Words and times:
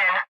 station. 0.00 0.30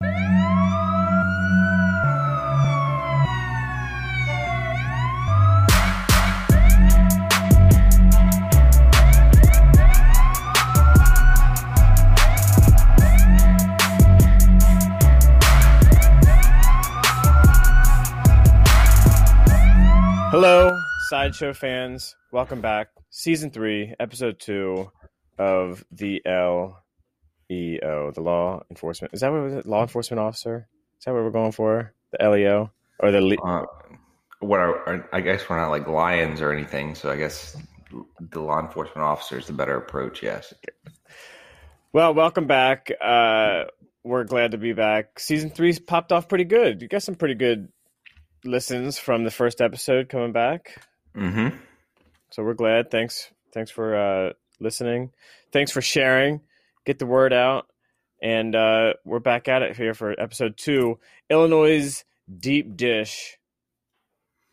Hello, 20.29 20.77
Sideshow 21.09 21.53
fans. 21.53 22.15
Welcome 22.31 22.61
back. 22.61 22.89
Season 23.09 23.49
3, 23.49 23.95
Episode 23.99 24.39
2 24.39 24.91
of 25.39 25.83
the 25.91 26.21
LEO, 27.49 28.11
the 28.13 28.21
Law 28.21 28.63
Enforcement. 28.69 29.13
Is 29.13 29.21
that 29.21 29.31
what 29.31 29.37
it 29.39 29.55
was? 29.55 29.65
Law 29.65 29.81
Enforcement 29.81 30.19
Officer? 30.19 30.67
Is 30.99 31.05
that 31.05 31.13
what 31.13 31.23
we're 31.23 31.31
going 31.31 31.51
for? 31.51 31.93
The 32.11 32.29
LEO? 32.29 32.71
Or 32.99 33.11
the. 33.11 33.21
Le- 33.21 33.35
Uh, 33.43 33.65
what 34.39 34.59
are, 34.59 34.75
are- 34.89 35.09
I 35.13 35.21
guess 35.21 35.47
we're 35.49 35.57
not 35.57 35.69
like 35.69 35.87
lions 35.87 36.41
or 36.41 36.51
anything, 36.51 36.95
so 36.95 37.09
I 37.11 37.15
guess 37.17 37.57
the 38.19 38.41
law 38.41 38.59
enforcement 38.59 39.05
officer 39.05 39.37
is 39.39 39.47
the 39.47 39.53
better 39.53 39.75
approach. 39.77 40.21
Yes. 40.21 40.53
well, 41.93 42.13
welcome 42.13 42.47
back. 42.47 42.91
Uh, 43.01 43.65
we're 44.03 44.23
glad 44.25 44.51
to 44.51 44.57
be 44.57 44.73
back. 44.73 45.19
Season 45.19 45.49
3's 45.49 45.79
popped 45.79 46.11
off 46.11 46.27
pretty 46.27 46.43
good. 46.45 46.81
You 46.81 46.87
got 46.87 47.03
some 47.03 47.15
pretty 47.15 47.35
good 47.35 47.69
listens 48.43 48.97
from 48.97 49.23
the 49.23 49.31
first 49.31 49.61
episode 49.61 50.09
coming 50.09 50.31
back. 50.33 50.75
Mm-hmm. 51.15 51.55
So 52.31 52.43
we're 52.43 52.53
glad. 52.53 52.91
Thanks. 52.91 53.29
Thanks 53.53 53.71
for 53.71 53.95
uh, 53.95 54.33
listening. 54.59 55.11
Thanks 55.51 55.71
for 55.71 55.81
sharing. 55.81 56.41
Get 56.87 56.99
the 56.99 57.05
word 57.05 57.33
out. 57.33 57.67
And 58.21 58.55
uh, 58.55 58.93
we're 59.03 59.19
back 59.19 59.49
at 59.49 59.61
it 59.61 59.75
here 59.75 59.93
for 59.93 60.17
episode 60.17 60.55
two 60.55 60.99
Illinois' 61.29 62.05
Deep 62.33 62.77
Dish, 62.77 63.37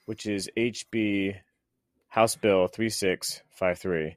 which 0.06 0.26
is 0.26 0.50
HB 0.56 1.36
House 2.08 2.34
Bill 2.34 2.66
3653. 2.66 4.16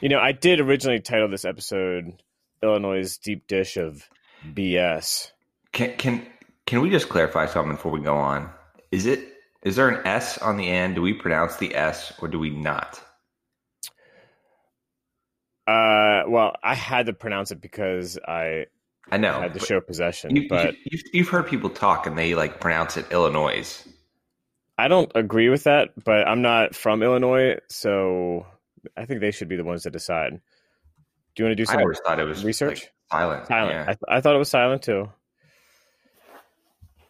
You 0.00 0.08
know, 0.08 0.18
I 0.18 0.32
did 0.32 0.60
originally 0.60 1.00
title 1.00 1.28
this 1.28 1.44
episode 1.44 2.22
Illinois' 2.62 3.18
Deep 3.18 3.46
Dish 3.46 3.76
of 3.76 4.08
BS. 4.42 5.32
Can 5.72 5.94
can 5.98 6.26
can 6.64 6.80
we 6.80 6.88
just 6.88 7.10
clarify 7.10 7.44
something 7.44 7.76
before 7.76 7.92
we 7.92 8.00
go 8.00 8.16
on? 8.16 8.48
Is 8.90 9.04
it 9.04 9.34
is 9.64 9.76
there 9.76 9.90
an 9.90 10.06
S 10.06 10.38
on 10.38 10.56
the 10.56 10.66
end? 10.66 10.94
Do 10.94 11.02
we 11.02 11.12
pronounce 11.12 11.58
the 11.58 11.74
S 11.74 12.14
or 12.22 12.28
do 12.28 12.38
we 12.38 12.48
not? 12.48 13.02
Uh, 15.70 16.24
well, 16.28 16.56
I 16.62 16.74
had 16.74 17.06
to 17.06 17.12
pronounce 17.12 17.52
it 17.52 17.60
because 17.60 18.18
I 18.26 18.66
I 19.10 19.16
know. 19.18 19.40
had 19.40 19.54
to 19.54 19.60
show 19.60 19.80
possession, 19.80 20.34
you, 20.34 20.48
but 20.48 20.74
you, 20.84 20.98
you've 21.12 21.28
heard 21.28 21.46
people 21.46 21.70
talk 21.70 22.06
and 22.06 22.18
they 22.18 22.34
like 22.34 22.60
pronounce 22.60 22.96
it 22.96 23.06
Illinois. 23.12 23.86
I 24.78 24.88
don't 24.88 25.12
agree 25.14 25.48
with 25.48 25.64
that, 25.64 25.90
but 26.04 26.26
I'm 26.26 26.42
not 26.42 26.74
from 26.74 27.02
Illinois, 27.02 27.58
so 27.68 28.46
I 28.96 29.04
think 29.04 29.20
they 29.20 29.30
should 29.30 29.48
be 29.48 29.56
the 29.56 29.64
ones 29.64 29.82
that 29.84 29.90
decide. 29.92 30.40
Do 31.34 31.42
you 31.42 31.44
want 31.48 31.56
to 31.56 31.64
do 31.64 31.70
I 31.70 31.72
some 31.74 31.82
always 31.82 32.00
thought 32.04 32.18
it 32.18 32.24
was 32.24 32.44
research? 32.44 32.80
like, 32.80 32.92
silent. 33.20 33.46
silent? 33.46 33.74
Yeah. 33.74 33.82
I, 33.82 33.86
th- 33.86 33.98
I 34.08 34.20
thought 34.20 34.34
it 34.34 34.38
was 34.38 34.48
silent 34.48 34.82
too. 34.82 35.08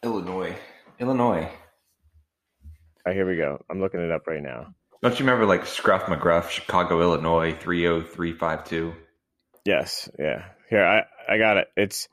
Illinois. 0.03 0.55
Illinois. 0.99 1.43
All 1.43 2.69
right, 3.07 3.15
here 3.15 3.27
we 3.27 3.37
go. 3.37 3.63
I'm 3.69 3.79
looking 3.79 4.01
it 4.01 4.11
up 4.11 4.27
right 4.27 4.43
now. 4.43 4.75
Don't 5.01 5.19
you 5.19 5.25
remember 5.25 5.45
like 5.45 5.65
Scruff 5.65 6.03
McGruff, 6.03 6.49
Chicago, 6.49 7.01
Illinois, 7.01 7.55
three 7.59 7.87
oh 7.87 8.01
three 8.01 8.33
five 8.33 8.63
two? 8.65 8.93
Yes, 9.65 10.09
yeah. 10.19 10.45
Here, 10.69 10.85
I 10.85 11.33
I 11.33 11.37
got 11.37 11.57
it. 11.57 11.67
It's 11.75 12.07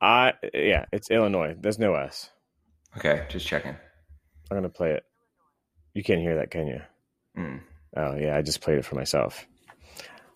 I 0.00 0.32
yeah, 0.54 0.86
it's 0.92 1.10
Illinois. 1.10 1.54
There's 1.60 1.78
no 1.78 1.94
S. 1.94 2.30
Okay, 2.96 3.26
just 3.28 3.46
checking. 3.46 3.76
I'm 4.50 4.56
gonna 4.56 4.68
play 4.70 4.92
it. 4.92 5.04
You 5.92 6.02
can't 6.02 6.20
hear 6.20 6.36
that, 6.36 6.50
can 6.50 6.66
you? 6.68 6.80
Mm. 7.36 7.60
Oh 7.96 8.16
yeah, 8.16 8.36
I 8.36 8.42
just 8.42 8.60
played 8.60 8.78
it 8.78 8.84
for 8.84 8.94
myself. 8.94 9.46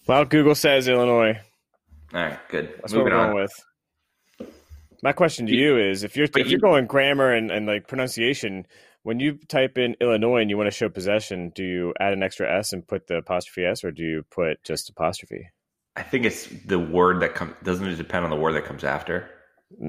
Well, 0.06 0.25
Google 0.25 0.54
says 0.54 0.88
Illinois. 0.88 1.38
All 2.12 2.20
right, 2.20 2.38
good. 2.50 2.75
That's 2.81 2.93
what 2.93 2.99
Moving 2.99 3.12
we're 3.14 3.19
on. 3.20 3.32
going 3.32 3.43
with. 3.43 4.50
My 5.03 5.12
question 5.12 5.47
to 5.47 5.53
you 5.54 5.78
is: 5.78 6.04
if 6.04 6.16
you're 6.16 6.28
if 6.37 6.49
you're 6.49 6.60
going 6.60 6.87
grammar 6.87 7.32
and, 7.32 7.50
and 7.50 7.66
like 7.66 7.88
pronunciation, 7.88 8.66
when 9.02 9.20
you 9.20 9.38
type 9.48 9.78
in 9.78 9.96
Illinois 10.00 10.40
and 10.40 10.50
you 10.50 10.56
want 10.56 10.68
to 10.68 10.76
show 10.76 10.88
possession, 10.88 11.50
do 11.54 11.64
you 11.64 11.94
add 11.98 12.12
an 12.12 12.22
extra 12.22 12.50
S 12.58 12.72
and 12.72 12.86
put 12.86 13.06
the 13.06 13.16
apostrophe 13.16 13.64
S, 13.66 13.84
or 13.84 13.90
do 13.90 14.02
you 14.02 14.24
put 14.30 14.62
just 14.64 14.88
apostrophe? 14.90 15.48
I 15.96 16.02
think 16.02 16.24
it's 16.24 16.46
the 16.46 16.78
word 16.78 17.20
that 17.20 17.34
comes. 17.34 17.54
Doesn't 17.62 17.86
it 17.86 17.96
depend 17.96 18.24
on 18.24 18.30
the 18.30 18.36
word 18.36 18.52
that 18.54 18.64
comes 18.64 18.84
after? 18.84 19.28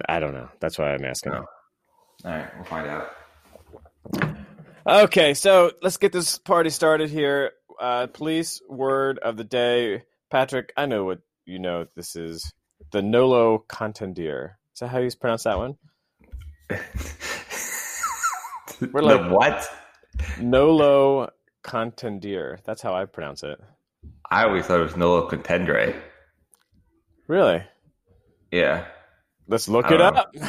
I 0.10 0.20
don't 0.20 0.34
know. 0.34 0.50
That's 0.60 0.78
why 0.78 0.94
I'm 0.94 1.06
asking. 1.06 1.34
No. 1.34 1.46
All 2.26 2.32
right, 2.32 2.56
we'll 2.56 2.66
find 2.66 2.88
out. 2.88 3.12
Okay, 4.86 5.34
so 5.34 5.72
let's 5.82 5.98
get 5.98 6.12
this 6.12 6.38
party 6.38 6.70
started 6.70 7.10
here. 7.10 7.52
Uh, 7.80 8.08
police 8.08 8.62
word 8.68 9.20
of 9.20 9.38
the 9.38 9.44
day, 9.44 10.04
Patrick. 10.30 10.74
I 10.76 10.88
know 10.88 11.06
what 11.06 11.20
you 11.46 11.60
know. 11.60 11.86
This 11.96 12.16
is 12.16 12.52
the 12.92 13.02
Nolo 13.02 13.64
Contendere. 13.70 14.56
Is 14.74 14.80
that 14.80 14.90
how 14.90 15.00
you 15.00 15.10
pronounce 15.20 15.44
that 15.44 15.58
one? 15.58 15.78
We're 18.92 19.02
the 19.02 19.18
like- 19.18 19.32
what? 19.32 19.70
Nolo 20.40 21.30
Contendere. 21.64 22.64
That's 22.64 22.82
how 22.82 22.94
I 22.94 23.06
pronounce 23.06 23.44
it. 23.44 23.60
I 24.30 24.46
always 24.46 24.66
thought 24.66 24.80
it 24.80 24.84
was 24.84 24.98
Nolo 24.98 25.30
Contendere. 25.30 25.96
Really? 27.28 27.64
Yeah. 28.52 28.86
Let's 29.48 29.68
look 29.68 29.92
it 29.92 29.98
don't 29.98 30.18
up. 30.18 30.32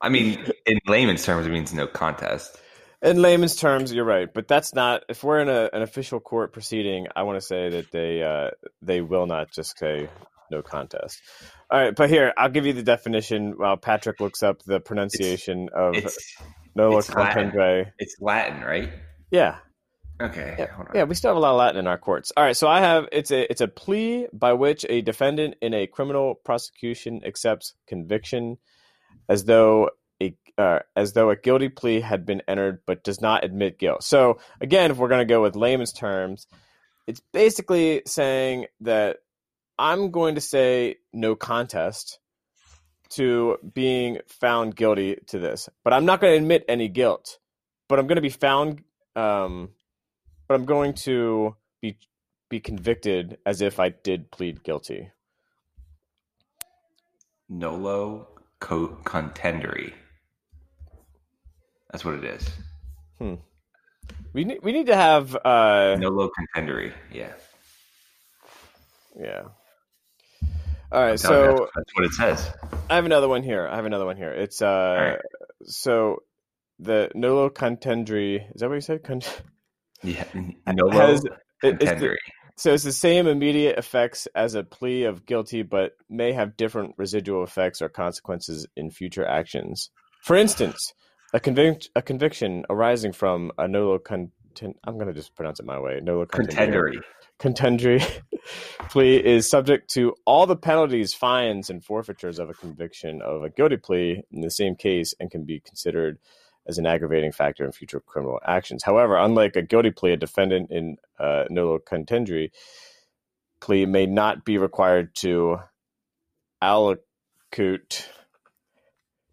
I 0.00 0.08
mean, 0.08 0.44
in 0.66 0.78
layman's 0.86 1.24
terms, 1.24 1.46
it 1.46 1.50
means 1.50 1.72
no 1.72 1.86
contest. 1.86 2.58
In 3.02 3.22
layman's 3.22 3.56
terms, 3.56 3.92
you're 3.92 4.04
right, 4.04 4.32
but 4.32 4.48
that's 4.48 4.74
not. 4.74 5.04
If 5.08 5.24
we're 5.24 5.40
in 5.40 5.48
a, 5.48 5.70
an 5.72 5.82
official 5.82 6.20
court 6.20 6.52
proceeding, 6.52 7.06
I 7.14 7.22
want 7.22 7.40
to 7.40 7.46
say 7.46 7.70
that 7.70 7.90
they 7.92 8.22
uh, 8.22 8.50
they 8.82 9.00
will 9.00 9.26
not 9.26 9.50
just 9.50 9.78
say 9.78 10.08
no 10.50 10.62
contest. 10.62 11.20
All 11.70 11.78
right, 11.78 11.94
but 11.94 12.10
here 12.10 12.32
I'll 12.36 12.50
give 12.50 12.66
you 12.66 12.72
the 12.72 12.82
definition 12.82 13.54
while 13.56 13.76
Patrick 13.76 14.20
looks 14.20 14.42
up 14.42 14.62
the 14.64 14.80
pronunciation 14.80 15.68
of 15.74 15.96
It's 15.96 16.34
Nolo 16.74 16.98
it's 16.98 17.14
Latin. 17.14 17.52
It's 17.98 18.16
Latin, 18.20 18.62
right? 18.62 18.90
Yeah, 19.30 19.58
Okay. 20.20 20.54
Yeah, 20.58 20.66
yeah, 20.94 21.04
we 21.04 21.14
still 21.14 21.30
have 21.30 21.38
a 21.38 21.40
lot 21.40 21.52
of 21.52 21.58
Latin 21.58 21.78
in 21.78 21.86
our 21.86 21.96
courts. 21.96 22.30
All 22.36 22.44
right, 22.44 22.56
so 22.56 22.68
I 22.68 22.80
have 22.80 23.08
it's 23.10 23.30
a 23.30 23.50
it's 23.50 23.62
a 23.62 23.68
plea 23.68 24.28
by 24.32 24.52
which 24.52 24.84
a 24.88 25.00
defendant 25.00 25.54
in 25.62 25.72
a 25.72 25.86
criminal 25.86 26.34
prosecution 26.34 27.22
accepts 27.24 27.74
conviction 27.86 28.58
as 29.30 29.44
though 29.44 29.90
a 30.22 30.36
uh, 30.58 30.80
as 30.94 31.14
though 31.14 31.30
a 31.30 31.36
guilty 31.36 31.70
plea 31.70 32.00
had 32.00 32.26
been 32.26 32.42
entered 32.46 32.80
but 32.86 33.02
does 33.02 33.22
not 33.22 33.44
admit 33.44 33.78
guilt. 33.78 34.02
So 34.02 34.40
again, 34.60 34.90
if 34.90 34.98
we're 34.98 35.08
going 35.08 35.26
to 35.26 35.32
go 35.32 35.40
with 35.40 35.56
layman's 35.56 35.92
terms, 35.92 36.46
it's 37.06 37.22
basically 37.32 38.02
saying 38.06 38.66
that 38.82 39.18
I'm 39.80 40.10
going 40.10 40.34
to 40.34 40.40
say 40.40 40.96
no 41.12 41.34
contest 41.34 42.18
to 43.10 43.56
being 43.74 44.18
found 44.28 44.76
guilty 44.76 45.16
to 45.28 45.38
this, 45.38 45.68
but 45.82 45.92
I'm 45.92 46.04
not 46.04 46.20
going 46.20 46.34
to 46.34 46.36
admit 46.36 46.64
any 46.68 46.88
guilt. 46.88 47.38
But 47.88 47.98
I'm 47.98 48.06
going 48.06 48.16
to 48.16 48.22
be 48.22 48.28
found 48.28 48.84
um, 49.16 49.70
but 50.46 50.54
I'm 50.54 50.64
going 50.64 50.94
to 51.04 51.56
be 51.80 51.96
be 52.48 52.60
convicted 52.60 53.38
as 53.46 53.60
if 53.60 53.78
I 53.78 53.90
did 53.90 54.30
plead 54.30 54.62
guilty. 54.64 55.10
Nolo 57.48 58.28
co- 58.58 58.98
Contendere. 59.04 59.92
That's 61.90 62.04
what 62.04 62.14
it 62.14 62.24
is. 62.24 62.50
We 64.32 64.44
need 64.44 64.58
we 64.62 64.72
need 64.72 64.86
to 64.86 64.96
have 64.96 65.36
uh 65.36 65.96
Nolo 65.98 66.30
Contendere. 66.30 66.92
Yeah. 67.12 67.32
yeah. 69.18 69.42
All 70.92 71.00
right, 71.00 71.08
I'm 71.08 71.12
you, 71.12 71.18
so 71.18 71.42
that's, 71.42 71.70
that's 71.76 71.94
what 71.94 72.04
it 72.04 72.12
says. 72.12 72.52
I 72.88 72.96
have 72.96 73.04
another 73.04 73.28
one 73.28 73.42
here. 73.42 73.66
I 73.66 73.76
have 73.76 73.86
another 73.86 74.06
one 74.06 74.16
here. 74.16 74.32
It's 74.32 74.60
uh 74.60 75.12
right. 75.12 75.18
so 75.64 76.22
the 76.78 77.10
Nolo 77.14 77.48
Contendere, 77.50 78.52
is 78.54 78.60
that 78.60 78.68
what 78.68 78.74
you 78.74 78.80
said? 78.80 79.04
Con- 79.04 79.20
Yeah. 80.02 80.24
Nolo 80.66 80.90
has 80.90 81.24
it's 81.62 81.84
the- 81.84 82.16
so 82.56 82.74
it's 82.74 82.84
the 82.84 82.92
same 82.92 83.26
immediate 83.26 83.78
effects 83.78 84.28
as 84.34 84.54
a 84.54 84.62
plea 84.62 85.04
of 85.04 85.24
guilty, 85.24 85.62
but 85.62 85.92
may 86.10 86.32
have 86.32 86.56
different 86.58 86.94
residual 86.98 87.42
effects 87.42 87.80
or 87.80 87.88
consequences 87.88 88.66
in 88.76 88.90
future 88.90 89.24
actions. 89.24 89.90
For 90.24 90.36
instance, 90.36 90.92
a, 91.32 91.40
convic- 91.40 91.88
a 91.96 92.02
conviction 92.02 92.64
arising 92.68 93.12
from 93.12 93.50
a 93.56 93.66
nolo 93.66 93.98
content. 93.98 94.32
I'm 94.84 94.94
going 94.94 95.06
to 95.06 95.12
just 95.12 95.34
pronounce 95.34 95.60
it 95.60 95.66
my 95.66 95.78
way. 95.78 96.00
Nolo 96.02 96.26
contendere. 96.26 96.94
Contendere. 97.38 98.00
contendere 98.00 98.20
plea 98.90 99.16
is 99.16 99.48
subject 99.48 99.90
to 99.90 100.14
all 100.26 100.46
the 100.46 100.56
penalties, 100.56 101.14
fines, 101.14 101.70
and 101.70 101.84
forfeitures 101.84 102.38
of 102.38 102.50
a 102.50 102.54
conviction 102.54 103.22
of 103.22 103.42
a 103.42 103.50
guilty 103.50 103.76
plea 103.76 104.22
in 104.30 104.40
the 104.40 104.50
same 104.50 104.74
case 104.74 105.14
and 105.18 105.30
can 105.30 105.44
be 105.44 105.60
considered 105.60 106.18
as 106.66 106.78
an 106.78 106.86
aggravating 106.86 107.32
factor 107.32 107.64
in 107.64 107.72
future 107.72 108.00
criminal 108.00 108.38
actions. 108.46 108.84
However, 108.84 109.16
unlike 109.16 109.56
a 109.56 109.62
guilty 109.62 109.90
plea, 109.90 110.12
a 110.12 110.16
defendant 110.16 110.70
in 110.70 110.96
uh, 111.18 111.44
nolo 111.50 111.78
contendere 111.78 112.50
plea 113.60 113.86
may 113.86 114.06
not 114.06 114.44
be 114.44 114.58
required 114.58 115.14
to 115.16 115.58
allocute. 116.62 118.06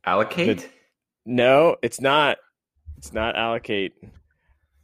Allocate? 0.05 0.59
The- 0.59 0.69
no, 1.25 1.75
it's 1.81 1.99
not. 1.99 2.37
It's 2.97 3.13
not 3.13 3.35
allocate. 3.35 3.93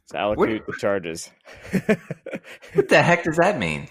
It's 0.04 0.14
allocate 0.14 0.62
what? 0.62 0.66
the 0.66 0.72
charges. 0.78 1.30
what 2.74 2.88
the 2.88 3.02
heck 3.02 3.24
does 3.24 3.36
that 3.36 3.58
mean? 3.58 3.88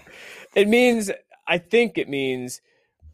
It 0.54 0.68
means 0.68 1.10
I 1.46 1.58
think 1.58 1.98
it 1.98 2.08
means 2.08 2.60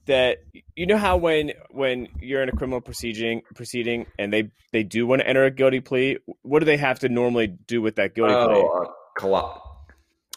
that 0.06 0.38
you 0.76 0.86
know 0.86 0.98
how 0.98 1.16
when 1.16 1.52
when 1.70 2.08
you're 2.20 2.42
in 2.42 2.48
a 2.48 2.52
criminal 2.52 2.80
proceeding 2.80 3.42
proceeding 3.54 4.06
and 4.18 4.32
they 4.32 4.50
they 4.72 4.82
do 4.82 5.06
want 5.06 5.22
to 5.22 5.28
enter 5.28 5.44
a 5.44 5.50
guilty 5.50 5.80
plea, 5.80 6.18
what 6.42 6.58
do 6.60 6.66
they 6.66 6.76
have 6.76 6.98
to 7.00 7.08
normally 7.08 7.46
do 7.46 7.80
with 7.80 7.96
that 7.96 8.14
guilty 8.14 8.34
oh, 8.34 8.48
plea? 8.48 8.60
Uh, 8.60 8.92
collo- 9.18 9.62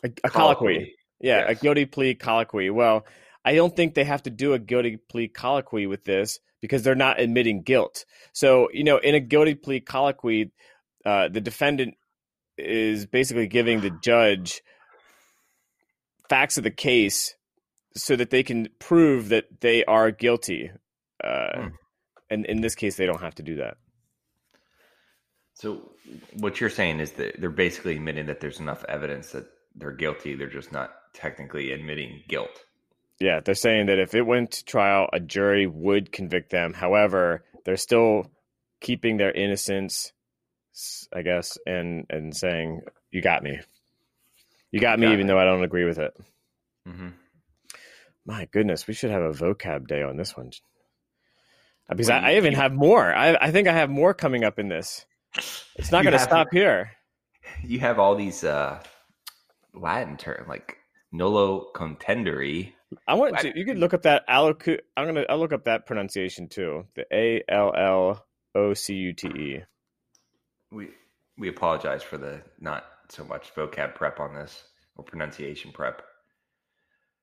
a, 0.04 0.12
a 0.24 0.30
colloquy. 0.30 0.96
Yeah, 1.20 1.40
yes. 1.40 1.58
a 1.58 1.62
guilty 1.62 1.86
plea 1.86 2.16
colloquy. 2.16 2.70
Well, 2.70 3.06
I 3.46 3.56
don't 3.56 3.76
think 3.76 3.94
they 3.94 4.04
have 4.04 4.24
to 4.24 4.30
do 4.30 4.54
a 4.54 4.60
guilty 4.60 4.98
plea 4.98 5.28
colloquy 5.28 5.88
with 5.88 6.04
this 6.06 6.40
because 6.62 6.84
they're 6.84 6.96
not 6.96 7.20
admitting 7.20 7.62
guilt. 7.62 8.06
So, 8.32 8.70
you 8.72 8.84
know, 8.84 8.98
in 8.98 9.16
a 9.16 9.20
guilty 9.20 9.56
plea 9.56 9.82
colloquy, 9.82 10.52
uh, 11.06 11.28
the 11.30 11.42
defendant 11.42 11.96
is 12.58 13.06
basically 13.06 13.48
giving 13.48 13.82
the 13.82 13.92
judge 14.04 14.62
facts 16.30 16.58
of 16.58 16.64
the 16.64 16.72
case 16.72 17.36
so 17.96 18.16
that 18.16 18.30
they 18.30 18.44
can 18.44 18.70
prove 18.80 19.30
that 19.30 19.46
they 19.62 19.84
are 19.86 20.12
guilty. 20.12 20.72
Uh, 21.24 21.62
hmm. 21.62 21.68
And 22.30 22.46
in 22.46 22.62
this 22.62 22.76
case, 22.76 22.96
they 22.96 23.06
don't 23.06 23.22
have 23.22 23.36
to 23.36 23.44
do 23.44 23.58
that. 23.58 23.78
So, 25.54 25.92
what 26.34 26.60
you're 26.60 26.70
saying 26.70 27.00
is 27.00 27.12
that 27.14 27.40
they're 27.40 27.50
basically 27.50 27.96
admitting 27.96 28.26
that 28.26 28.40
there's 28.40 28.60
enough 28.60 28.84
evidence 28.90 29.32
that 29.32 29.46
they're 29.76 29.92
guilty. 29.92 30.36
They're 30.36 30.48
just 30.50 30.72
not 30.72 30.92
technically 31.14 31.72
admitting 31.72 32.24
guilt. 32.28 32.66
Yeah, 33.20 33.40
they're 33.40 33.56
saying 33.56 33.86
that 33.86 34.00
if 34.00 34.16
it 34.16 34.24
went 34.24 34.52
to 34.52 34.66
trial, 34.66 35.08
a 35.14 35.20
jury 35.20 35.68
would 35.68 36.12
convict 36.12 36.50
them. 36.50 36.74
However, 36.74 37.44
they're 37.66 37.78
still 37.78 38.32
keeping 38.82 39.18
their 39.18 39.32
innocence, 39.32 40.13
I 41.14 41.22
guess, 41.22 41.58
and 41.66 42.06
and 42.10 42.36
saying, 42.36 42.82
"You 43.12 43.22
got 43.22 43.44
me. 43.44 43.60
You 44.72 44.80
got 44.80 45.00
me," 45.00 45.08
got 45.08 45.14
even 45.14 45.28
me. 45.28 45.34
though 45.34 45.40
I 45.40 45.46
don't 45.46 45.64
agree 45.64 45.86
with 45.86 46.00
it. 46.00 46.16
Mm-hmm. 46.88 47.10
My 48.26 48.46
goodness, 48.52 48.88
we 48.88 48.94
should 48.94 49.12
have 49.12 49.22
a 49.22 49.32
vocab 49.32 49.88
day 49.88 50.02
on 50.02 50.18
this 50.18 50.36
one. 50.36 50.52
Because 51.90 52.10
I, 52.10 52.32
I, 52.32 52.36
even 52.38 52.54
have 52.54 52.74
more. 52.74 53.14
I, 53.14 53.36
I 53.36 53.52
think 53.52 53.68
I 53.68 53.74
have 53.74 53.90
more 53.90 54.14
coming 54.14 54.44
up 54.44 54.58
in 54.58 54.70
this. 54.70 55.06
It's 55.76 55.92
not 55.92 56.04
going 56.04 56.14
to 56.14 56.20
stop 56.20 56.48
here. 56.52 56.92
You 57.62 57.80
have 57.82 58.00
all 58.00 58.16
these 58.16 58.44
uh, 58.44 58.82
Latin 59.74 60.16
terms 60.16 60.48
like 60.48 60.78
nolo 61.12 61.68
contendere. 61.76 62.72
I 63.08 63.16
want 63.16 63.40
to. 63.40 63.58
You 63.58 63.66
could 63.66 63.78
look 63.78 63.94
up 63.94 64.04
that 64.04 64.28
allocu. 64.30 64.80
I'm 64.96 65.06
gonna. 65.06 65.26
I'll 65.28 65.40
look 65.40 65.52
up 65.52 65.66
that 65.66 65.86
pronunciation 65.86 66.48
too. 66.48 66.86
The 66.96 67.06
A 67.12 67.44
L 67.50 67.74
L 67.76 68.26
O 68.56 68.74
C 68.74 68.94
U 68.94 69.14
T 69.14 69.28
E. 69.28 69.64
We 70.74 70.90
we 71.38 71.50
apologize 71.50 72.04
for 72.04 72.18
the 72.18 72.42
not 72.60 72.86
so 73.10 73.24
much 73.24 73.54
vocab 73.56 73.96
prep 73.96 74.20
on 74.20 74.34
this 74.34 74.64
or 74.96 75.04
pronunciation 75.04 75.72
prep. 75.72 76.02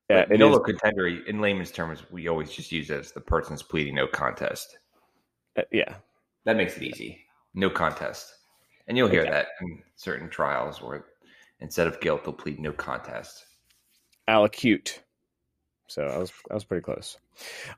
Yeah, 0.09 0.25
but 0.25 0.39
nolo 0.39 0.59
contendere 0.59 1.25
in 1.25 1.39
layman's 1.39 1.71
terms, 1.71 2.03
we 2.11 2.27
always 2.27 2.51
just 2.51 2.71
use 2.71 2.89
it 2.89 2.99
as 2.99 3.11
the 3.11 3.21
person's 3.21 3.63
pleading 3.63 3.95
no 3.95 4.07
contest. 4.07 4.77
Uh, 5.57 5.61
yeah, 5.71 5.95
that 6.43 6.57
makes 6.57 6.75
it 6.77 6.83
easy. 6.83 7.19
No 7.53 7.69
contest, 7.69 8.33
and 8.87 8.97
you'll 8.97 9.09
hear 9.09 9.21
okay. 9.21 9.31
that 9.31 9.47
in 9.61 9.81
certain 9.95 10.29
trials 10.29 10.81
where 10.81 11.05
instead 11.59 11.87
of 11.87 11.99
guilt, 12.01 12.23
they'll 12.23 12.33
plead 12.33 12.59
no 12.59 12.71
contest. 12.71 13.45
Allocute. 14.27 14.99
So 15.87 16.03
I 16.03 16.17
was 16.17 16.31
I 16.49 16.53
was 16.53 16.63
pretty 16.63 16.83
close. 16.83 17.17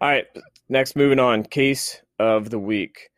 All 0.01 0.09
right, 0.09 0.25
next 0.69 0.95
moving 0.95 1.19
on. 1.19 1.43
Case 1.43 2.01
of 2.19 2.49
the 2.49 2.59
week. 2.59 3.09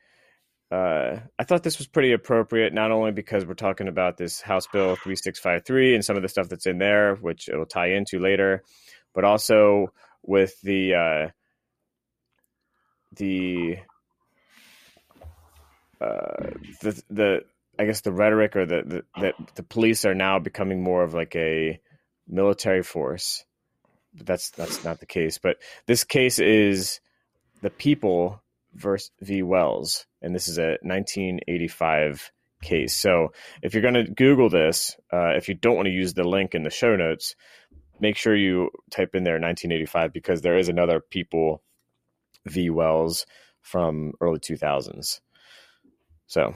Uh, 0.72 1.20
I 1.38 1.44
thought 1.44 1.64
this 1.64 1.78
was 1.78 1.88
pretty 1.88 2.12
appropriate, 2.12 2.74
not 2.74 2.92
only 2.92 3.12
because 3.12 3.46
we're 3.46 3.54
talking 3.54 3.88
about 3.88 4.18
this 4.18 4.42
House 4.42 4.68
Bill 4.68 4.96
3653 4.96 5.96
and 5.96 6.04
some 6.04 6.16
of 6.16 6.24
the 6.24 6.30
stuff 6.30 6.50
that's 6.50 6.66
in 6.66 6.80
there, 6.80 7.16
which 7.16 7.48
it'll 7.50 7.66
tie 7.68 7.92
into 7.92 8.20
later, 8.20 8.64
but 9.14 9.24
also 9.24 9.94
with 10.24 10.60
the 10.62 10.96
uh, 10.96 11.30
the 13.16 13.78
uh, 16.02 16.50
the 16.82 17.04
the 17.10 17.42
I 17.78 17.86
guess 17.86 18.02
the 18.02 18.12
rhetoric 18.12 18.56
or 18.56 18.66
the, 18.66 18.84
the 18.86 19.22
that 19.22 19.34
the 19.56 19.64
police 19.64 20.06
are 20.06 20.16
now 20.16 20.40
becoming 20.40 20.82
more 20.82 21.04
of 21.04 21.14
like 21.14 21.36
a 21.36 21.80
military 22.28 22.84
force. 22.84 23.46
But 24.16 24.26
that's 24.26 24.50
that's 24.52 24.84
not 24.84 25.00
the 25.00 25.06
case. 25.06 25.38
But 25.38 25.58
this 25.86 26.04
case 26.04 26.40
is 26.40 27.02
the 27.62 27.70
people 27.70 28.42
versus 28.74 29.12
v 29.22 29.44
Wells, 29.44 30.06
and 30.26 30.36
this 30.36 30.48
is 30.48 30.58
a 30.58 30.78
1985 30.82 32.32
case. 32.62 32.96
So 32.96 33.32
if 33.62 33.74
you're 33.74 33.84
going 33.84 33.94
to 33.94 34.12
Google 34.12 34.50
this, 34.50 34.98
uh, 35.14 35.36
if 35.36 35.48
you 35.48 35.56
don't 35.56 35.76
want 35.76 35.86
to 35.86 35.92
use 35.92 36.14
the 36.14 36.24
link 36.24 36.56
in 36.56 36.64
the 36.64 36.70
show 36.70 36.96
notes, 36.96 37.36
make 38.00 38.18
sure 38.18 38.36
you 38.36 38.72
type 38.92 39.16
in 39.16 39.24
there 39.24 39.36
1985 39.36 40.12
because 40.12 40.42
there 40.42 40.58
is 40.58 40.68
another 40.68 41.00
people 41.00 41.64
v 42.46 42.70
Wells 42.70 43.26
from 43.62 44.14
early 44.20 44.40
2000s. 44.40 45.22
So 46.28 46.56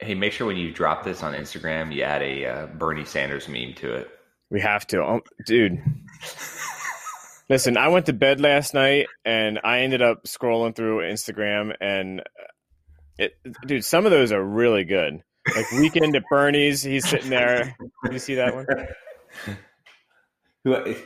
Hey, 0.00 0.14
make 0.14 0.32
sure 0.32 0.46
when 0.46 0.56
you 0.56 0.72
drop 0.72 1.02
this 1.02 1.24
on 1.24 1.34
Instagram, 1.34 1.92
you 1.92 2.02
add 2.02 2.22
a 2.22 2.46
uh, 2.46 2.66
Bernie 2.66 3.04
Sanders 3.04 3.48
meme 3.48 3.74
to 3.74 3.94
it. 3.94 4.08
We 4.48 4.60
have 4.60 4.86
to, 4.88 5.02
oh, 5.02 5.20
dude. 5.44 5.82
Listen, 7.50 7.76
I 7.76 7.88
went 7.88 8.06
to 8.06 8.12
bed 8.12 8.40
last 8.40 8.74
night 8.74 9.06
and 9.24 9.58
I 9.64 9.80
ended 9.80 10.02
up 10.02 10.24
scrolling 10.24 10.76
through 10.76 10.98
Instagram 11.00 11.74
and 11.80 12.22
it, 13.18 13.34
dude, 13.66 13.84
some 13.84 14.04
of 14.06 14.12
those 14.12 14.32
are 14.32 14.42
really 14.42 14.84
good. 14.84 15.22
Like 15.54 15.70
Weekend 15.72 16.14
at 16.14 16.22
Bernie's, 16.30 16.82
he's 16.82 17.08
sitting 17.08 17.30
there. 17.30 17.76
Did 18.04 18.12
you 18.12 18.18
see 18.18 18.34
that 18.36 18.54
one? 18.54 18.66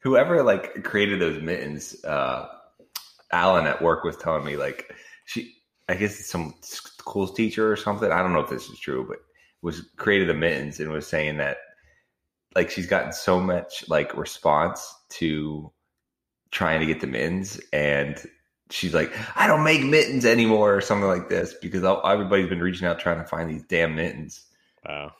Whoever 0.00 0.42
like 0.42 0.84
created 0.84 1.20
those 1.20 1.42
mittens, 1.42 2.04
uh, 2.04 2.46
Alan 3.32 3.66
at 3.66 3.82
work 3.82 4.04
was 4.04 4.16
telling 4.16 4.44
me 4.44 4.56
like 4.56 4.94
she, 5.26 5.54
I 5.88 5.94
guess 5.94 6.18
it's 6.20 6.30
some 6.30 6.54
schools 6.62 7.34
teacher 7.34 7.70
or 7.70 7.76
something. 7.76 8.10
I 8.10 8.22
don't 8.22 8.32
know 8.32 8.40
if 8.40 8.50
this 8.50 8.68
is 8.68 8.78
true, 8.78 9.06
but 9.08 9.18
was 9.60 9.82
created 9.96 10.28
the 10.28 10.34
mittens 10.34 10.78
and 10.80 10.90
was 10.90 11.06
saying 11.06 11.38
that 11.38 11.58
like 12.54 12.70
she's 12.70 12.86
gotten 12.86 13.12
so 13.12 13.40
much 13.40 13.84
like 13.88 14.16
response 14.16 14.94
to 15.10 15.72
trying 16.50 16.80
to 16.80 16.86
get 16.86 17.00
the 17.00 17.06
mittens 17.06 17.60
and 17.72 18.24
she's 18.70 18.94
like 18.94 19.12
i 19.36 19.46
don't 19.46 19.64
make 19.64 19.82
mittens 19.84 20.24
anymore 20.24 20.74
or 20.74 20.80
something 20.80 21.08
like 21.08 21.28
this 21.28 21.54
because 21.54 21.82
everybody's 22.04 22.48
been 22.48 22.60
reaching 22.60 22.86
out 22.86 22.98
trying 22.98 23.18
to 23.18 23.24
find 23.24 23.48
these 23.50 23.62
damn 23.62 23.94
mittens. 23.94 24.44
Wow. 24.84 25.12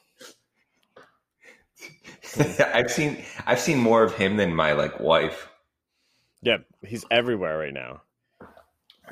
I've 2.75 2.91
seen 2.91 3.23
i've 3.47 3.61
seen 3.61 3.79
more 3.79 4.03
of 4.03 4.15
him 4.15 4.37
than 4.37 4.55
my 4.55 4.73
like 4.73 5.01
wife. 5.01 5.49
Yeah 6.43 6.59
he's 6.87 7.05
everywhere 7.11 7.59
right 7.59 7.73
now. 7.73 8.03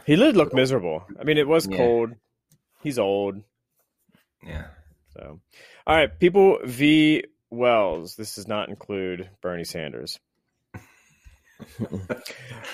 He 0.04 0.16
did 0.16 0.36
look 0.36 0.52
miserable. 0.52 1.04
I 1.18 1.24
mean 1.24 1.38
it 1.38 1.48
was 1.48 1.66
yeah. 1.66 1.76
cold. 1.78 2.12
He's 2.82 2.98
old. 2.98 3.42
Yeah. 4.46 4.66
So 5.14 5.40
all 5.86 5.96
right 5.96 6.18
people 6.18 6.58
v 6.64 7.24
Wells. 7.50 8.16
This 8.16 8.34
does 8.34 8.48
not 8.48 8.68
include 8.68 9.30
Bernie 9.40 9.64
Sanders. 9.64 10.18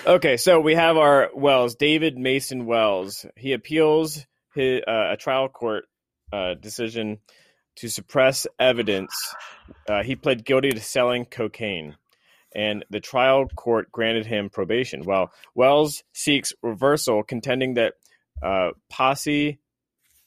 Okay, 0.07 0.37
so 0.37 0.61
we 0.61 0.75
have 0.75 0.97
our 0.97 1.31
Wells, 1.35 1.75
David 1.75 2.19
Mason 2.19 2.67
Wells. 2.67 3.27
He 3.37 3.53
appeals 3.53 4.27
his, 4.55 4.83
uh, 4.87 5.13
a 5.13 5.17
trial 5.17 5.49
court 5.49 5.85
uh, 6.33 6.55
decision 6.55 7.19
to 7.77 7.89
suppress 7.89 8.47
evidence. 8.59 9.35
Uh, 9.89 10.03
he 10.03 10.17
pled 10.17 10.45
guilty 10.45 10.71
to 10.71 10.81
selling 10.81 11.25
cocaine, 11.25 11.97
and 12.55 12.85
the 12.91 13.01
trial 13.01 13.47
court 13.55 13.91
granted 13.93 14.27
him 14.27 14.51
probation. 14.51 15.05
Well, 15.05 15.33
Wells 15.55 16.03
seeks 16.13 16.53
reversal, 16.63 17.23
contending 17.23 17.75
that 17.75 17.95
uh, 18.43 18.71
posse 18.91 19.59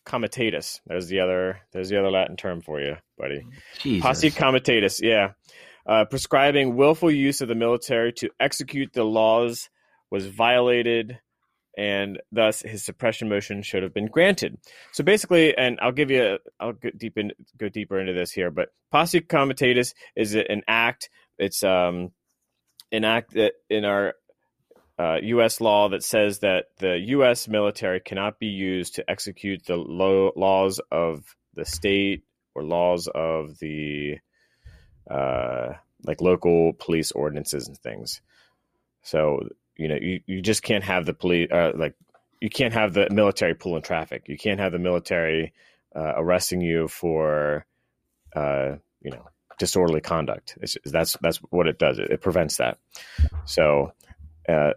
comitatus. 0.05 0.81
There's 0.85 1.07
the 1.07 1.19
other. 1.19 1.59
There's 1.71 1.89
the 1.89 1.99
other 1.99 2.11
Latin 2.11 2.37
term 2.37 2.61
for 2.61 2.79
you, 2.79 2.95
buddy. 3.17 3.45
Jesus. 3.79 4.03
Posse 4.03 4.31
comitatus. 4.31 5.01
Yeah, 5.01 5.31
uh, 5.87 6.05
prescribing 6.05 6.75
willful 6.75 7.11
use 7.11 7.41
of 7.41 7.47
the 7.47 7.55
military 7.55 8.11
to 8.13 8.29
execute 8.39 8.93
the 8.93 9.03
laws 9.03 9.69
was 10.11 10.25
violated, 10.27 11.19
and 11.77 12.19
thus 12.31 12.61
his 12.61 12.85
suppression 12.85 13.29
motion 13.29 13.61
should 13.61 13.83
have 13.83 13.93
been 13.93 14.07
granted. 14.07 14.57
So 14.93 15.03
basically, 15.03 15.55
and 15.57 15.79
I'll 15.81 15.91
give 15.91 16.11
you. 16.11 16.23
A, 16.23 16.37
I'll 16.59 16.73
go 16.73 16.89
deep 16.95 17.17
in, 17.17 17.31
go 17.57 17.69
deeper 17.69 17.99
into 17.99 18.13
this 18.13 18.31
here, 18.31 18.51
but 18.51 18.69
posse 18.91 19.21
comitatus 19.21 19.93
is 20.15 20.35
an 20.35 20.61
act. 20.67 21.09
It's 21.37 21.63
um 21.63 22.11
an 22.91 23.03
act 23.03 23.33
that 23.33 23.53
in 23.69 23.85
our 23.85 24.13
uh, 24.97 25.17
U.S. 25.21 25.59
law 25.59 25.89
that 25.89 26.03
says 26.03 26.39
that 26.39 26.65
the 26.79 26.97
U.S. 27.07 27.47
military 27.47 27.99
cannot 27.99 28.39
be 28.39 28.47
used 28.47 28.95
to 28.95 29.09
execute 29.09 29.65
the 29.65 29.75
lo- 29.75 30.31
laws 30.35 30.79
of 30.91 31.23
the 31.53 31.65
state 31.65 32.23
or 32.53 32.63
laws 32.63 33.09
of 33.13 33.57
the 33.59 34.15
uh, 35.09 35.73
like 36.05 36.21
local 36.21 36.73
police 36.73 37.11
ordinances 37.11 37.67
and 37.67 37.77
things. 37.77 38.21
So 39.03 39.47
you 39.77 39.87
know 39.87 39.97
you, 40.01 40.21
you 40.25 40.41
just 40.41 40.63
can't 40.63 40.83
have 40.83 41.05
the 41.05 41.13
police 41.13 41.49
uh, 41.51 41.71
like 41.75 41.95
you 42.41 42.49
can't 42.49 42.73
have 42.73 42.93
the 42.93 43.09
military 43.09 43.55
pulling 43.55 43.81
traffic. 43.81 44.23
You 44.27 44.37
can't 44.37 44.59
have 44.59 44.71
the 44.71 44.79
military 44.79 45.53
uh, 45.95 46.13
arresting 46.15 46.61
you 46.61 46.87
for 46.87 47.65
uh, 48.35 48.75
you 49.01 49.11
know 49.11 49.25
disorderly 49.57 50.01
conduct. 50.01 50.57
It's, 50.61 50.77
that's 50.85 51.17
that's 51.21 51.37
what 51.49 51.67
it 51.67 51.79
does. 51.79 51.99
It, 51.99 52.11
it 52.11 52.21
prevents 52.21 52.57
that. 52.57 52.77
So 53.45 53.93
uh, 54.47 54.71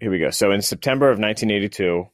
here 0.00 0.10
we 0.10 0.18
go. 0.18 0.30
So 0.30 0.52
in 0.52 0.62
September 0.62 1.06
of 1.06 1.18
1982, 1.18 2.08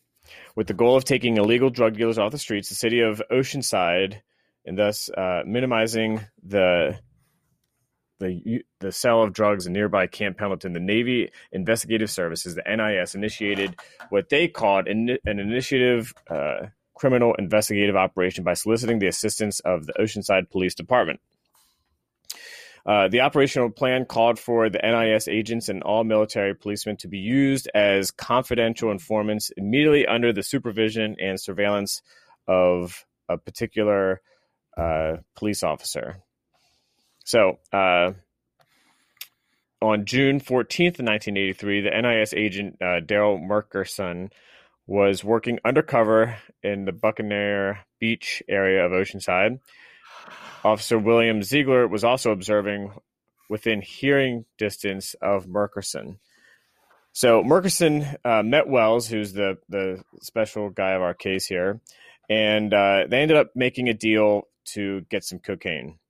with 0.55 0.67
the 0.67 0.75
goal 0.75 0.97
of 0.97 1.05
taking 1.05 1.37
illegal 1.37 1.71
drug 1.71 1.97
dealers 1.97 2.19
off 2.19 2.33
the 2.33 2.39
streets, 2.39 2.69
the 2.69 2.75
city 2.75 3.01
of 3.01 3.23
Oceanside, 3.31 4.21
and 4.65 4.79
thus 4.79 5.09
uh, 5.11 5.43
minimizing 5.47 6.21
the 6.43 6.99
the 8.21 8.63
the 8.79 8.93
sale 8.93 9.23
of 9.23 9.33
drugs 9.33 9.67
in 9.67 9.73
nearby 9.73 10.07
Camp 10.07 10.39
Pendleton, 10.39 10.73
the 10.73 10.81
Navy 10.81 11.31
Investigative 11.51 12.11
Services, 12.11 12.55
the 12.55 12.63
NIS, 12.63 13.15
initiated 13.15 13.75
what 14.11 14.29
they 14.29 14.47
called 14.47 14.87
an, 14.87 15.19
an 15.25 15.39
initiative 15.41 16.15
uh, 16.31 16.67
criminal 16.95 17.35
investigative 17.35 17.97
operation 17.97 18.45
by 18.45 18.55
soliciting 18.55 18.99
the 18.99 19.07
assistance 19.07 19.61
of 19.61 19.87
the 19.87 19.95
Oceanside 19.95 20.51
Police 20.51 20.75
Department. 20.75 21.21
Uh, 22.87 23.09
the 23.09 23.21
operational 23.21 23.71
plan 23.71 24.05
called 24.05 24.39
for 24.39 24.71
the 24.71 24.79
NIS 24.83 25.29
agents 25.29 25.69
and 25.69 25.83
all 25.83 26.05
military 26.05 26.55
policemen 26.55 26.97
to 26.97 27.09
be 27.09 27.19
used 27.19 27.69
as 27.75 28.11
confidential 28.11 28.91
informants 28.91 29.51
immediately 29.57 30.07
under 30.07 30.33
the 30.33 30.43
supervision 30.43 31.17
and 31.21 31.39
surveillance 31.39 32.03
of 32.47 33.05
a 33.29 33.37
particular 33.37 34.21
uh, 34.77 35.17
police 35.37 35.63
officer. 35.63 36.23
So, 37.31 37.61
uh, 37.73 38.15
on 39.81 40.05
June 40.05 40.41
14th, 40.41 40.99
1983, 40.99 41.83
the 41.83 41.91
NIS 41.91 42.35
agent 42.35 42.79
uh, 42.81 42.99
Daryl 43.07 43.41
Merkerson 43.41 44.33
was 44.89 45.23
working 45.23 45.61
undercover 45.65 46.37
in 46.65 46.87
the 46.87 46.93
Buccaneer 46.93 47.87
Beach 48.01 48.43
area 48.49 48.85
of 48.85 48.91
Oceanside 48.91 49.61
Officer 50.65 50.99
William 50.99 51.45
Ziegler 51.45 51.87
was 51.87 52.03
also 52.03 52.33
observing 52.33 52.91
within 53.49 53.81
hearing 53.81 54.45
distance 54.59 55.15
of 55.23 55.47
Merkerson. 55.47 56.19
So 57.13 57.45
Merkerson 57.45 58.17
uh, 58.25 58.43
met 58.43 58.67
Wells, 58.67 59.07
who's 59.07 59.35
the 59.35 59.57
the 59.69 60.03
special 60.21 60.71
guy 60.71 60.95
of 60.95 61.03
our 61.03 61.15
case 61.15 61.47
here, 61.47 61.81
and 62.29 62.75
uh, 62.75 63.05
they 63.09 63.21
ended 63.21 63.37
up 63.37 63.51
making 63.55 63.89
a 63.89 63.95
deal 63.95 64.49
to 64.73 65.03
get 65.03 65.23
some 65.23 65.39
cocaine. 65.39 66.01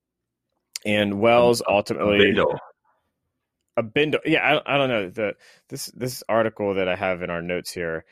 And 0.87 1.21
Wells 1.21 1.63
ultimately 1.69 2.17
A 2.17 2.19
bindle. 2.19 2.59
a 3.77 3.83
bindle. 3.83 4.21
Yeah, 4.25 4.61
I, 4.67 4.75
I 4.75 4.79
don't 4.79 4.89
know 4.89 5.11
the 5.11 5.35
this 5.69 5.87
this 5.87 6.23
article 6.29 6.75
that 6.75 6.89
I 6.89 6.97
have 6.97 7.23
in 7.23 7.31
our 7.31 7.43
notes 7.43 7.73
here 7.73 8.05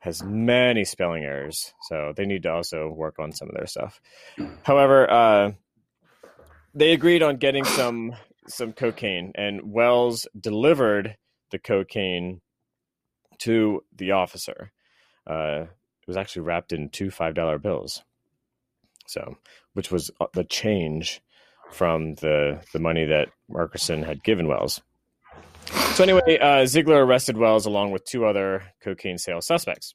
has 0.00 0.22
many 0.22 0.84
spelling 0.84 1.24
errors, 1.24 1.74
so 1.88 2.12
they 2.16 2.26
need 2.26 2.42
to 2.44 2.50
also 2.52 2.88
work 2.88 3.18
on 3.20 3.32
some 3.32 3.48
of 3.48 3.54
their 3.54 3.66
stuff. 3.66 4.00
However, 4.64 5.08
uh, 5.10 5.52
they 6.74 6.92
agreed 6.92 7.22
on 7.22 7.36
getting 7.36 7.64
some 7.64 8.12
some 8.48 8.72
cocaine, 8.72 9.32
and 9.34 9.72
Wells 9.72 10.26
delivered 10.38 11.16
the 11.50 11.58
cocaine 11.58 12.40
to 13.38 13.84
the 13.96 14.12
officer. 14.12 14.72
Uh, 15.28 15.66
it 16.00 16.08
was 16.08 16.16
actually 16.16 16.42
wrapped 16.42 16.72
in 16.72 16.88
two 16.88 17.10
five 17.10 17.34
dollar 17.34 17.58
bills, 17.58 18.02
so 19.06 19.36
which 19.74 19.90
was 19.92 20.10
uh, 20.20 20.26
the 20.34 20.44
change 20.44 21.20
from 21.72 22.14
the 22.16 22.60
the 22.72 22.78
money 22.78 23.06
that 23.06 23.28
Markerson 23.50 24.04
had 24.04 24.22
given 24.22 24.48
Wells. 24.48 24.80
So 25.94 26.02
anyway, 26.02 26.38
uh, 26.38 26.66
Ziegler 26.66 27.04
arrested 27.04 27.36
Wells 27.36 27.66
along 27.66 27.92
with 27.92 28.04
two 28.04 28.26
other 28.26 28.64
cocaine 28.82 29.18
sales 29.18 29.46
suspects. 29.46 29.94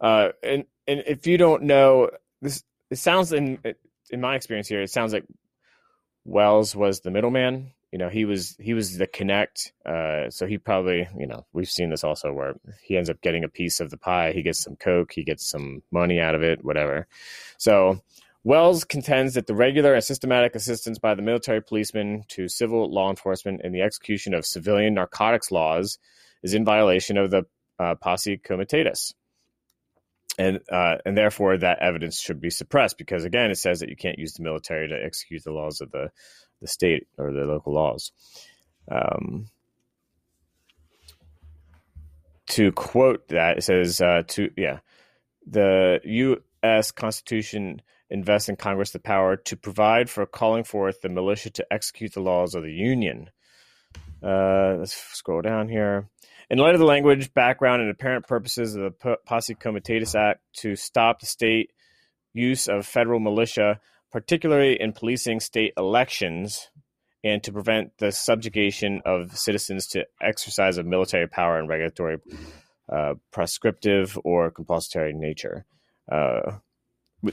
Uh, 0.00 0.30
and 0.42 0.64
and 0.86 1.02
if 1.06 1.26
you 1.26 1.38
don't 1.38 1.62
know 1.62 2.10
this, 2.40 2.62
it 2.90 2.96
sounds 2.96 3.32
in 3.32 3.58
in 4.10 4.20
my 4.20 4.36
experience 4.36 4.68
here, 4.68 4.82
it 4.82 4.90
sounds 4.90 5.12
like 5.12 5.24
Wells 6.24 6.74
was 6.74 7.00
the 7.00 7.10
middleman. 7.10 7.72
You 7.92 7.98
know, 7.98 8.08
he 8.08 8.24
was 8.24 8.56
he 8.58 8.74
was 8.74 8.98
the 8.98 9.06
connect. 9.06 9.72
Uh, 9.86 10.28
so 10.30 10.46
he 10.46 10.58
probably, 10.58 11.08
you 11.16 11.26
know, 11.26 11.46
we've 11.52 11.70
seen 11.70 11.90
this 11.90 12.02
also 12.02 12.32
where 12.32 12.54
he 12.82 12.96
ends 12.96 13.08
up 13.08 13.20
getting 13.20 13.44
a 13.44 13.48
piece 13.48 13.80
of 13.80 13.90
the 13.90 13.96
pie. 13.96 14.32
He 14.32 14.42
gets 14.42 14.62
some 14.62 14.76
coke, 14.76 15.12
he 15.12 15.22
gets 15.22 15.48
some 15.48 15.82
money 15.92 16.20
out 16.20 16.34
of 16.34 16.42
it, 16.42 16.64
whatever. 16.64 17.06
So 17.56 18.02
Wells 18.44 18.84
contends 18.84 19.34
that 19.34 19.46
the 19.46 19.54
regular 19.54 19.94
and 19.94 20.04
systematic 20.04 20.54
assistance 20.54 20.98
by 20.98 21.14
the 21.14 21.22
military 21.22 21.62
policemen 21.62 22.24
to 22.28 22.46
civil 22.46 22.92
law 22.92 23.10
enforcement 23.10 23.62
in 23.64 23.72
the 23.72 23.80
execution 23.80 24.34
of 24.34 24.44
civilian 24.44 24.94
narcotics 24.94 25.50
laws 25.50 25.98
is 26.42 26.54
in 26.54 26.64
violation 26.64 27.16
of 27.16 27.30
the 27.30 27.44
uh, 27.78 27.94
posse 27.96 28.36
comitatus 28.36 29.14
and 30.38 30.60
uh, 30.70 30.96
and 31.04 31.16
therefore 31.16 31.56
that 31.56 31.80
evidence 31.80 32.20
should 32.20 32.40
be 32.40 32.50
suppressed 32.50 32.98
because 32.98 33.24
again 33.24 33.50
it 33.50 33.56
says 33.56 33.80
that 33.80 33.88
you 33.88 33.96
can't 33.96 34.18
use 34.18 34.34
the 34.34 34.42
military 34.42 34.88
to 34.88 35.04
execute 35.04 35.42
the 35.44 35.52
laws 35.52 35.80
of 35.80 35.90
the 35.90 36.10
the 36.60 36.68
state 36.68 37.06
or 37.18 37.32
the 37.32 37.44
local 37.44 37.72
laws. 37.72 38.12
Um, 38.90 39.46
to 42.46 42.72
quote 42.72 43.28
that, 43.28 43.58
it 43.58 43.62
says 43.62 44.00
uh, 44.00 44.22
to 44.28 44.50
yeah, 44.56 44.80
the 45.46 46.00
U.S. 46.04 46.90
Constitution 46.90 47.82
invests 48.14 48.48
in 48.48 48.56
Congress 48.56 48.92
the 48.92 49.00
power 49.00 49.36
to 49.36 49.56
provide 49.56 50.08
for 50.08 50.24
calling 50.24 50.64
forth 50.64 51.00
the 51.00 51.08
militia 51.08 51.50
to 51.50 51.66
execute 51.70 52.14
the 52.14 52.20
laws 52.20 52.54
of 52.54 52.62
the 52.62 52.72
Union. 52.72 53.28
Uh, 54.22 54.76
let's 54.78 54.94
scroll 54.94 55.42
down 55.42 55.68
here. 55.68 56.08
In 56.48 56.58
light 56.58 56.74
of 56.74 56.78
the 56.78 56.86
language, 56.86 57.34
background, 57.34 57.82
and 57.82 57.90
apparent 57.90 58.26
purposes 58.26 58.76
of 58.76 58.94
the 59.02 59.16
Posse 59.26 59.54
Comitatus 59.54 60.14
Act 60.14 60.40
to 60.58 60.76
stop 60.76 61.20
the 61.20 61.26
state 61.26 61.72
use 62.32 62.68
of 62.68 62.86
federal 62.86 63.18
militia, 63.18 63.80
particularly 64.12 64.80
in 64.80 64.92
policing 64.92 65.40
state 65.40 65.72
elections, 65.76 66.70
and 67.24 67.42
to 67.42 67.52
prevent 67.52 67.92
the 67.98 68.12
subjugation 68.12 69.02
of 69.04 69.36
citizens 69.36 69.88
to 69.88 70.06
exercise 70.22 70.78
of 70.78 70.86
military 70.86 71.26
power 71.26 71.58
and 71.58 71.68
regulatory, 71.68 72.18
uh, 72.92 73.14
prescriptive, 73.32 74.16
or 74.24 74.50
compulsory 74.50 75.12
nature. 75.12 75.64
Uh, 76.10 76.58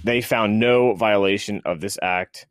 they 0.03 0.21
found 0.21 0.59
no 0.59 0.93
violation 0.93 1.61
of 1.65 1.81
this 1.81 1.97
act 2.01 2.47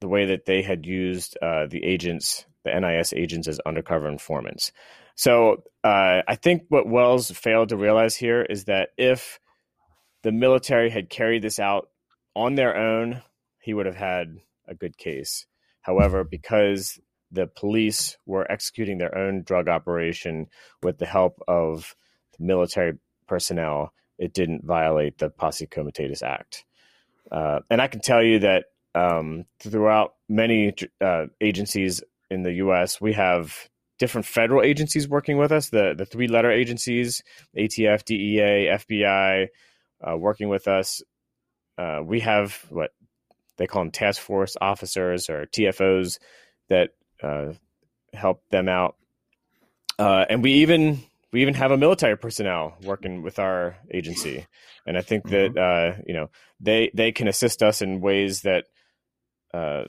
the 0.00 0.08
way 0.08 0.26
that 0.26 0.46
they 0.46 0.62
had 0.62 0.86
used 0.86 1.36
uh, 1.42 1.66
the 1.66 1.84
agents, 1.84 2.46
the 2.64 2.78
NIS 2.78 3.12
agents, 3.12 3.48
as 3.48 3.60
undercover 3.66 4.08
informants. 4.08 4.72
So 5.14 5.64
uh, 5.84 6.22
I 6.26 6.36
think 6.36 6.62
what 6.68 6.88
Wells 6.88 7.30
failed 7.30 7.70
to 7.70 7.76
realize 7.76 8.16
here 8.16 8.42
is 8.42 8.64
that 8.64 8.90
if 8.96 9.38
the 10.22 10.32
military 10.32 10.90
had 10.90 11.10
carried 11.10 11.42
this 11.42 11.58
out 11.58 11.88
on 12.34 12.54
their 12.54 12.76
own, 12.76 13.22
he 13.60 13.74
would 13.74 13.86
have 13.86 13.96
had 13.96 14.38
a 14.66 14.74
good 14.74 14.96
case. 14.96 15.46
However, 15.82 16.24
because 16.24 16.98
the 17.30 17.46
police 17.46 18.16
were 18.26 18.50
executing 18.50 18.98
their 18.98 19.16
own 19.16 19.42
drug 19.42 19.68
operation 19.68 20.46
with 20.82 20.98
the 20.98 21.06
help 21.06 21.40
of 21.46 21.94
military 22.38 22.94
personnel, 23.26 23.92
it 24.20 24.34
didn't 24.34 24.64
violate 24.64 25.18
the 25.18 25.30
Posse 25.30 25.66
Comitatus 25.66 26.22
Act. 26.22 26.64
Uh, 27.32 27.60
and 27.70 27.80
I 27.80 27.88
can 27.88 28.00
tell 28.00 28.22
you 28.22 28.40
that 28.40 28.66
um, 28.94 29.46
throughout 29.58 30.14
many 30.28 30.74
uh, 31.00 31.26
agencies 31.40 32.02
in 32.30 32.42
the 32.42 32.52
U.S., 32.54 33.00
we 33.00 33.14
have 33.14 33.68
different 33.98 34.26
federal 34.26 34.62
agencies 34.62 35.08
working 35.08 35.38
with 35.38 35.52
us. 35.52 35.70
The 35.70 35.94
the 35.96 36.04
three 36.04 36.28
letter 36.28 36.50
agencies, 36.50 37.22
ATF, 37.56 38.04
DEA, 38.04 38.76
FBI, 38.78 39.48
uh, 40.06 40.16
working 40.16 40.48
with 40.48 40.68
us. 40.68 41.02
Uh, 41.78 42.00
we 42.04 42.20
have 42.20 42.66
what 42.68 42.90
they 43.56 43.66
call 43.66 43.82
them 43.82 43.90
task 43.90 44.20
force 44.20 44.56
officers 44.60 45.30
or 45.30 45.46
TFOs 45.46 46.18
that 46.68 46.90
uh, 47.22 47.52
help 48.12 48.42
them 48.50 48.68
out, 48.68 48.96
uh, 49.98 50.26
and 50.28 50.42
we 50.42 50.52
even 50.54 51.02
we 51.32 51.42
even 51.42 51.54
have 51.54 51.70
a 51.70 51.76
military 51.76 52.16
personnel 52.16 52.76
working 52.82 53.22
with 53.22 53.38
our 53.38 53.76
agency, 53.92 54.46
and 54.86 54.98
I 54.98 55.02
think 55.02 55.28
that 55.28 55.54
mm-hmm. 55.54 55.98
uh, 55.98 56.02
you 56.06 56.14
know 56.14 56.30
they 56.60 56.90
they 56.94 57.12
can 57.12 57.28
assist 57.28 57.62
us 57.62 57.82
in 57.82 58.00
ways 58.00 58.42
that 58.42 58.64
uh, 59.54 59.84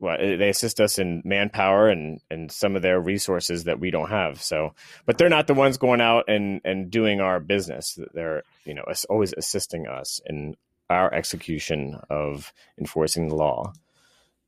well, 0.00 0.16
they 0.18 0.48
assist 0.48 0.80
us 0.80 0.98
in 0.98 1.22
manpower 1.24 1.88
and 1.88 2.20
and 2.30 2.50
some 2.50 2.74
of 2.74 2.82
their 2.82 2.98
resources 2.98 3.64
that 3.64 3.78
we 3.78 3.90
don't 3.90 4.08
have. 4.08 4.42
So, 4.42 4.74
but 5.04 5.18
they're 5.18 5.28
not 5.28 5.46
the 5.46 5.54
ones 5.54 5.76
going 5.76 6.00
out 6.00 6.24
and 6.28 6.62
and 6.64 6.90
doing 6.90 7.20
our 7.20 7.38
business. 7.38 7.98
They're 8.14 8.42
you 8.64 8.74
know 8.74 8.84
always 9.10 9.34
assisting 9.36 9.86
us 9.86 10.20
in 10.24 10.56
our 10.88 11.12
execution 11.12 12.00
of 12.08 12.52
enforcing 12.78 13.28
the 13.28 13.36
law. 13.36 13.74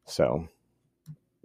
So, 0.06 0.48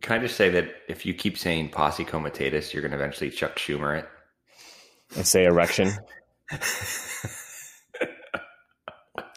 can 0.02 0.20
I 0.20 0.22
just 0.22 0.38
say 0.38 0.50
that 0.52 0.70
if 0.88 1.06
you 1.06 1.14
keep 1.14 1.38
saying 1.38 1.70
posse 1.70 2.06
comitatus, 2.06 2.74
you're 2.74 2.82
going 2.82 2.92
to 2.92 2.98
eventually 2.98 3.30
Chuck 3.30 3.58
Schumer 3.58 4.00
it 4.00 4.10
and 5.16 5.26
say 5.26 5.46
erection. 5.46 5.92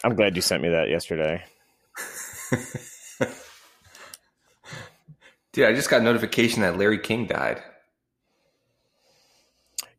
I'm 0.03 0.15
glad 0.15 0.35
you 0.35 0.41
sent 0.41 0.63
me 0.63 0.69
that 0.69 0.89
yesterday. 0.89 1.43
Dude, 5.53 5.65
I 5.65 5.73
just 5.73 5.89
got 5.89 6.01
notification 6.01 6.61
that 6.61 6.77
Larry 6.77 6.99
King 6.99 7.27
died. 7.27 7.61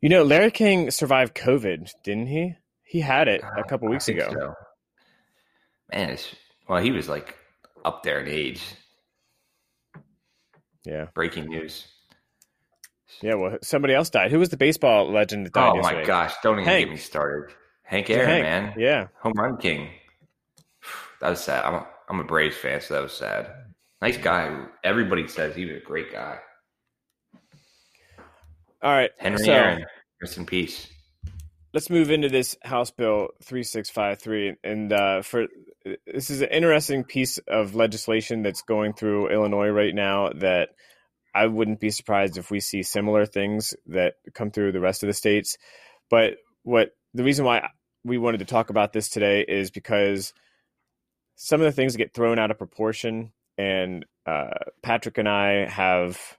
You 0.01 0.09
know, 0.09 0.23
Larry 0.23 0.51
King 0.51 0.91
survived 0.91 1.35
COVID, 1.35 1.89
didn't 2.03 2.27
he? 2.27 2.55
He 2.83 2.99
had 2.99 3.27
it 3.27 3.41
a 3.57 3.63
couple 3.63 3.87
weeks 3.87 4.07
ago. 4.07 4.29
So. 4.31 4.53
Man, 5.91 6.09
it's, 6.09 6.35
well, 6.67 6.81
he 6.81 6.91
was 6.91 7.07
like 7.07 7.37
up 7.85 8.03
there 8.03 8.19
in 8.19 8.27
age. 8.27 8.61
Yeah. 10.83 11.05
Breaking 11.13 11.45
news. 11.45 11.87
Yeah, 13.21 13.35
well, 13.35 13.57
somebody 13.61 13.93
else 13.93 14.09
died. 14.09 14.31
Who 14.31 14.39
was 14.39 14.49
the 14.49 14.57
baseball 14.57 15.11
legend 15.11 15.45
that 15.45 15.53
died? 15.53 15.71
Oh 15.71 15.75
yesterday? 15.75 16.01
my 16.01 16.05
gosh! 16.05 16.33
Don't 16.43 16.55
even 16.59 16.65
Hank. 16.65 16.85
get 16.85 16.91
me 16.91 16.97
started. 16.97 17.53
Hank 17.83 18.09
Aaron, 18.09 18.27
Hank. 18.29 18.43
man, 18.43 18.73
Yeah. 18.77 19.07
home 19.21 19.33
run 19.37 19.57
king. 19.57 19.89
That 21.21 21.29
was 21.29 21.43
sad. 21.43 21.63
I'm 21.63 21.75
a, 21.75 21.87
I'm 22.09 22.19
a 22.19 22.23
Braves 22.23 22.57
fan, 22.57 22.81
so 22.81 22.93
that 22.95 23.03
was 23.03 23.13
sad. 23.13 23.51
Nice 24.01 24.17
guy. 24.17 24.65
Everybody 24.83 25.27
says 25.27 25.55
he 25.55 25.65
was 25.65 25.77
a 25.77 25.79
great 25.85 26.11
guy. 26.11 26.37
All 28.81 28.91
right. 28.91 29.11
Henry 29.17 29.45
so 29.45 29.51
Aaron, 29.53 29.85
rest 30.21 30.37
in 30.37 30.45
peace. 30.45 30.87
let's 31.73 31.89
move 31.89 32.11
into 32.11 32.29
this 32.29 32.57
House 32.63 32.91
Bill 32.91 33.29
3653. 33.43 34.55
And 34.63 34.91
uh, 34.91 35.21
for 35.21 35.47
this 36.05 36.29
is 36.29 36.41
an 36.41 36.49
interesting 36.49 37.03
piece 37.03 37.37
of 37.47 37.75
legislation 37.75 38.43
that's 38.43 38.61
going 38.61 38.93
through 38.93 39.29
Illinois 39.29 39.69
right 39.69 39.95
now 39.95 40.29
that 40.35 40.69
I 41.33 41.47
wouldn't 41.47 41.79
be 41.79 41.89
surprised 41.89 42.37
if 42.37 42.51
we 42.51 42.59
see 42.59 42.83
similar 42.83 43.25
things 43.25 43.73
that 43.87 44.15
come 44.33 44.51
through 44.51 44.71
the 44.71 44.79
rest 44.79 45.03
of 45.03 45.07
the 45.07 45.13
states. 45.13 45.57
But 46.09 46.35
what 46.63 46.95
the 47.13 47.23
reason 47.23 47.45
why 47.45 47.67
we 48.03 48.17
wanted 48.17 48.39
to 48.39 48.45
talk 48.45 48.69
about 48.69 48.93
this 48.93 49.09
today 49.09 49.45
is 49.47 49.71
because 49.71 50.33
some 51.35 51.61
of 51.61 51.65
the 51.65 51.71
things 51.71 51.95
get 51.95 52.13
thrown 52.13 52.39
out 52.39 52.51
of 52.51 52.57
proportion, 52.57 53.31
and 53.57 54.05
uh, 54.25 54.51
Patrick 54.81 55.17
and 55.17 55.27
I 55.27 55.67
have 55.67 56.37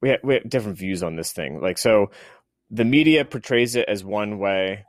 we 0.00 0.10
have, 0.10 0.20
we 0.22 0.34
have 0.34 0.48
different 0.48 0.78
views 0.78 1.02
on 1.02 1.16
this 1.16 1.32
thing. 1.32 1.60
Like 1.60 1.78
so, 1.78 2.10
the 2.70 2.84
media 2.84 3.24
portrays 3.24 3.74
it 3.74 3.88
as 3.88 4.04
one 4.04 4.38
way, 4.38 4.84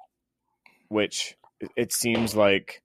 which 0.90 1.36
it 1.76 1.94
seems 1.94 2.36
like, 2.36 2.82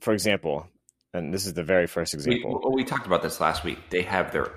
for 0.00 0.12
example, 0.12 0.68
and 1.16 1.34
this 1.34 1.46
is 1.46 1.54
the 1.54 1.64
very 1.64 1.86
first 1.86 2.14
example. 2.14 2.60
well, 2.62 2.72
we 2.72 2.84
talked 2.84 3.06
about 3.06 3.22
this 3.22 3.40
last 3.40 3.64
week. 3.64 3.78
They 3.90 4.02
have 4.02 4.32
their 4.32 4.50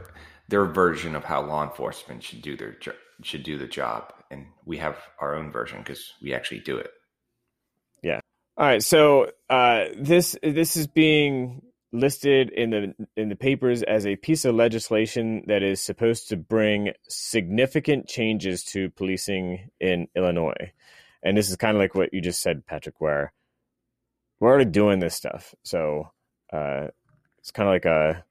their 0.49 0.65
version 0.65 1.15
of 1.15 1.23
how 1.23 1.41
law 1.41 1.63
enforcement 1.63 2.23
should 2.23 2.41
do 2.41 2.57
their 2.57 2.75
should 3.23 3.43
do 3.43 3.57
the 3.57 3.67
job, 3.67 4.13
and 4.31 4.47
we 4.65 4.77
have 4.77 4.97
our 5.19 5.35
own 5.35 5.51
version 5.51 5.79
because 5.79 6.13
we 6.21 6.33
actually 6.33 6.59
do 6.59 6.77
it. 6.77 6.91
Yeah. 8.03 8.19
All 8.57 8.65
right, 8.65 8.83
so 8.83 9.31
uh, 9.49 9.85
this 9.97 10.35
this 10.43 10.75
is 10.75 10.87
being 10.87 11.61
listed 11.91 12.49
in 12.51 12.69
the 12.69 12.93
in 13.15 13.29
the 13.29 13.35
papers 13.35 13.83
as 13.83 14.05
a 14.05 14.15
piece 14.15 14.45
of 14.45 14.55
legislation 14.55 15.43
that 15.47 15.63
is 15.63 15.81
supposed 15.81 16.29
to 16.29 16.37
bring 16.37 16.91
significant 17.07 18.07
changes 18.07 18.63
to 18.63 18.89
policing 18.91 19.69
in 19.79 20.07
Illinois, 20.15 20.71
and 21.23 21.37
this 21.37 21.49
is 21.49 21.55
kind 21.55 21.75
of 21.75 21.81
like 21.81 21.95
what 21.95 22.13
you 22.13 22.21
just 22.21 22.41
said, 22.41 22.65
Patrick, 22.65 22.99
where 22.99 23.33
we're 24.39 24.49
already 24.49 24.69
doing 24.69 24.99
this 24.99 25.15
stuff, 25.15 25.53
so 25.63 26.11
uh, 26.51 26.87
it's 27.39 27.51
kind 27.51 27.69
of 27.69 27.73
like 27.73 27.85
a 27.85 28.23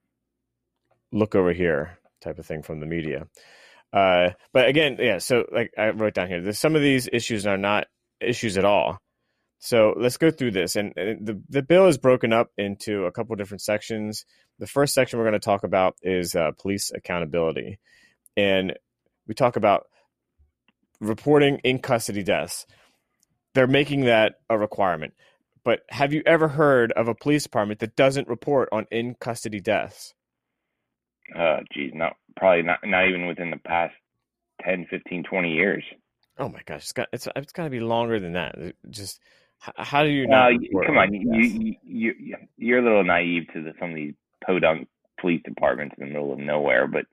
look 1.12 1.34
over 1.34 1.52
here 1.52 1.98
type 2.20 2.38
of 2.38 2.46
thing 2.46 2.62
from 2.62 2.80
the 2.80 2.86
media. 2.86 3.26
Uh, 3.92 4.30
but 4.52 4.68
again, 4.68 4.96
yeah. 5.00 5.18
So 5.18 5.46
like 5.52 5.72
I 5.78 5.90
wrote 5.90 6.14
down 6.14 6.28
here, 6.28 6.52
some 6.52 6.76
of 6.76 6.82
these 6.82 7.08
issues 7.12 7.46
are 7.46 7.56
not 7.56 7.86
issues 8.20 8.58
at 8.58 8.64
all. 8.64 8.98
So 9.60 9.94
let's 9.96 10.18
go 10.18 10.30
through 10.30 10.52
this. 10.52 10.76
And, 10.76 10.92
and 10.96 11.26
the, 11.26 11.42
the 11.48 11.62
bill 11.62 11.86
is 11.86 11.98
broken 11.98 12.32
up 12.32 12.50
into 12.56 13.06
a 13.06 13.12
couple 13.12 13.34
different 13.36 13.62
sections. 13.62 14.24
The 14.58 14.66
first 14.66 14.94
section 14.94 15.18
we're 15.18 15.24
going 15.24 15.32
to 15.32 15.38
talk 15.40 15.64
about 15.64 15.96
is 16.02 16.34
uh, 16.34 16.52
police 16.58 16.92
accountability. 16.94 17.78
And 18.36 18.74
we 19.26 19.34
talk 19.34 19.56
about 19.56 19.86
reporting 21.00 21.58
in 21.64 21.80
custody 21.80 22.22
deaths. 22.22 22.66
They're 23.54 23.66
making 23.66 24.02
that 24.02 24.36
a 24.48 24.56
requirement. 24.56 25.14
But 25.68 25.82
have 25.90 26.14
you 26.14 26.22
ever 26.24 26.48
heard 26.48 26.92
of 26.92 27.08
a 27.08 27.14
police 27.14 27.42
department 27.42 27.80
that 27.80 27.94
doesn't 27.94 28.26
report 28.26 28.70
on 28.72 28.86
in 28.90 29.16
custody 29.20 29.60
deaths? 29.60 30.14
Uh, 31.36 31.58
geez, 31.74 31.90
not 31.94 32.16
probably 32.38 32.62
not 32.62 32.78
not 32.86 33.06
even 33.06 33.26
within 33.26 33.50
the 33.50 33.58
past 33.58 33.92
10, 34.64 34.86
15, 34.88 35.24
20 35.24 35.52
years. 35.52 35.84
Oh 36.38 36.48
my 36.48 36.62
gosh, 36.64 36.84
it's 36.84 36.92
got 36.94 37.08
it's 37.12 37.28
it's 37.36 37.52
got 37.52 37.64
to 37.64 37.70
be 37.70 37.80
longer 37.80 38.18
than 38.18 38.32
that. 38.32 38.54
Just 38.88 39.20
how 39.58 40.04
do 40.04 40.08
you 40.08 40.26
No, 40.26 40.48
not? 40.48 40.52
you- 40.62 40.82
come 40.86 40.96
on, 40.96 41.12
you 41.12 41.76
you 41.84 42.14
you- 42.18 42.36
you're 42.56 42.78
a 42.78 42.82
little 42.82 43.04
naive 43.04 43.42
to 43.52 43.62
the, 43.62 43.74
some 43.78 43.90
of 43.90 43.94
these 43.96 44.14
podunk 44.46 44.88
police 45.20 45.42
departments 45.44 45.96
in 45.98 46.06
the 46.06 46.10
middle 46.14 46.32
of 46.32 46.38
nowhere, 46.38 46.86
but 46.86 47.04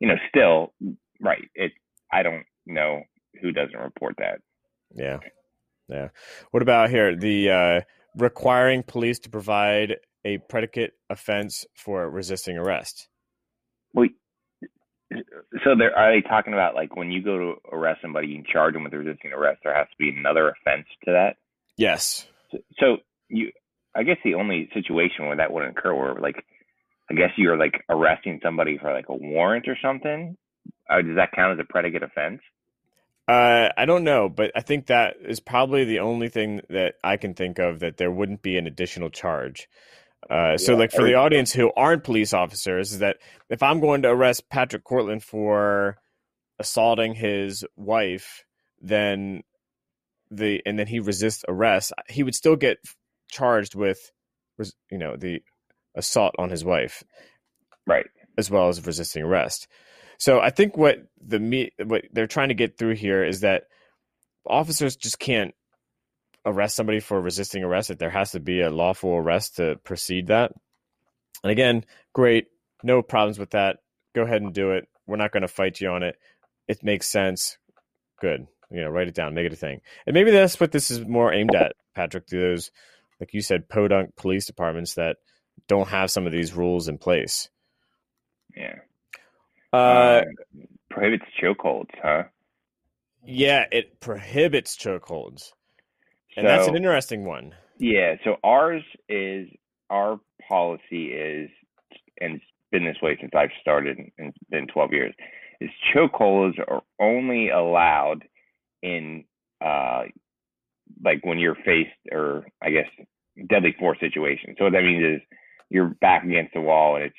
you 0.00 0.08
know, 0.08 0.16
still, 0.30 0.72
right? 1.20 1.50
It. 1.54 1.72
I 2.10 2.22
don't 2.22 2.46
know 2.64 3.02
who 3.42 3.52
doesn't 3.52 3.78
report 3.78 4.14
that. 4.20 4.40
Yeah. 4.94 5.18
Yeah. 5.88 6.08
What 6.50 6.62
about 6.62 6.90
here? 6.90 7.16
The 7.16 7.50
uh, 7.50 7.80
requiring 8.16 8.82
police 8.82 9.18
to 9.20 9.30
provide 9.30 9.96
a 10.24 10.38
predicate 10.48 10.92
offense 11.10 11.66
for 11.74 12.08
resisting 12.08 12.56
arrest. 12.56 13.08
Well, 13.92 14.08
so 15.62 15.74
there 15.78 15.96
are 15.96 16.14
they 16.14 16.26
talking 16.26 16.54
about 16.54 16.74
like 16.74 16.96
when 16.96 17.10
you 17.10 17.22
go 17.22 17.38
to 17.38 17.54
arrest 17.72 18.00
somebody, 18.02 18.28
you 18.28 18.42
charge 18.50 18.74
them 18.74 18.84
with 18.84 18.92
resisting 18.92 19.32
arrest. 19.32 19.60
There 19.62 19.74
has 19.74 19.86
to 19.88 19.96
be 19.98 20.08
another 20.08 20.48
offense 20.48 20.86
to 21.04 21.12
that. 21.12 21.36
Yes. 21.76 22.26
So, 22.50 22.58
so 22.80 22.96
you, 23.28 23.50
I 23.94 24.02
guess 24.02 24.16
the 24.24 24.34
only 24.34 24.68
situation 24.74 25.26
where 25.26 25.36
that 25.36 25.52
wouldn't 25.52 25.76
occur, 25.78 25.94
where 25.94 26.14
like, 26.20 26.44
I 27.10 27.14
guess 27.14 27.30
you're 27.36 27.58
like 27.58 27.84
arresting 27.88 28.40
somebody 28.42 28.78
for 28.78 28.92
like 28.92 29.08
a 29.08 29.14
warrant 29.16 29.68
or 29.68 29.76
something. 29.82 30.36
Uh, 30.88 31.02
does 31.02 31.16
that 31.16 31.32
count 31.32 31.58
as 31.58 31.64
a 31.64 31.72
predicate 31.72 32.02
offense? 32.02 32.40
Uh, 33.26 33.70
I 33.76 33.86
don't 33.86 34.04
know, 34.04 34.28
but 34.28 34.52
I 34.54 34.60
think 34.60 34.86
that 34.86 35.16
is 35.22 35.40
probably 35.40 35.84
the 35.84 36.00
only 36.00 36.28
thing 36.28 36.60
that 36.68 36.96
I 37.02 37.16
can 37.16 37.34
think 37.34 37.58
of 37.58 37.80
that 37.80 37.96
there 37.96 38.10
wouldn't 38.10 38.42
be 38.42 38.58
an 38.58 38.66
additional 38.66 39.08
charge. 39.08 39.68
Uh, 40.28 40.56
so, 40.58 40.72
Yeah, 40.72 40.78
like 40.78 40.90
for 40.92 41.04
the 41.04 41.14
audience 41.14 41.52
who 41.52 41.72
aren't 41.74 42.04
police 42.04 42.32
officers, 42.34 42.92
is 42.92 42.98
that 43.00 43.18
if 43.48 43.62
I'm 43.62 43.80
going 43.80 44.02
to 44.02 44.08
arrest 44.10 44.48
Patrick 44.50 44.84
Cortland 44.84 45.22
for 45.22 45.96
assaulting 46.58 47.14
his 47.14 47.64
wife, 47.76 48.44
then 48.80 49.42
the 50.30 50.62
and 50.66 50.78
then 50.78 50.86
he 50.86 51.00
resists 51.00 51.44
arrest, 51.48 51.92
he 52.08 52.22
would 52.22 52.34
still 52.34 52.56
get 52.56 52.78
charged 53.30 53.74
with, 53.74 53.98
you 54.90 54.98
know, 54.98 55.16
the 55.16 55.42
assault 55.94 56.34
on 56.38 56.50
his 56.50 56.64
wife 56.64 57.02
Right. 57.86 58.06
as 58.36 58.50
well 58.50 58.68
as 58.68 58.84
resisting 58.86 59.22
arrest. 59.22 59.68
So 60.18 60.40
I 60.40 60.50
think 60.50 60.76
what 60.76 60.98
the 61.24 61.38
me 61.38 61.72
what 61.84 62.04
they're 62.12 62.26
trying 62.26 62.48
to 62.48 62.54
get 62.54 62.78
through 62.78 62.94
here 62.94 63.24
is 63.24 63.40
that 63.40 63.64
officers 64.46 64.96
just 64.96 65.18
can't 65.18 65.54
arrest 66.46 66.76
somebody 66.76 67.00
for 67.00 67.20
resisting 67.20 67.64
arrest. 67.64 67.88
That 67.88 67.98
there 67.98 68.10
has 68.10 68.32
to 68.32 68.40
be 68.40 68.60
a 68.60 68.70
lawful 68.70 69.14
arrest 69.14 69.56
to 69.56 69.76
precede 69.84 70.28
that. 70.28 70.52
And 71.42 71.50
again, 71.50 71.84
great, 72.12 72.46
no 72.82 73.02
problems 73.02 73.38
with 73.38 73.50
that. 73.50 73.78
Go 74.14 74.22
ahead 74.22 74.42
and 74.42 74.54
do 74.54 74.72
it. 74.72 74.88
We're 75.06 75.16
not 75.16 75.32
going 75.32 75.42
to 75.42 75.48
fight 75.48 75.80
you 75.80 75.90
on 75.90 76.02
it. 76.02 76.16
It 76.68 76.82
makes 76.82 77.08
sense. 77.08 77.58
Good. 78.20 78.46
You 78.70 78.80
know, 78.80 78.88
write 78.88 79.08
it 79.08 79.14
down, 79.14 79.34
make 79.34 79.46
it 79.46 79.52
a 79.52 79.56
thing. 79.56 79.80
And 80.06 80.14
maybe 80.14 80.30
that's 80.30 80.58
what 80.58 80.72
this 80.72 80.90
is 80.90 81.00
more 81.00 81.32
aimed 81.32 81.54
at, 81.54 81.76
Patrick. 81.94 82.26
To 82.28 82.38
those, 82.38 82.70
like 83.20 83.34
you 83.34 83.42
said, 83.42 83.68
podunk 83.68 84.16
police 84.16 84.46
departments 84.46 84.94
that 84.94 85.18
don't 85.68 85.88
have 85.88 86.10
some 86.10 86.26
of 86.26 86.32
these 86.32 86.54
rules 86.54 86.88
in 86.88 86.98
place. 86.98 87.48
Yeah. 88.56 88.76
Uh, 89.74 90.22
prohibits 90.90 91.24
chokeholds, 91.42 91.90
huh? 92.02 92.24
Yeah, 93.24 93.66
it 93.72 94.00
prohibits 94.00 94.76
chokeholds, 94.76 95.52
and 96.36 96.46
that's 96.46 96.68
an 96.68 96.76
interesting 96.76 97.24
one. 97.24 97.54
Yeah, 97.78 98.14
so 98.22 98.36
ours 98.44 98.82
is 99.08 99.48
our 99.90 100.20
policy 100.48 101.06
is, 101.06 101.50
and 102.20 102.36
it's 102.36 102.44
been 102.70 102.84
this 102.84 102.96
way 103.02 103.16
since 103.20 103.32
I've 103.34 103.50
started 103.60 103.98
and 103.98 104.10
it's 104.28 104.38
been 104.50 104.66
12 104.68 104.92
years, 104.92 105.14
is 105.60 105.70
chokeholds 105.94 106.58
are 106.68 106.82
only 107.00 107.48
allowed 107.50 108.24
in, 108.82 109.24
uh, 109.64 110.04
like 111.02 111.24
when 111.24 111.38
you're 111.38 111.56
faced, 111.64 111.90
or 112.12 112.46
I 112.62 112.70
guess 112.70 112.88
deadly 113.48 113.74
force 113.78 113.98
situation. 113.98 114.54
So 114.56 114.64
what 114.64 114.72
that 114.74 114.82
means 114.82 115.16
is 115.16 115.20
you're 115.68 115.96
back 116.00 116.24
against 116.24 116.54
the 116.54 116.60
wall 116.60 116.96
and 116.96 117.06
it's, 117.06 117.16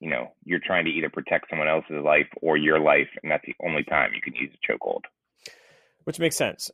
you 0.00 0.10
know, 0.10 0.32
you're 0.44 0.60
trying 0.64 0.84
to 0.86 0.90
either 0.90 1.10
protect 1.10 1.50
someone 1.50 1.68
else's 1.68 2.02
life 2.04 2.26
or 2.42 2.56
your 2.56 2.80
life, 2.80 3.08
and 3.22 3.30
that's 3.30 3.44
the 3.46 3.54
only 3.64 3.84
time 3.84 4.12
you 4.14 4.20
can 4.20 4.34
use 4.34 4.50
a 4.54 4.72
chokehold. 4.72 5.02
which 6.04 6.18
makes 6.18 6.36
sense. 6.36 6.70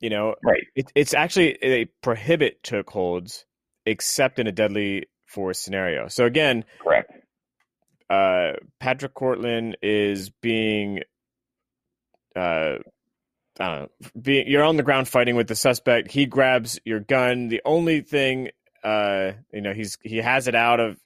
You 0.00 0.10
know, 0.10 0.36
Right. 0.44 0.62
it, 0.76 0.90
it's 0.94 1.12
actually 1.12 1.58
they 1.60 1.86
prohibit 2.02 2.62
chokeholds 2.62 3.44
except 3.84 4.38
in 4.38 4.46
a 4.46 4.52
deadly 4.52 5.08
force 5.26 5.58
scenario. 5.58 6.06
So 6.08 6.24
again, 6.24 6.64
Correct. 6.80 7.10
uh, 8.08 8.52
Patrick 8.78 9.14
Cortland 9.14 9.76
is 9.82 10.30
being, 10.30 11.00
uh, 12.36 12.76
I 13.60 13.66
don't 13.68 13.82
know, 13.82 13.88
being 14.20 14.46
you're 14.46 14.62
on 14.62 14.76
the 14.76 14.82
ground 14.84 15.08
fighting 15.08 15.34
with 15.34 15.48
the 15.48 15.56
suspect. 15.56 16.10
He 16.12 16.26
grabs 16.26 16.78
your 16.84 17.00
gun. 17.00 17.48
The 17.48 17.60
only 17.64 18.02
thing, 18.02 18.50
uh, 18.84 19.32
you 19.52 19.60
know, 19.62 19.74
he's 19.74 19.98
he 20.02 20.18
has 20.18 20.46
it 20.46 20.54
out 20.54 20.78
of 20.80 20.96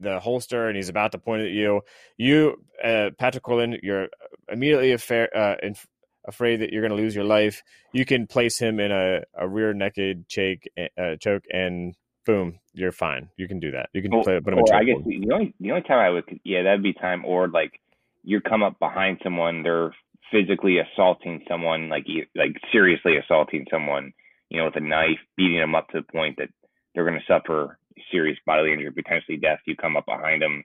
the 0.00 0.20
holster 0.20 0.68
and 0.68 0.76
he's 0.76 0.88
about 0.88 1.12
to 1.12 1.18
point 1.18 1.42
it 1.42 1.46
at 1.46 1.52
you. 1.52 1.82
You, 2.16 2.62
uh, 2.82 3.10
Patrick 3.18 3.44
Cortland, 3.44 3.78
you're 3.82 4.08
immediately 4.50 4.92
affair, 4.92 5.34
uh, 5.36 5.56
inf- 5.62 5.86
afraid 6.26 6.60
that 6.60 6.72
you're 6.72 6.82
going 6.82 6.96
to 6.96 7.02
lose 7.02 7.14
your 7.14 7.24
life, 7.24 7.62
you 7.92 8.04
can 8.04 8.26
place 8.26 8.58
him 8.58 8.80
in 8.80 8.90
a, 8.90 9.20
a 9.34 9.46
rear 9.48 9.72
naked 9.72 10.28
choke, 10.28 10.62
uh, 10.98 11.16
choke, 11.20 11.44
and 11.52 11.94
boom, 12.24 12.58
you're 12.74 12.92
fine. 12.92 13.28
You 13.36 13.48
can 13.48 13.60
do 13.60 13.70
that. 13.70 13.88
You 13.92 14.02
can 14.02 14.12
Or, 14.12 14.22
play, 14.24 14.40
put 14.40 14.52
him 14.52 14.58
in 14.58 14.74
I 14.74 14.84
guess 14.84 14.96
the 15.04 15.30
only 15.32 15.54
the 15.60 15.70
only 15.70 15.82
time 15.82 15.98
I 15.98 16.10
would 16.10 16.24
yeah 16.44 16.62
that'd 16.64 16.82
be 16.82 16.92
time 16.92 17.24
or 17.24 17.48
like 17.48 17.80
you 18.24 18.40
come 18.40 18.62
up 18.62 18.78
behind 18.78 19.20
someone 19.22 19.62
they're 19.62 19.94
physically 20.32 20.78
assaulting 20.78 21.44
someone 21.48 21.88
like 21.88 22.06
like 22.34 22.56
seriously 22.72 23.16
assaulting 23.16 23.64
someone 23.70 24.12
you 24.50 24.58
know 24.58 24.64
with 24.64 24.76
a 24.76 24.80
knife 24.80 25.20
beating 25.36 25.60
them 25.60 25.76
up 25.76 25.88
to 25.90 26.00
the 26.00 26.12
point 26.12 26.36
that 26.38 26.48
they're 26.94 27.08
going 27.08 27.18
to 27.18 27.32
suffer 27.32 27.78
serious 28.10 28.38
bodily 28.46 28.72
injury 28.72 28.90
potentially 28.92 29.36
death 29.38 29.60
you 29.66 29.76
come 29.76 29.96
up 29.96 30.06
behind 30.06 30.42
them 30.42 30.64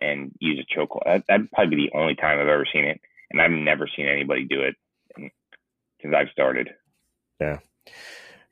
and 0.00 0.32
use 0.40 0.58
a 0.60 0.78
chokehold 0.78 1.02
that, 1.04 1.24
that'd 1.28 1.50
probably 1.52 1.76
be 1.76 1.88
the 1.90 1.98
only 1.98 2.14
time 2.14 2.38
I've 2.38 2.48
ever 2.48 2.66
seen 2.72 2.84
it 2.84 3.00
and 3.30 3.40
I've 3.40 3.50
never 3.50 3.88
seen 3.94 4.06
anybody 4.06 4.44
do 4.44 4.60
it 4.62 4.76
since 6.00 6.14
I've 6.16 6.30
started 6.32 6.70
Yeah, 7.40 7.58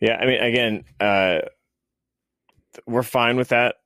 yeah. 0.01 0.17
I 0.17 0.27
mean, 0.27 0.43
again, 0.43 0.85
uh, 1.01 1.39
we're 2.87 3.03
fine 3.03 3.37
with 3.37 3.49
that. 3.49 3.77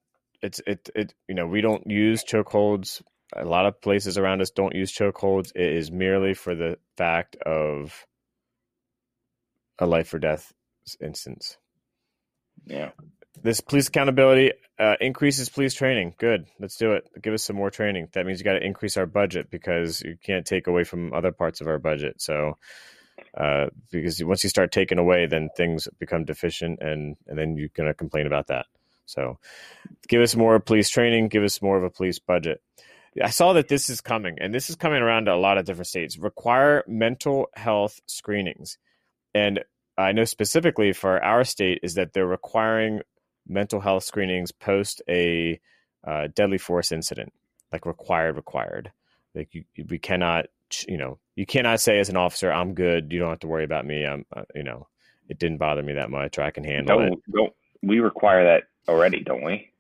It's 0.43 0.61
it 0.67 0.91
it 0.95 1.15
you 1.29 1.35
know 1.35 1.47
we 1.47 1.61
don't 1.61 1.87
use 1.87 2.25
chokeholds. 2.25 3.03
A 3.37 3.45
lot 3.45 3.67
of 3.67 3.81
places 3.81 4.19
around 4.19 4.41
us 4.41 4.51
don't 4.51 4.75
use 4.75 4.93
chokeholds. 4.93 5.53
It 5.55 5.73
is 5.73 5.91
merely 5.93 6.35
for 6.35 6.55
the 6.55 6.79
fact 6.97 7.37
of 7.37 8.07
a 9.79 9.87
life 9.87 10.13
or 10.13 10.19
death 10.19 10.53
instance. 11.01 11.57
yeah 12.67 12.91
This 13.43 13.61
police 13.61 13.89
accountability 13.89 14.53
uh, 14.79 14.97
increases 15.01 15.49
police 15.49 15.75
training. 15.75 16.15
Good, 16.19 16.47
let's 16.59 16.77
do 16.77 16.93
it. 16.93 17.09
Give 17.21 17.35
us 17.35 17.43
some 17.43 17.57
more 17.57 17.71
training. 17.71 18.09
That 18.13 18.27
means 18.27 18.39
you 18.39 18.45
got 18.45 18.55
to 18.55 18.65
increase 18.65 18.97
our 18.97 19.07
budget 19.07 19.51
because 19.51 20.03
you 20.03 20.17
can't 20.23 20.47
take 20.47 20.67
away 20.67 20.85
from 20.85 21.13
other 21.13 21.33
parts 21.33 21.61
of 21.61 21.67
our 21.67 21.79
budget. 21.79 22.21
So, 22.21 22.59
uh, 23.37 23.67
because 23.91 24.23
once 24.25 24.43
you 24.43 24.51
start 24.51 24.73
taking 24.73 24.99
away, 24.99 25.27
then 25.27 25.49
things 25.57 25.89
become 25.99 26.25
deficient, 26.25 26.81
and 26.81 27.17
and 27.27 27.39
then 27.39 27.57
you're 27.57 27.69
gonna 27.75 27.95
complain 27.95 28.27
about 28.27 28.49
that. 28.49 28.67
So, 29.07 29.39
give 30.09 30.23
us 30.23 30.37
more 30.37 30.59
police 30.61 30.89
training. 30.89 31.29
Give 31.29 31.43
us 31.43 31.63
more 31.63 31.77
of 31.77 31.85
a 31.85 31.91
police 31.91 32.19
budget. 32.19 32.63
I 33.23 33.31
saw 33.31 33.55
that 33.55 33.69
this 33.69 33.91
is 33.91 34.01
coming, 34.01 34.39
and 34.41 34.55
this 34.55 34.71
is 34.71 34.77
coming 34.77 35.03
around 35.03 35.25
to 35.27 35.35
a 35.35 35.37
lot 35.37 35.59
of 35.59 35.65
different 35.65 35.89
states. 35.89 36.19
Require 36.19 36.85
mental 36.87 37.49
health 37.55 38.01
screenings, 38.07 38.79
and 39.35 39.61
I 39.99 40.13
know 40.13 40.25
specifically 40.25 40.93
for 40.93 41.23
our 41.23 41.45
state 41.45 41.81
is 41.83 41.95
that 41.95 42.13
they're 42.13 42.27
requiring 42.27 43.01
mental 43.51 43.81
health 43.81 44.05
screenings 44.05 44.53
post 44.53 45.03
a 45.09 45.61
uh, 46.07 46.29
deadly 46.35 46.59
force 46.59 46.93
incident, 46.93 47.33
like 47.73 47.85
required, 47.85 48.37
required. 48.37 48.93
Like 49.35 49.55
you, 49.55 49.65
we 49.89 49.99
cannot, 49.99 50.47
you 50.89 50.97
know, 50.97 51.19
you 51.37 51.47
cannot 51.47 51.81
say 51.81 51.99
as 51.99 52.09
an 52.09 52.17
officer, 52.17 52.51
"I'm 52.51 52.75
good. 52.75 53.13
You 53.13 53.19
don't 53.19 53.31
have 53.31 53.41
to 53.41 53.49
worry 53.49 53.65
about 53.65 53.85
me. 53.85 54.07
I'm, 54.07 54.25
uh, 54.35 54.43
you 54.55 54.63
know, 54.63 54.87
it 55.29 55.39
didn't 55.39 55.59
bother 55.59 55.83
me 55.83 55.95
that 55.95 56.11
much, 56.11 56.39
or 56.39 56.43
I 56.43 56.51
can 56.51 56.65
handle 56.65 57.01
it." 57.01 57.09
don't 57.09 57.23
don't 57.33 57.53
we 57.83 58.01
require 58.01 58.45
that 58.45 58.65
already 58.89 59.23
don't 59.23 59.45
we 59.45 59.71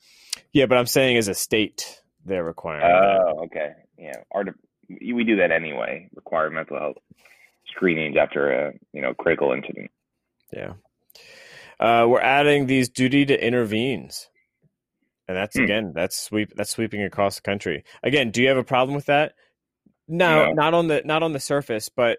Yeah, 0.52 0.66
but 0.66 0.78
I'm 0.78 0.87
saying 0.87 1.16
as 1.16 1.28
a 1.28 1.35
state, 1.35 2.02
they're 2.24 2.44
requiring. 2.44 2.83
that. 2.83 3.20
Oh, 3.20 3.44
okay. 3.44 3.72
Yeah, 3.98 4.16
our 4.33 4.44
we 4.88 5.24
do 5.24 5.37
that 5.37 5.50
anyway. 5.50 6.09
Require 6.14 6.50
mental 6.50 6.78
health 6.78 6.96
screenings 7.68 8.16
after 8.16 8.50
a 8.50 8.72
you 8.92 9.00
know 9.02 9.14
critical 9.14 9.52
incident. 9.52 9.90
Yeah. 10.52 10.74
Uh, 11.80 12.06
we're 12.06 12.20
adding 12.20 12.66
these 12.66 12.90
duty 12.90 13.24
to 13.24 13.46
intervenes. 13.46 14.28
And 15.26 15.36
that's 15.36 15.56
Hmm. 15.56 15.62
again, 15.64 15.92
that's 15.94 16.18
sweep 16.18 16.52
that's 16.54 16.70
sweeping 16.70 17.02
across 17.02 17.36
the 17.36 17.42
country. 17.42 17.84
Again, 18.02 18.30
do 18.30 18.42
you 18.42 18.48
have 18.48 18.58
a 18.58 18.64
problem 18.64 18.94
with 18.94 19.06
that? 19.06 19.32
No, 20.08 20.46
No. 20.46 20.52
not 20.52 20.74
on 20.74 20.88
the 20.88 21.02
not 21.04 21.22
on 21.22 21.32
the 21.32 21.40
surface, 21.40 21.88
but 21.88 22.18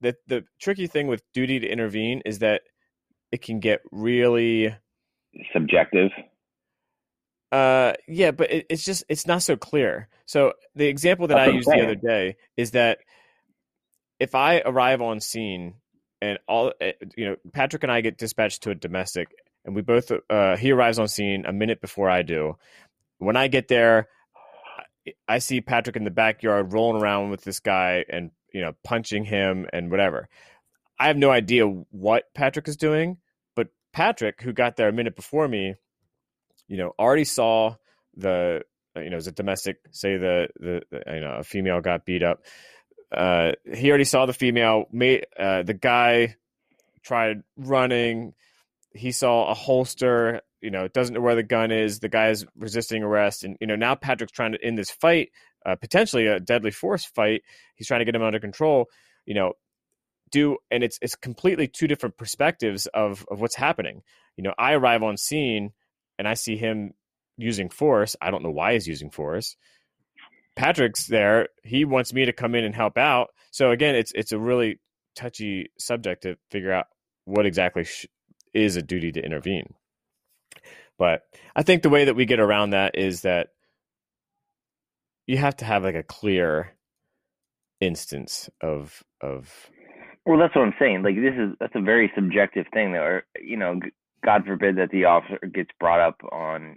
the 0.00 0.14
the 0.26 0.44
tricky 0.60 0.86
thing 0.86 1.06
with 1.06 1.22
duty 1.32 1.60
to 1.60 1.66
intervene 1.68 2.22
is 2.26 2.40
that 2.40 2.62
it 3.32 3.40
can 3.40 3.60
get 3.60 3.80
really 3.90 4.74
Subjective. 5.52 6.10
uh 7.52 7.94
yeah, 8.08 8.32
but 8.32 8.50
it, 8.50 8.66
it's 8.68 8.84
just 8.84 9.04
it's 9.08 9.26
not 9.26 9.42
so 9.42 9.56
clear. 9.56 10.08
So 10.26 10.54
the 10.74 10.88
example 10.88 11.28
that 11.28 11.36
That's 11.36 11.50
I 11.50 11.54
used 11.56 11.68
the 11.68 11.82
other 11.82 11.94
day 11.94 12.36
is 12.56 12.72
that 12.72 12.98
if 14.18 14.34
I 14.34 14.60
arrive 14.64 15.00
on 15.00 15.20
scene 15.20 15.74
and 16.20 16.38
all 16.48 16.72
eh, 16.80 16.92
you 17.16 17.26
know, 17.26 17.36
Patrick 17.52 17.82
and 17.82 17.92
I 17.92 18.00
get 18.00 18.18
dispatched 18.18 18.62
to 18.64 18.70
a 18.70 18.74
domestic, 18.74 19.28
and 19.64 19.74
we 19.74 19.82
both 19.82 20.12
uh, 20.30 20.56
he 20.56 20.72
arrives 20.72 20.98
on 20.98 21.08
scene 21.08 21.44
a 21.46 21.52
minute 21.52 21.80
before 21.80 22.10
I 22.10 22.22
do. 22.22 22.56
When 23.18 23.36
I 23.36 23.48
get 23.48 23.68
there, 23.68 24.08
I- 25.28 25.38
see 25.38 25.60
Patrick 25.60 25.96
in 25.96 26.04
the 26.04 26.10
backyard 26.10 26.72
rolling 26.72 27.02
around 27.02 27.30
with 27.30 27.42
this 27.42 27.60
guy 27.60 28.04
and 28.08 28.30
you 28.52 28.60
know 28.60 28.72
punching 28.84 29.24
him 29.24 29.66
and 29.72 29.90
whatever. 29.90 30.28
I 30.98 31.08
have 31.08 31.16
no 31.16 31.30
idea 31.30 31.66
what 31.66 32.32
Patrick 32.34 32.68
is 32.68 32.76
doing, 32.76 33.18
but 33.56 33.68
Patrick, 33.92 34.40
who 34.40 34.52
got 34.52 34.76
there 34.76 34.88
a 34.88 34.92
minute 34.92 35.16
before 35.16 35.48
me, 35.48 35.74
you 36.68 36.76
know, 36.76 36.92
already 36.98 37.24
saw 37.24 37.74
the 38.16 38.62
you 38.96 39.10
know, 39.10 39.16
as 39.16 39.26
a 39.26 39.32
domestic, 39.32 39.78
say 39.90 40.16
the 40.16 40.48
the, 40.58 40.82
the 40.90 41.02
you 41.14 41.20
know 41.20 41.36
a 41.38 41.44
female 41.44 41.80
got 41.80 42.04
beat 42.04 42.22
up. 42.22 42.42
Uh, 43.14 43.52
he 43.72 43.88
already 43.88 44.04
saw 44.04 44.26
the 44.26 44.32
female. 44.32 44.86
Uh, 44.92 45.62
the 45.62 45.78
guy 45.78 46.36
tried 47.02 47.42
running. 47.56 48.34
He 48.92 49.12
saw 49.12 49.50
a 49.50 49.54
holster. 49.54 50.40
You 50.60 50.70
know, 50.70 50.88
doesn't 50.88 51.14
know 51.14 51.20
where 51.20 51.34
the 51.34 51.42
gun 51.42 51.70
is. 51.70 52.00
The 52.00 52.08
guy 52.08 52.28
is 52.30 52.46
resisting 52.56 53.02
arrest, 53.02 53.44
and 53.44 53.56
you 53.60 53.66
know 53.66 53.76
now 53.76 53.94
Patrick's 53.94 54.32
trying 54.32 54.52
to 54.52 54.66
in 54.66 54.76
this 54.76 54.90
fight, 54.90 55.30
uh, 55.66 55.76
potentially 55.76 56.26
a 56.26 56.40
deadly 56.40 56.70
force 56.70 57.04
fight. 57.04 57.42
He's 57.74 57.86
trying 57.86 58.00
to 58.00 58.04
get 58.06 58.14
him 58.14 58.22
under 58.22 58.40
control. 58.40 58.86
You 59.26 59.34
know, 59.34 59.52
do 60.30 60.56
and 60.70 60.82
it's 60.82 60.98
it's 61.02 61.16
completely 61.16 61.68
two 61.68 61.86
different 61.86 62.16
perspectives 62.16 62.86
of 62.86 63.26
of 63.30 63.40
what's 63.40 63.54
happening. 63.56 64.02
You 64.36 64.44
know, 64.44 64.54
I 64.58 64.72
arrive 64.72 65.02
on 65.02 65.16
scene 65.16 65.72
and 66.18 66.26
I 66.26 66.34
see 66.34 66.56
him 66.56 66.94
using 67.36 67.68
force. 67.68 68.16
I 68.20 68.30
don't 68.30 68.42
know 68.42 68.50
why 68.50 68.74
he's 68.74 68.86
using 68.86 69.10
force. 69.10 69.56
Patrick's 70.56 71.06
there. 71.06 71.48
He 71.62 71.84
wants 71.84 72.12
me 72.12 72.24
to 72.26 72.32
come 72.32 72.54
in 72.54 72.64
and 72.64 72.74
help 72.74 72.96
out. 72.96 73.30
So 73.50 73.70
again, 73.70 73.94
it's 73.94 74.12
it's 74.12 74.32
a 74.32 74.38
really 74.38 74.80
touchy 75.16 75.70
subject 75.78 76.22
to 76.22 76.36
figure 76.50 76.72
out 76.72 76.86
what 77.24 77.46
exactly 77.46 77.84
sh- 77.84 78.06
is 78.52 78.76
a 78.76 78.82
duty 78.82 79.12
to 79.12 79.24
intervene. 79.24 79.74
But 80.98 81.22
I 81.56 81.62
think 81.62 81.82
the 81.82 81.90
way 81.90 82.04
that 82.04 82.14
we 82.14 82.24
get 82.24 82.40
around 82.40 82.70
that 82.70 82.96
is 82.96 83.22
that 83.22 83.48
you 85.26 85.36
have 85.38 85.56
to 85.56 85.64
have 85.64 85.84
like 85.84 85.94
a 85.94 86.02
clear 86.02 86.74
instance 87.80 88.48
of 88.60 89.02
of 89.20 89.70
Well, 90.24 90.38
that's 90.38 90.54
what 90.54 90.62
I'm 90.64 90.74
saying. 90.78 91.02
Like 91.02 91.16
this 91.16 91.34
is 91.36 91.56
that's 91.60 91.74
a 91.74 91.80
very 91.80 92.12
subjective 92.14 92.66
thing. 92.72 92.92
Though, 92.92 93.20
you 93.42 93.56
know, 93.56 93.80
God 94.24 94.44
forbid 94.46 94.76
that 94.76 94.90
the 94.90 95.04
officer 95.04 95.38
gets 95.52 95.70
brought 95.80 96.00
up 96.00 96.20
on 96.32 96.76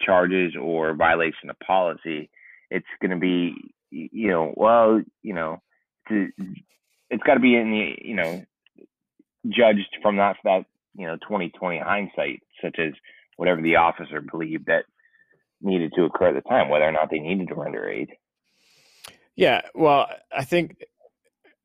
charges 0.00 0.54
or 0.60 0.94
violation 0.94 1.50
of 1.50 1.58
policy. 1.60 2.30
It's 2.70 2.86
going 3.00 3.12
to 3.12 3.16
be, 3.16 3.54
you 3.90 4.28
know, 4.28 4.52
well, 4.56 5.02
you 5.22 5.34
know, 5.34 5.60
to, 6.08 6.28
it's 7.10 7.22
got 7.22 7.34
to 7.34 7.40
be 7.40 7.56
in 7.56 7.70
the, 7.70 8.08
you 8.08 8.14
know, 8.14 8.44
judged 9.48 9.96
from 10.02 10.16
that 10.16 10.36
that 10.44 10.64
you 10.96 11.06
know 11.06 11.16
2020 11.16 11.78
hindsight, 11.78 12.42
such 12.62 12.76
as 12.78 12.92
whatever 13.36 13.60
the 13.62 13.76
officer 13.76 14.20
believed 14.20 14.66
that 14.66 14.84
needed 15.60 15.92
to 15.94 16.04
occur 16.04 16.28
at 16.28 16.34
the 16.34 16.48
time, 16.48 16.68
whether 16.68 16.84
or 16.84 16.92
not 16.92 17.10
they 17.10 17.18
needed 17.18 17.48
to 17.48 17.54
render 17.54 17.88
aid. 17.88 18.10
Yeah, 19.34 19.62
well, 19.74 20.08
I 20.32 20.44
think 20.44 20.84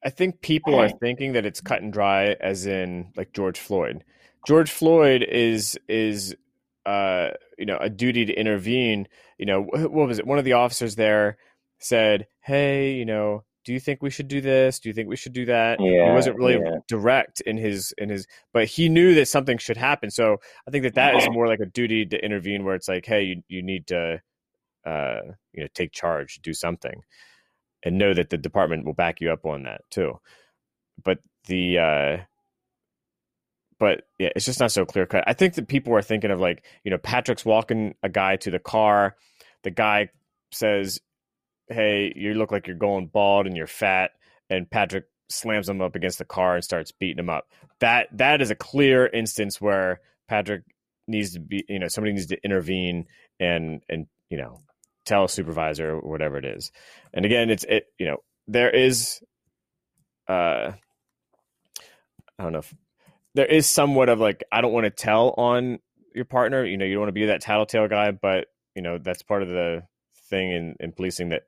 I 0.04 0.10
think 0.10 0.42
people 0.42 0.76
are 0.76 0.90
thinking 0.90 1.34
that 1.34 1.46
it's 1.46 1.62
cut 1.62 1.82
and 1.82 1.94
dry, 1.94 2.36
as 2.40 2.66
in 2.66 3.12
like 3.16 3.34
George 3.34 3.60
Floyd. 3.60 4.04
George 4.48 4.72
Floyd 4.72 5.24
is 5.24 5.80
is 5.88 6.36
uh, 6.86 7.30
you 7.58 7.66
know 7.66 7.78
a 7.80 7.90
duty 7.90 8.26
to 8.26 8.34
intervene. 8.34 9.08
You 9.41 9.47
know 9.47 9.62
what 9.63 10.08
was 10.08 10.19
it? 10.19 10.27
One 10.27 10.38
of 10.38 10.45
the 10.45 10.54
officers 10.54 10.95
there 10.95 11.38
said, 11.80 12.27
"Hey, 12.41 12.93
you 12.93 13.06
know, 13.06 13.43
do 13.65 13.73
you 13.73 13.80
think 13.80 14.01
we 14.01 14.12
should 14.12 14.27
do 14.27 14.39
this? 14.39 14.80
Do 14.80 14.88
you 14.88 14.93
think 14.93 15.10
we 15.10 15.15
should 15.15 15.34
do 15.34 15.45
that?" 15.45 15.80
he 16.06 16.12
wasn't 16.13 16.38
really 16.38 16.60
yeah. 16.63 16.77
direct 16.88 17.41
in 17.41 17.58
his 17.58 17.91
in 17.97 18.10
his, 18.10 18.27
but 18.54 18.65
he 18.65 18.88
knew 18.88 19.15
that 19.15 19.27
something 19.27 19.58
should 19.58 19.77
happen. 19.77 20.12
So 20.12 20.38
I 20.67 20.71
think 20.71 20.84
that 20.84 20.93
that 20.93 21.15
is 21.15 21.27
more 21.32 21.47
like 21.47 21.60
a 21.60 21.65
duty 21.65 22.06
to 22.06 22.23
intervene, 22.23 22.63
where 22.63 22.75
it's 22.75 22.88
like, 22.88 23.06
"Hey, 23.06 23.23
you 23.23 23.43
you 23.47 23.63
need 23.63 23.88
to 23.88 24.21
uh, 24.86 25.21
you 25.54 25.63
know 25.63 25.67
take 25.73 25.91
charge, 25.91 26.39
do 26.43 26.54
something." 26.54 27.01
and 27.84 27.97
know 27.97 28.13
that 28.13 28.30
the 28.30 28.38
department 28.38 28.86
will 28.86 28.93
back 28.93 29.21
you 29.21 29.32
up 29.32 29.45
on 29.45 29.63
that 29.63 29.82
too. 29.89 30.19
But 31.04 31.19
the 31.47 31.80
uh 31.80 32.17
but 33.80 34.04
yeah, 34.19 34.30
it's 34.36 34.45
just 34.45 34.60
not 34.60 34.71
so 34.71 34.86
clear 34.86 35.08
cut. 35.08 35.23
I 35.25 35.34
think 35.34 35.56
that 35.56 35.67
people 35.67 35.95
are 35.95 36.04
thinking 36.04 36.30
of 36.30 36.39
like, 36.39 36.63
you 36.84 36.91
know, 36.91 36.99
Patrick's 36.99 37.43
walking 37.43 37.95
a 38.04 38.10
guy 38.10 38.36
to 38.36 38.51
the 38.51 38.60
car. 38.60 39.15
The 39.63 39.71
guy 39.71 40.10
says, 40.52 41.00
Hey, 41.67 42.12
you 42.15 42.34
look 42.34 42.52
like 42.52 42.67
you're 42.67 42.76
going 42.76 43.08
bald 43.08 43.47
and 43.47 43.56
you're 43.56 43.67
fat. 43.67 44.12
And 44.50 44.69
Patrick 44.69 45.06
slams 45.30 45.69
him 45.69 45.82
up 45.82 45.95
against 45.95 46.17
the 46.17 46.26
car 46.26 46.56
and 46.56 46.63
starts 46.63 46.91
beating 46.91 47.19
him 47.19 47.30
up. 47.30 47.47
That 47.80 48.08
that 48.17 48.41
is 48.41 48.52
a 48.52 48.56
clear 48.56 49.08
instance 49.08 49.62
where 49.62 50.02
Patrick 50.28 50.63
needs 51.08 51.34
to 51.34 51.39
be, 51.39 51.63
you 51.67 51.80
know, 51.80 51.88
somebody 51.88 52.13
needs 52.13 52.28
to 52.28 52.43
intervene 52.43 53.06
and 53.39 53.82
and 53.89 54.08
you 54.30 54.38
know 54.38 54.60
tell 55.06 55.26
a 55.26 55.30
supervisor 55.30 55.91
or 55.91 56.10
whatever 56.10 56.38
it 56.38 56.45
is. 56.45 56.71
And 57.13 57.26
again, 57.26 57.50
it's 57.50 57.63
it 57.63 57.86
you 57.97 58.08
know 58.08 58.17
there 58.47 58.69
is, 58.69 59.21
uh, 60.28 60.71
I 62.38 62.43
don't 62.43 62.54
know, 62.54 62.60
if, 62.60 62.74
there 63.34 63.45
is 63.45 63.67
somewhat 63.67 64.10
of 64.10 64.19
like 64.19 64.43
I 64.52 64.62
don't 64.62 64.74
want 64.74 64.86
to 64.86 64.89
tell 64.89 65.34
on 65.38 65.80
your 66.13 66.26
partner. 66.26 66.65
You 66.65 66.78
know, 66.78 66.86
you 66.86 66.93
don't 66.95 67.02
want 67.02 67.10
to 67.10 67.19
be 67.19 67.28
that 67.28 67.41
tattletale 67.41 67.88
guy, 67.88 68.12
but 68.12 68.47
you 68.76 68.82
know 68.82 68.98
that's 68.98 69.24
part 69.24 69.44
of 69.44 69.50
the 69.50 69.84
thing 70.30 70.52
in, 70.52 70.76
in 70.80 70.92
policing 70.92 71.30
that 71.30 71.44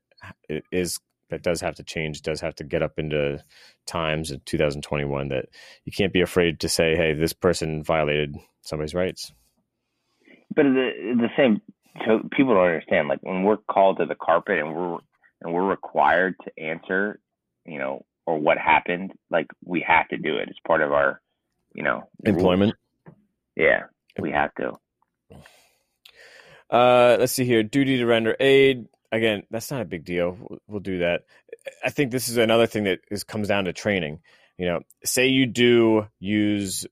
is 0.72 1.00
that 1.30 1.42
does 1.42 1.62
have 1.62 1.76
to 1.76 1.84
change. 1.84 2.22
Does 2.22 2.42
have 2.42 2.56
to 2.56 2.64
get 2.64 2.84
up 2.84 3.00
into 3.00 3.44
times 3.86 4.32
in 4.32 4.42
2021 4.46 5.30
that 5.30 5.46
you 5.86 5.92
can't 5.92 6.14
be 6.14 6.22
afraid 6.22 6.60
to 6.62 6.70
say, 6.70 6.96
"Hey, 6.96 7.14
this 7.14 7.34
person 7.34 7.84
violated 7.84 8.36
somebody's 8.62 8.94
rights." 8.94 9.34
But 10.56 10.64
the 10.64 10.92
the 11.18 11.30
same, 11.36 11.62
so 12.06 12.22
people 12.32 12.54
don't 12.54 12.66
understand. 12.66 13.08
Like 13.08 13.20
when 13.22 13.44
we're 13.44 13.58
called 13.58 13.98
to 13.98 14.06
the 14.06 14.16
carpet 14.16 14.60
and 14.60 14.76
we're 14.76 15.00
and 15.42 15.54
we're 15.54 15.68
required 15.68 16.36
to 16.44 16.64
answer, 16.64 17.20
you 17.66 17.80
know, 17.80 18.06
or 18.26 18.38
what 18.38 18.58
happened, 18.58 19.12
like 19.30 19.48
we 19.66 19.84
have 19.86 20.08
to 20.10 20.18
do 20.18 20.38
it. 20.38 20.50
It's 20.50 20.60
part 20.66 20.82
of 20.82 20.92
our, 20.94 21.22
you 21.74 21.84
know, 21.84 22.10
employment. 22.24 22.76
Rules. 23.06 23.18
Yeah, 23.56 23.84
we 24.20 24.32
have 24.32 24.54
to. 24.56 24.74
Uh, 26.74 27.18
let's 27.20 27.34
see 27.34 27.46
here. 27.46 27.64
Duty 27.64 27.98
to 27.98 28.06
render 28.06 28.36
aid. 28.40 28.88
Again, 29.12 29.44
that's 29.52 29.70
not 29.70 29.82
a 29.82 29.86
big 29.86 30.06
deal. 30.06 30.38
We'll, 30.40 30.60
we'll 30.68 30.80
do 30.80 31.00
that. 31.00 31.22
I 31.86 31.92
think 31.92 32.12
this 32.12 32.30
is 32.30 32.38
another 32.38 32.66
thing 32.68 32.86
that 32.86 33.00
is 33.12 33.24
comes 33.24 33.48
down 33.48 33.66
to 33.66 33.74
training. 33.74 34.20
You 34.58 34.66
know, 34.66 34.80
say 35.06 35.28
you 35.28 35.46
do 35.46 36.08
use 36.20 36.86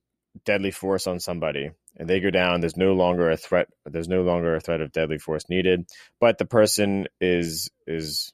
deadly 0.46 0.72
force 0.72 1.08
on 1.08 1.20
somebody 1.20 1.72
and 1.98 2.10
they 2.10 2.20
go 2.20 2.30
down 2.30 2.62
there's 2.62 2.78
no 2.78 2.94
longer 2.94 3.30
a 3.30 3.38
threat 3.38 3.68
there's 3.86 4.08
no 4.08 4.22
longer 4.22 4.56
a 4.56 4.62
threat 4.62 4.82
of 4.82 4.92
deadly 4.92 5.18
force 5.18 5.50
needed 5.50 5.86
but 6.20 6.38
the 6.38 6.46
person 6.46 7.08
is 7.20 7.70
is 7.86 8.32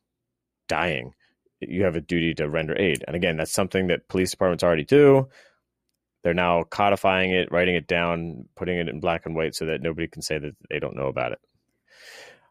dying 0.68 1.14
you 1.60 1.84
have 1.84 1.96
a 1.96 2.02
duty 2.02 2.34
to 2.36 2.48
render 2.48 2.78
aid 2.78 3.04
and 3.08 3.16
again 3.16 3.38
that's 3.38 3.52
something 3.52 3.88
that 3.88 4.08
police 4.08 4.32
departments 4.32 4.64
already 4.64 4.86
do 4.86 5.28
they're 6.24 6.34
now 6.34 6.64
codifying 6.64 7.32
it 7.32 7.52
writing 7.52 7.76
it 7.76 7.88
down 7.88 8.46
putting 8.56 8.78
it 8.78 8.90
in 8.90 9.00
black 9.00 9.26
and 9.26 9.36
white 9.36 9.56
so 9.56 9.66
that 9.66 9.82
nobody 9.82 10.08
can 10.08 10.22
say 10.22 10.38
that 10.38 10.56
they 10.70 10.80
don't 10.80 10.96
know 10.96 11.08
about 11.08 11.34
it. 11.34 11.40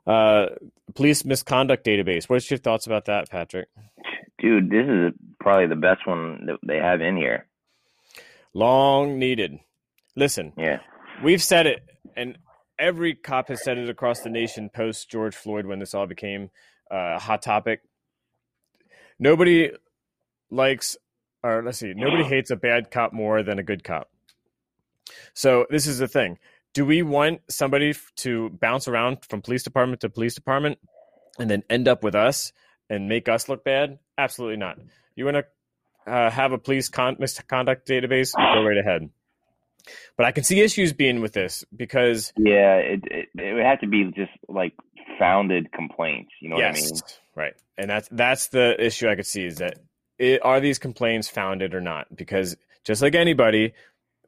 Uh, 0.06 0.46
police 0.94 1.24
misconduct 1.24 1.84
database. 1.84 2.28
What's 2.28 2.48
your 2.50 2.58
thoughts 2.58 2.86
about 2.86 3.06
that 3.06 3.30
patrick? 3.30 3.68
Dude 4.38 4.70
this 4.70 4.86
is 4.86 5.12
probably 5.40 5.66
the 5.66 5.76
best 5.76 6.06
one 6.06 6.46
that 6.46 6.58
they 6.66 6.78
have 6.78 7.00
in 7.00 7.16
here. 7.16 7.46
Long 8.54 9.18
needed. 9.18 9.58
Listen 10.14 10.52
yeah. 10.56 10.78
we've 11.22 11.42
said 11.42 11.66
it 11.66 11.84
and 12.16 12.38
every 12.78 13.14
cop 13.14 13.48
has 13.48 13.62
said 13.62 13.78
it 13.78 13.90
across 13.90 14.20
the 14.20 14.30
nation 14.30 14.70
post 14.74 15.10
george 15.10 15.34
floyd 15.34 15.66
when 15.66 15.78
this 15.78 15.94
all 15.94 16.06
became 16.06 16.50
uh, 16.90 17.14
a 17.16 17.18
hot 17.18 17.42
topic. 17.42 17.80
Nobody 19.18 19.72
likes 20.50 20.96
or 21.46 21.62
let's 21.62 21.78
see 21.78 21.92
nobody 21.94 22.24
hates 22.24 22.50
a 22.50 22.56
bad 22.56 22.90
cop 22.90 23.12
more 23.12 23.42
than 23.42 23.58
a 23.58 23.62
good 23.62 23.84
cop. 23.84 24.10
So 25.34 25.66
this 25.70 25.86
is 25.86 25.98
the 25.98 26.08
thing. 26.08 26.38
Do 26.74 26.84
we 26.84 27.02
want 27.02 27.40
somebody 27.48 27.94
to 28.16 28.50
bounce 28.50 28.88
around 28.88 29.18
from 29.24 29.40
police 29.42 29.62
department 29.62 30.00
to 30.00 30.10
police 30.10 30.34
department 30.34 30.78
and 31.38 31.50
then 31.50 31.62
end 31.70 31.88
up 31.88 32.02
with 32.02 32.14
us 32.14 32.52
and 32.90 33.08
make 33.08 33.28
us 33.28 33.48
look 33.48 33.64
bad? 33.64 33.98
Absolutely 34.18 34.56
not. 34.56 34.78
You 35.14 35.24
want 35.24 35.38
to 35.38 36.12
uh, 36.12 36.30
have 36.30 36.52
a 36.52 36.58
police 36.58 36.88
con- 36.88 37.16
misconduct 37.18 37.88
database? 37.88 38.34
Go 38.34 38.62
right 38.62 38.78
ahead. 38.78 39.08
But 40.16 40.26
i 40.26 40.32
can 40.32 40.42
see 40.42 40.60
issues 40.60 40.92
being 40.92 41.20
with 41.20 41.32
this 41.32 41.64
because 41.74 42.32
yeah 42.36 42.74
it, 42.74 43.00
it, 43.04 43.28
it 43.38 43.54
would 43.54 43.62
have 43.62 43.78
to 43.80 43.86
be 43.86 44.10
just 44.16 44.32
like 44.48 44.74
founded 45.16 45.70
complaints 45.70 46.32
you 46.40 46.48
know 46.48 46.58
yes, 46.58 46.74
what 46.74 46.82
i 46.82 46.90
mean? 46.90 47.02
Right. 47.36 47.54
And 47.78 47.90
that's 47.90 48.08
that's 48.10 48.48
the 48.48 48.84
issue 48.84 49.08
i 49.08 49.14
could 49.14 49.26
see 49.26 49.44
is 49.44 49.58
that 49.58 49.78
it, 50.18 50.44
are 50.44 50.60
these 50.60 50.78
complaints 50.78 51.28
founded 51.28 51.74
or 51.74 51.80
not? 51.80 52.14
Because 52.14 52.56
just 52.84 53.02
like 53.02 53.14
anybody 53.14 53.72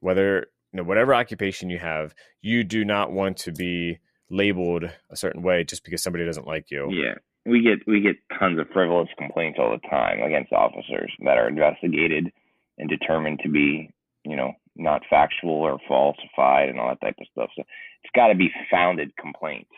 whether 0.01 0.49
you 0.73 0.77
know 0.77 0.83
whatever 0.83 1.15
occupation 1.15 1.71
you 1.71 1.79
have 1.79 2.15
you 2.43 2.65
do 2.65 2.85
not 2.85 3.13
want 3.13 3.37
to 3.37 3.53
be 3.53 3.99
labeled 4.31 4.85
a 5.11 5.17
certain 5.17 5.43
way 5.43 5.65
just 5.65 5.85
because 5.85 6.03
somebody 6.03 6.25
doesn't 6.25 6.47
like 6.47 6.71
you. 6.71 6.89
Yeah. 6.91 7.15
We 7.47 7.63
get 7.63 7.87
we 7.87 8.01
get 8.01 8.17
tons 8.39 8.59
of 8.59 8.67
frivolous 8.73 9.09
complaints 9.17 9.59
all 9.59 9.71
the 9.71 9.89
time 9.89 10.23
against 10.23 10.53
officers 10.53 11.11
that 11.25 11.39
are 11.39 11.49
investigated 11.49 12.31
and 12.77 12.89
determined 12.91 13.41
to 13.43 13.49
be 13.49 13.91
you 14.25 14.37
know 14.37 14.53
not 14.77 15.03
factual 15.09 15.53
or 15.53 15.79
falsified 15.89 16.69
and 16.69 16.79
all 16.79 16.89
that 16.89 17.01
type 17.01 17.17
of 17.21 17.27
stuff. 17.33 17.51
So 17.57 17.63
it's 18.05 18.13
got 18.15 18.29
to 18.29 18.35
be 18.35 18.51
founded 18.71 19.17
complaints. 19.17 19.71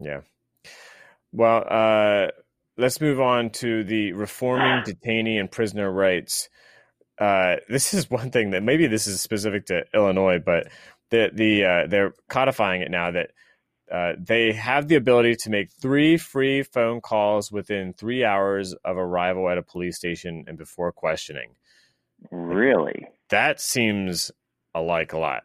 Yeah. 0.00 0.20
Well 1.32 1.64
uh 1.68 2.28
let's 2.76 3.00
move 3.00 3.20
on 3.20 3.50
to 3.50 3.84
the 3.84 4.12
reforming 4.12 4.82
detainee 4.84 5.38
and 5.38 5.50
prisoner 5.50 5.90
rights 5.90 6.48
uh, 7.18 7.56
this 7.68 7.94
is 7.94 8.10
one 8.10 8.30
thing 8.30 8.50
that 8.50 8.62
maybe 8.62 8.86
this 8.86 9.06
is 9.06 9.20
specific 9.20 9.66
to 9.66 9.84
Illinois, 9.94 10.38
but 10.44 10.68
the 11.10 11.30
the 11.32 11.64
uh, 11.64 11.86
they're 11.86 12.14
codifying 12.28 12.82
it 12.82 12.90
now 12.90 13.10
that 13.10 13.30
uh, 13.92 14.12
they 14.18 14.52
have 14.52 14.88
the 14.88 14.96
ability 14.96 15.36
to 15.36 15.50
make 15.50 15.70
three 15.70 16.16
free 16.16 16.62
phone 16.62 17.00
calls 17.00 17.52
within 17.52 17.92
three 17.92 18.24
hours 18.24 18.74
of 18.84 18.96
arrival 18.96 19.48
at 19.48 19.58
a 19.58 19.62
police 19.62 19.96
station 19.96 20.44
and 20.46 20.58
before 20.58 20.90
questioning. 20.90 21.50
Really? 22.30 23.06
That 23.28 23.60
seems 23.60 24.30
a 24.74 24.80
like 24.80 25.12
a 25.12 25.18
lot. 25.18 25.42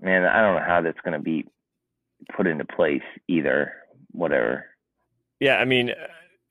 Man, 0.00 0.24
I 0.24 0.40
don't 0.40 0.54
know 0.56 0.66
how 0.66 0.80
that's 0.80 1.00
going 1.04 1.12
to 1.12 1.22
be 1.22 1.44
put 2.34 2.46
into 2.46 2.64
place 2.64 3.02
either. 3.28 3.72
Whatever. 4.12 4.66
Yeah, 5.38 5.56
I 5.56 5.64
mean, 5.64 5.92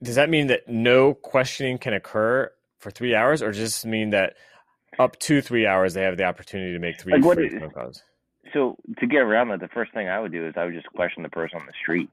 does 0.01 0.15
that 0.15 0.29
mean 0.29 0.47
that 0.47 0.67
no 0.67 1.13
questioning 1.13 1.77
can 1.77 1.93
occur 1.93 2.51
for 2.79 2.91
three 2.91 3.13
hours, 3.13 3.41
or 3.41 3.51
does 3.51 3.59
this 3.59 3.85
mean 3.85 4.11
that 4.11 4.35
up 4.97 5.17
to 5.19 5.41
three 5.41 5.65
hours 5.65 5.93
they 5.93 6.03
have 6.03 6.17
the 6.17 6.23
opportunity 6.23 6.73
to 6.73 6.79
make 6.79 6.99
three 6.99 7.13
Like, 7.13 7.35
free 7.35 7.49
phone 7.49 7.69
calls? 7.69 8.03
So 8.53 8.77
to 8.99 9.07
get 9.07 9.19
around 9.19 9.49
that, 9.49 9.59
the 9.59 9.67
first 9.67 9.93
thing 9.93 10.07
I 10.07 10.19
would 10.19 10.31
do 10.31 10.47
is 10.47 10.53
I 10.57 10.65
would 10.65 10.73
just 10.73 10.87
question 10.87 11.23
the 11.23 11.29
person 11.29 11.59
on 11.59 11.67
the 11.67 11.73
street. 11.79 12.09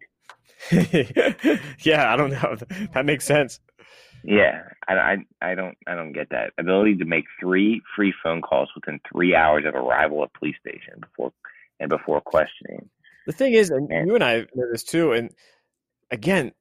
yeah, 1.81 2.13
I 2.13 2.17
don't 2.17 2.31
know. 2.31 2.57
That 2.93 3.05
makes 3.05 3.25
sense. 3.25 3.61
Yeah, 4.23 4.63
I, 4.89 4.95
I, 4.95 5.17
I 5.41 5.55
don't 5.55 5.77
I 5.87 5.95
don't 5.95 6.13
get 6.13 6.31
that 6.31 6.53
ability 6.59 6.97
to 6.97 7.05
make 7.05 7.27
three 7.39 7.81
free 7.95 8.13
phone 8.23 8.43
calls 8.43 8.71
within 8.75 9.01
three 9.11 9.37
hours 9.37 9.65
of 9.67 9.75
arrival 9.75 10.25
at 10.25 10.33
police 10.35 10.57
station 10.61 11.01
before 11.01 11.33
and 11.79 11.89
before 11.89 12.21
questioning. 12.21 12.89
The 13.27 13.33
thing 13.33 13.53
is, 13.55 13.71
and 13.71 13.89
you 14.07 14.15
and 14.15 14.25
I 14.25 14.41
know 14.55 14.71
this 14.71 14.85
too, 14.85 15.13
and 15.13 15.31
again, 16.11 16.53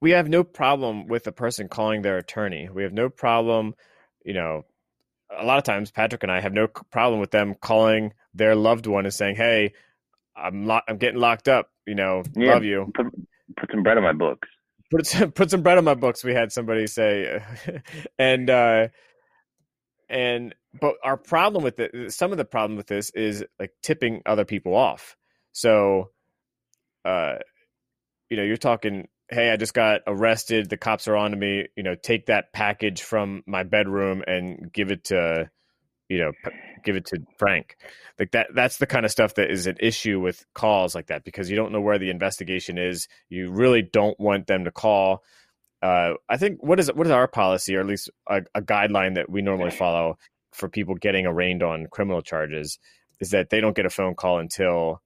we 0.00 0.10
have 0.12 0.28
no 0.28 0.44
problem 0.44 1.06
with 1.06 1.26
a 1.26 1.32
person 1.32 1.68
calling 1.68 2.02
their 2.02 2.18
attorney. 2.18 2.68
We 2.72 2.82
have 2.82 2.92
no 2.92 3.08
problem, 3.08 3.74
you 4.24 4.34
know, 4.34 4.62
a 5.36 5.44
lot 5.44 5.58
of 5.58 5.64
times 5.64 5.90
Patrick 5.90 6.22
and 6.22 6.30
I 6.32 6.40
have 6.40 6.52
no 6.52 6.66
problem 6.68 7.20
with 7.20 7.30
them 7.30 7.54
calling 7.54 8.12
their 8.34 8.54
loved 8.54 8.86
one 8.86 9.04
and 9.06 9.14
saying, 9.14 9.36
"Hey, 9.36 9.72
I'm 10.36 10.66
lo- 10.66 10.80
I'm 10.88 10.98
getting 10.98 11.20
locked 11.20 11.48
up. 11.48 11.70
You 11.86 11.94
know, 11.94 12.22
Yeah. 12.34 12.54
love 12.54 12.64
you. 12.64 12.92
Put 12.94 13.06
put 13.56 13.70
some 13.70 13.82
bread 13.82 13.96
on 13.96 14.02
my 14.02 14.12
books. 14.12 14.48
Put 14.90 15.06
some, 15.06 15.32
put 15.32 15.50
some 15.50 15.62
bread 15.62 15.78
on 15.78 15.84
my 15.84 15.94
books." 15.94 16.24
We 16.24 16.34
had 16.34 16.52
somebody 16.52 16.86
say, 16.86 17.42
and 18.18 18.50
uh, 18.50 18.88
and 20.08 20.54
but 20.80 20.96
our 21.02 21.16
problem 21.16 21.64
with 21.64 21.80
it, 21.80 22.12
some 22.12 22.32
of 22.32 22.38
the 22.38 22.44
problem 22.44 22.76
with 22.76 22.86
this 22.86 23.10
is 23.10 23.44
like 23.58 23.72
tipping 23.82 24.22
other 24.26 24.44
people 24.44 24.74
off. 24.74 25.16
So, 25.54 26.10
uh, 27.04 27.36
you 28.28 28.36
know, 28.36 28.42
you're 28.42 28.56
talking, 28.56 29.08
hey, 29.30 29.50
I 29.50 29.56
just 29.56 29.72
got 29.72 30.00
arrested. 30.06 30.68
The 30.68 30.76
cops 30.76 31.06
are 31.08 31.16
on 31.16 31.30
to 31.30 31.36
me. 31.36 31.68
You 31.76 31.84
know, 31.84 31.94
take 31.94 32.26
that 32.26 32.52
package 32.52 33.02
from 33.02 33.42
my 33.46 33.62
bedroom 33.62 34.22
and 34.26 34.72
give 34.72 34.90
it 34.90 35.04
to, 35.04 35.48
you 36.08 36.18
know, 36.18 36.32
p- 36.44 36.50
give 36.84 36.96
it 36.96 37.06
to 37.06 37.20
Frank. 37.38 37.76
Like 38.18 38.32
that. 38.32 38.48
That's 38.52 38.78
the 38.78 38.86
kind 38.86 39.06
of 39.06 39.12
stuff 39.12 39.34
that 39.36 39.50
is 39.50 39.68
an 39.68 39.76
issue 39.78 40.20
with 40.20 40.44
calls 40.54 40.94
like 40.94 41.06
that 41.06 41.24
because 41.24 41.48
you 41.48 41.56
don't 41.56 41.72
know 41.72 41.80
where 41.80 41.98
the 41.98 42.10
investigation 42.10 42.76
is. 42.76 43.06
You 43.28 43.50
really 43.50 43.82
don't 43.82 44.18
want 44.18 44.48
them 44.48 44.64
to 44.64 44.72
call. 44.72 45.22
Uh, 45.80 46.14
I 46.28 46.36
think 46.36 46.62
what 46.62 46.80
is 46.80 46.92
what 46.92 47.06
is 47.06 47.12
our 47.12 47.28
policy, 47.28 47.76
or 47.76 47.80
at 47.80 47.86
least 47.86 48.10
a, 48.28 48.42
a 48.56 48.62
guideline 48.62 49.14
that 49.14 49.30
we 49.30 49.40
normally 49.40 49.70
follow 49.70 50.18
for 50.52 50.68
people 50.68 50.96
getting 50.96 51.26
arraigned 51.26 51.62
on 51.62 51.86
criminal 51.90 52.22
charges, 52.22 52.78
is 53.20 53.30
that 53.30 53.50
they 53.50 53.60
don't 53.60 53.76
get 53.76 53.86
a 53.86 53.90
phone 53.90 54.14
call 54.14 54.38
until 54.40 55.00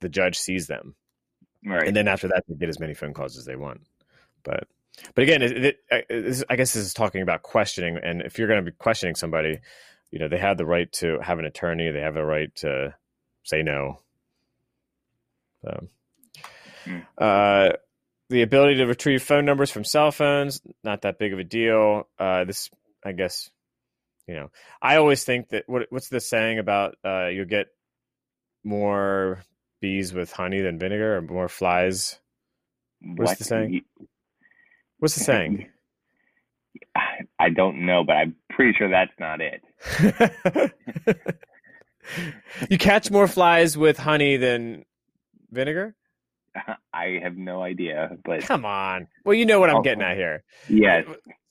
the 0.00 0.08
judge 0.08 0.38
sees 0.38 0.66
them. 0.66 0.94
Right. 1.64 1.86
and 1.86 1.94
then 1.94 2.08
after 2.08 2.28
that 2.28 2.44
they 2.48 2.54
get 2.54 2.70
as 2.70 2.80
many 2.80 2.94
phone 2.94 3.12
calls 3.12 3.36
as 3.36 3.44
they 3.44 3.56
want. 3.56 3.82
But 4.44 4.66
but 5.14 5.22
again 5.22 5.42
it, 5.42 5.64
it, 5.64 5.76
I- 5.92 6.52
i 6.52 6.56
guess 6.56 6.72
this 6.72 6.84
is 6.84 6.94
talking 6.94 7.22
about 7.22 7.42
questioning. 7.42 7.98
And 8.02 8.22
if 8.22 8.38
you're 8.38 8.48
going 8.48 8.64
to 8.64 8.70
be 8.70 8.76
questioning 8.76 9.14
somebody 9.14 9.60
you 10.10 10.18
know 10.18 10.28
they 10.28 10.38
have 10.38 10.56
the 10.58 10.66
right 10.66 10.90
to 10.94 11.18
have 11.20 11.38
an 11.38 11.44
attorney. 11.44 11.90
They 11.90 12.00
have 12.00 12.14
the 12.14 12.24
right 12.24 12.52
to 12.56 12.94
say 13.44 13.62
no. 13.62 14.00
So, 15.62 15.86
Hmm. 16.84 16.98
uh, 17.18 17.68
the 18.30 18.40
ability 18.42 18.76
to 18.76 18.86
retrieve 18.86 19.22
phone 19.22 19.44
numbers 19.44 19.70
from 19.70 19.84
cell 19.84 20.10
phones 20.12 20.62
not 20.82 21.02
that 21.02 21.18
big 21.18 21.32
of 21.34 21.38
a 21.38 21.44
deal. 21.44 22.08
Uh, 22.18 22.44
this 22.44 22.70
i 23.04 23.12
guess 23.12 23.50
you 24.26 24.34
know 24.34 24.50
i 24.80 24.96
always 24.96 25.24
think 25.24 25.48
that 25.50 25.64
what, 25.68 25.86
what's 25.90 26.08
the 26.08 26.20
saying 26.20 26.58
about 26.58 26.96
uh, 27.04 27.26
you'll 27.26 27.44
get 27.44 27.66
more 28.64 29.42
bees 29.80 30.12
with 30.12 30.32
honey 30.32 30.60
than 30.60 30.78
vinegar 30.78 31.16
or 31.16 31.22
more 31.22 31.48
flies 31.48 32.18
What's 33.02 33.30
What? 33.30 33.38
the 33.38 33.44
saying? 33.44 33.82
What's 34.98 35.14
the 35.14 35.24
saying? 35.24 35.68
I 37.38 37.48
don't 37.50 37.86
know, 37.86 38.04
but 38.04 38.16
I'm 38.16 38.36
pretty 38.50 38.74
sure 38.76 38.90
that's 38.90 39.12
not 39.18 39.40
it. 39.40 39.62
you 42.70 42.78
catch 42.78 43.10
more 43.10 43.26
flies 43.26 43.76
with 43.76 43.98
honey 43.98 44.36
than 44.36 44.84
vinegar? 45.50 45.94
I 46.92 47.20
have 47.22 47.36
no 47.36 47.62
idea, 47.62 48.16
but 48.24 48.42
come 48.42 48.64
on. 48.64 49.08
Well, 49.24 49.34
you 49.34 49.46
know 49.46 49.60
what 49.60 49.70
I'm 49.70 49.82
getting 49.82 50.02
at 50.02 50.16
here. 50.16 50.44
Yes. 50.68 51.06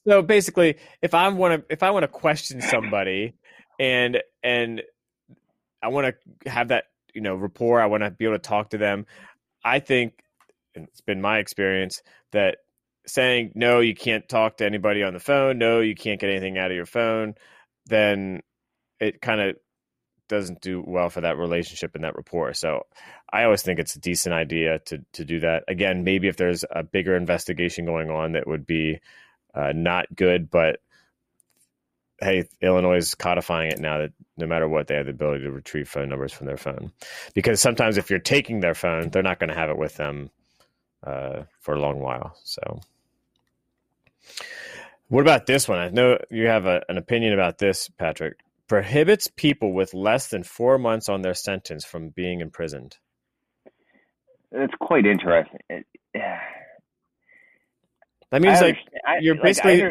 So 0.08 0.22
basically, 0.22 0.76
if 1.02 1.14
I 1.14 1.28
want 1.30 1.68
to, 1.68 1.74
if 1.74 1.84
I 1.84 1.92
want 1.92 2.04
to 2.04 2.08
question 2.08 2.62
somebody, 2.62 3.34
and 3.80 4.22
and 4.44 4.82
I 5.82 5.88
want 5.88 6.16
to 6.44 6.50
have 6.50 6.68
that 6.70 6.86
you 7.14 7.22
know 7.22 7.36
rapport, 7.36 7.82
I 7.82 7.88
want 7.88 8.04
to 8.04 8.12
be 8.12 8.26
able 8.26 8.36
to 8.36 8.40
talk 8.40 8.72
to 8.72 8.78
them. 8.78 9.06
I 9.64 9.80
think 9.80 10.24
it's 10.74 11.02
been 11.02 11.22
my 11.22 11.40
experience 11.40 12.02
that 12.32 12.58
saying 13.08 13.52
no, 13.56 13.80
you 13.80 13.96
can't 13.96 14.28
talk 14.28 14.58
to 14.58 14.66
anybody 14.66 15.04
on 15.04 15.14
the 15.14 15.20
phone. 15.20 15.58
No, 15.58 15.80
you 15.80 15.96
can't 15.96 16.20
get 16.20 16.30
anything 16.30 16.58
out 16.58 16.72
of 16.72 16.78
your 16.78 16.86
phone. 16.86 17.36
Then 17.88 18.42
it 19.00 19.22
kind 19.22 19.42
of 19.42 19.56
doesn't 20.28 20.62
do 20.62 20.84
well 20.86 21.10
for 21.10 21.22
that 21.22 21.38
relationship 21.38 21.96
and 21.96 22.04
that 22.04 22.16
rapport. 22.16 22.54
So 22.54 22.86
I 23.32 23.44
always 23.44 23.64
think 23.64 23.80
it's 23.80 23.96
a 23.96 24.00
decent 24.00 24.34
idea 24.34 24.80
to 24.86 25.04
to 25.14 25.26
do 25.26 25.40
that. 25.42 25.64
Again, 25.68 26.04
maybe 26.04 26.28
if 26.28 26.38
there's 26.38 26.64
a 26.70 26.84
bigger 26.84 27.16
investigation 27.16 27.86
going 27.86 28.10
on 28.10 28.34
that 28.34 28.48
would 28.48 28.66
be 28.66 29.00
uh, 29.54 29.74
not 29.76 30.06
good, 30.16 30.50
but 30.50 30.80
hey, 32.22 32.48
Illinois 32.62 32.98
is 32.98 33.16
codifying 33.16 33.72
it 33.72 33.80
now 33.80 34.00
that 34.00 34.12
no 34.38 34.48
matter 34.48 34.68
what, 34.68 34.88
they 34.88 34.96
have 34.96 35.06
the 35.06 35.12
ability 35.12 35.44
to 35.44 35.52
retrieve 35.52 35.90
phone 35.90 36.10
numbers 36.10 36.34
from 36.34 36.48
their 36.48 36.58
phone. 36.58 36.92
Because 37.34 37.62
sometimes 37.62 37.98
if 37.98 38.10
you're 38.10 38.20
taking 38.20 38.60
their 38.60 38.74
phone, 38.74 39.10
they're 39.10 39.24
not 39.24 39.40
going 39.40 39.50
to 39.50 39.56
have 39.56 39.70
it 39.70 39.78
with 39.78 39.96
them 39.96 40.30
uh, 41.04 41.44
for 41.60 41.76
a 41.76 41.80
long 41.80 42.00
while. 42.00 42.36
So, 42.44 42.82
what 45.08 45.22
about 45.22 45.46
this 45.46 45.68
one? 45.68 45.80
I 45.80 45.90
know 45.90 46.18
you 46.30 46.48
have 46.48 46.66
a, 46.66 46.82
an 46.90 46.98
opinion 46.98 47.34
about 47.34 47.58
this, 47.58 47.90
Patrick. 47.90 48.40
Prohibits 48.68 49.28
people 49.36 49.74
with 49.74 49.96
less 49.96 50.28
than 50.28 50.44
four 50.44 50.78
months 50.78 51.10
on 51.10 51.24
their 51.24 51.34
sentence 51.34 51.84
from 51.84 52.10
being 52.10 52.42
imprisoned. 52.42 52.98
It's 54.52 54.74
quite 54.80 55.06
interesting. 55.06 55.60
It, 55.70 55.86
yeah. 56.14 56.40
That 58.32 58.42
means 58.42 58.62
like 58.62 58.78
you're 59.22 59.36
like, 59.36 59.44
basically 59.44 59.90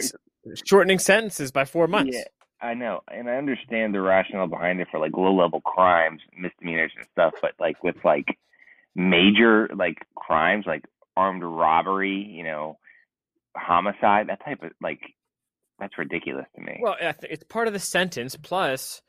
shortening 0.65 0.99
sentences 0.99 1.51
by 1.51 1.65
four 1.65 1.87
months. 1.87 2.17
Yeah, 2.17 2.25
I 2.61 2.75
know, 2.75 3.01
and 3.09 3.29
I 3.29 3.37
understand 3.37 3.95
the 3.95 4.01
rationale 4.01 4.47
behind 4.47 4.81
it 4.81 4.89
for 4.91 4.99
like 5.01 5.13
low 5.17 5.35
level 5.35 5.61
crimes, 5.61 6.21
misdemeanors, 6.37 6.93
and 6.97 7.07
stuff. 7.13 7.35
But 7.41 7.53
like 7.61 7.83
with 7.83 7.97
like 8.05 8.39
major 8.95 9.69
like 9.77 9.99
crimes, 10.17 10.65
like 10.67 10.85
armed 11.17 11.43
robbery, 11.45 12.31
you 12.31 12.45
know, 12.45 12.79
homicide, 13.57 14.29
that 14.29 14.45
type 14.45 14.63
of 14.63 14.73
like 14.81 15.01
that's 15.79 15.97
ridiculous 15.97 16.47
to 16.57 16.63
me. 16.63 16.79
Well, 16.81 16.97
it's 17.01 17.45
part 17.45 17.69
of 17.69 17.73
the 17.73 17.79
sentence. 17.79 18.37
Plus, 18.37 19.01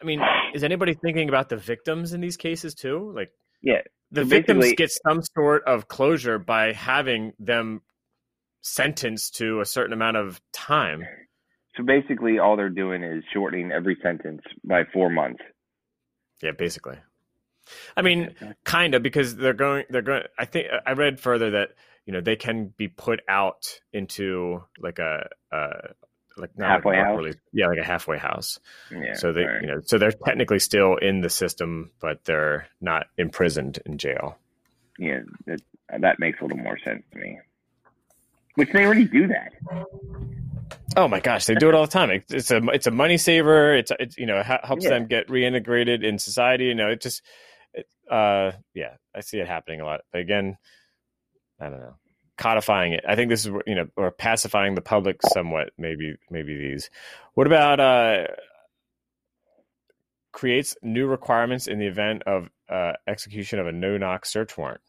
I 0.00 0.04
mean, 0.04 0.20
is 0.54 0.62
anybody 0.62 0.94
thinking 0.94 1.28
about 1.28 1.48
the 1.48 1.56
victims 1.56 2.12
in 2.12 2.20
these 2.20 2.36
cases 2.36 2.74
too? 2.74 3.12
Like, 3.14 3.30
yeah, 3.62 3.80
the 4.10 4.22
so 4.22 4.28
victims 4.28 4.72
get 4.76 4.90
some 5.06 5.20
sort 5.34 5.64
of 5.64 5.88
closure 5.88 6.38
by 6.38 6.72
having 6.72 7.32
them 7.38 7.82
sentenced 8.64 9.36
to 9.36 9.60
a 9.60 9.64
certain 9.64 9.92
amount 9.92 10.16
of 10.16 10.40
time. 10.52 11.06
So 11.76 11.82
basically, 11.82 12.38
all 12.38 12.56
they're 12.56 12.70
doing 12.70 13.02
is 13.02 13.22
shortening 13.32 13.70
every 13.70 13.96
sentence 14.02 14.40
by 14.64 14.84
four 14.92 15.10
months. 15.10 15.42
Yeah, 16.42 16.52
basically. 16.52 16.96
I 17.96 18.02
mean, 18.02 18.34
kind 18.64 18.94
of 18.94 19.02
because 19.02 19.36
they're 19.36 19.52
going. 19.54 19.84
They're 19.90 20.02
going. 20.02 20.22
I 20.38 20.44
think 20.44 20.68
I 20.86 20.92
read 20.92 21.20
further 21.20 21.50
that 21.52 21.70
you 22.06 22.12
know 22.12 22.20
they 22.20 22.36
can 22.36 22.72
be 22.76 22.88
put 22.88 23.20
out 23.28 23.80
into 23.92 24.62
like 24.78 24.98
a, 24.98 25.28
a 25.52 25.68
like 26.36 26.56
not 26.56 26.70
halfway 26.70 26.96
like 26.96 27.06
house. 27.06 27.16
Release, 27.16 27.36
yeah, 27.52 27.66
like 27.68 27.78
a 27.78 27.84
halfway 27.84 28.18
house. 28.18 28.60
Yeah, 28.90 29.14
so 29.14 29.32
they 29.32 29.44
right. 29.44 29.62
you 29.62 29.68
know 29.68 29.80
so 29.84 29.98
they're 29.98 30.12
technically 30.12 30.58
still 30.58 30.96
in 30.96 31.20
the 31.20 31.30
system, 31.30 31.90
but 32.00 32.24
they're 32.24 32.66
not 32.80 33.06
imprisoned 33.16 33.78
in 33.86 33.98
jail. 33.98 34.36
Yeah, 34.98 35.20
that, 35.46 35.60
that 36.00 36.18
makes 36.18 36.40
a 36.40 36.44
little 36.44 36.58
more 36.58 36.78
sense 36.84 37.02
to 37.12 37.18
me. 37.18 37.38
Which 38.54 38.70
they 38.72 38.84
already 38.84 39.04
do 39.06 39.26
that. 39.28 39.52
Oh 40.96 41.08
my 41.08 41.18
gosh, 41.20 41.46
they 41.46 41.54
do 41.56 41.68
it 41.68 41.74
all 41.74 41.86
the 41.86 41.90
time. 41.90 42.10
It's 42.28 42.50
a 42.52 42.58
it's 42.68 42.86
a 42.86 42.90
money 42.92 43.18
saver. 43.18 43.74
It's 43.74 43.90
it's 43.98 44.16
you 44.16 44.26
know 44.26 44.38
it 44.38 44.46
helps 44.46 44.84
Yeah. 44.84 44.90
them 44.90 45.06
get 45.06 45.28
reintegrated 45.28 46.04
in 46.04 46.18
society. 46.18 46.66
You 46.66 46.74
know, 46.76 46.88
it 46.88 47.00
just 47.00 47.22
it, 47.72 47.86
uh 48.10 48.52
yeah, 48.74 48.94
I 49.14 49.20
see 49.20 49.38
it 49.38 49.48
happening 49.48 49.80
a 49.80 49.84
lot. 49.84 50.02
But 50.12 50.20
again, 50.20 50.56
I 51.60 51.64
don't 51.68 51.80
know, 51.80 51.96
codifying 52.38 52.92
it. 52.92 53.04
I 53.08 53.16
think 53.16 53.28
this 53.28 53.44
is 53.44 53.52
you 53.66 53.74
know 53.74 53.88
or 53.96 54.12
pacifying 54.12 54.76
the 54.76 54.80
public 54.82 55.22
somewhat. 55.22 55.70
Maybe 55.76 56.14
maybe 56.30 56.56
these. 56.56 56.90
What 57.34 57.48
about 57.48 57.80
uh 57.80 58.26
creates 60.32 60.76
new 60.82 61.06
requirements 61.06 61.66
in 61.66 61.78
the 61.78 61.86
event 61.86 62.22
of 62.24 62.50
uh, 62.68 62.92
execution 63.06 63.58
of 63.58 63.66
a 63.68 63.72
no 63.72 63.96
knock 63.98 64.26
search 64.26 64.56
warrant? 64.58 64.80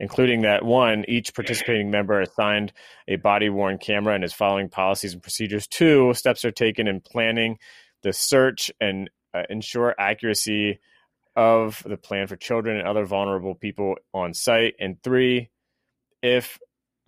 Including 0.00 0.42
that 0.42 0.64
one, 0.64 1.04
each 1.06 1.34
participating 1.34 1.90
member 1.90 2.20
assigned 2.20 2.72
a 3.06 3.16
body 3.16 3.50
worn 3.50 3.78
camera 3.78 4.14
and 4.14 4.24
is 4.24 4.32
following 4.32 4.68
policies 4.68 5.12
and 5.12 5.22
procedures. 5.22 5.66
Two, 5.66 6.14
steps 6.14 6.44
are 6.44 6.50
taken 6.50 6.88
in 6.88 7.00
planning 7.00 7.58
the 8.02 8.12
search 8.12 8.72
and 8.80 9.10
uh, 9.34 9.42
ensure 9.50 9.94
accuracy 9.98 10.80
of 11.36 11.82
the 11.86 11.98
plan 11.98 12.26
for 12.26 12.36
children 12.36 12.78
and 12.78 12.88
other 12.88 13.04
vulnerable 13.04 13.54
people 13.54 13.94
on 14.12 14.34
site. 14.34 14.74
And 14.80 15.00
three, 15.02 15.50
if 16.22 16.58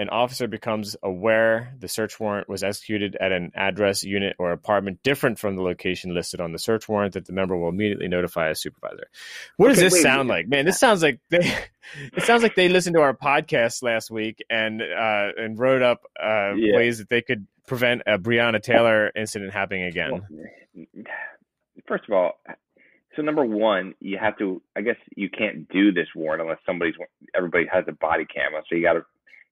an 0.02 0.10
officer 0.10 0.46
becomes 0.46 0.96
aware 1.02 1.74
the 1.78 1.88
search 1.88 2.20
warrant 2.20 2.48
was 2.48 2.62
executed 2.62 3.16
at 3.20 3.32
an 3.32 3.50
address, 3.54 4.04
unit, 4.04 4.36
or 4.38 4.52
apartment 4.52 5.02
different 5.02 5.38
from 5.38 5.56
the 5.56 5.62
location 5.62 6.14
listed 6.14 6.40
on 6.40 6.52
the 6.52 6.58
search 6.58 6.88
warrant, 6.88 7.14
that 7.14 7.24
the 7.26 7.32
member 7.32 7.56
will 7.56 7.70
immediately 7.70 8.08
notify 8.08 8.48
a 8.50 8.54
supervisor. 8.54 9.06
What 9.56 9.68
does 9.68 9.78
this 9.78 9.94
wait, 9.94 10.02
sound 10.02 10.28
wait. 10.28 10.34
like, 10.34 10.48
man? 10.48 10.64
This 10.66 10.78
sounds 10.78 11.02
like 11.02 11.20
they. 11.30 11.54
It 12.16 12.22
sounds 12.22 12.44
like 12.44 12.54
they 12.54 12.68
listened 12.68 12.94
to 12.94 13.02
our 13.02 13.12
podcast 13.12 13.82
last 13.82 14.08
week 14.08 14.42
and 14.48 14.80
uh, 14.80 15.28
and 15.36 15.58
wrote 15.58 15.82
up 15.82 16.02
uh, 16.22 16.52
Yeah. 16.54 16.76
ways 16.76 16.98
that 16.98 17.08
they 17.08 17.22
could 17.22 17.46
prevent 17.66 18.02
a 18.06 18.18
Breonna 18.18 18.62
Taylor 18.62 19.10
incident 19.16 19.52
happening 19.52 19.82
again. 19.84 20.22
First 21.88 22.04
of 22.08 22.14
all, 22.14 22.40
so 23.16 23.22
number 23.22 23.44
one, 23.44 23.94
you 24.00 24.16
have 24.18 24.38
to. 24.38 24.62
I 24.76 24.80
guess 24.80 24.96
you 25.16 25.28
can't 25.28 25.68
do 25.68 25.92
this 25.92 26.06
warrant 26.14 26.42
unless 26.42 26.58
somebody's. 26.64 26.94
Everybody 27.34 27.66
has 27.70 27.84
a 27.88 27.92
body 27.92 28.24
camera, 28.24 28.62
so 28.68 28.74
you 28.76 28.82
got 28.82 28.94
to, 28.94 29.04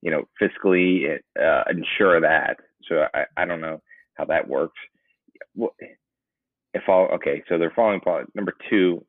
you 0.03 0.11
know, 0.11 0.25
fiscally 0.41 1.19
uh, 1.41 1.63
ensure 1.71 2.21
that. 2.21 2.57
So 2.89 3.05
I, 3.15 3.25
I 3.37 3.45
don't 3.45 3.61
know 3.61 3.81
how 4.15 4.25
that 4.27 4.49
works. 4.49 4.79
If 6.73 6.83
all 6.89 7.09
okay, 7.15 7.43
so 7.49 7.59
they're 7.59 7.73
following. 7.75 8.01
poli- 8.01 8.25
Number 8.35 8.55
two, 8.69 9.05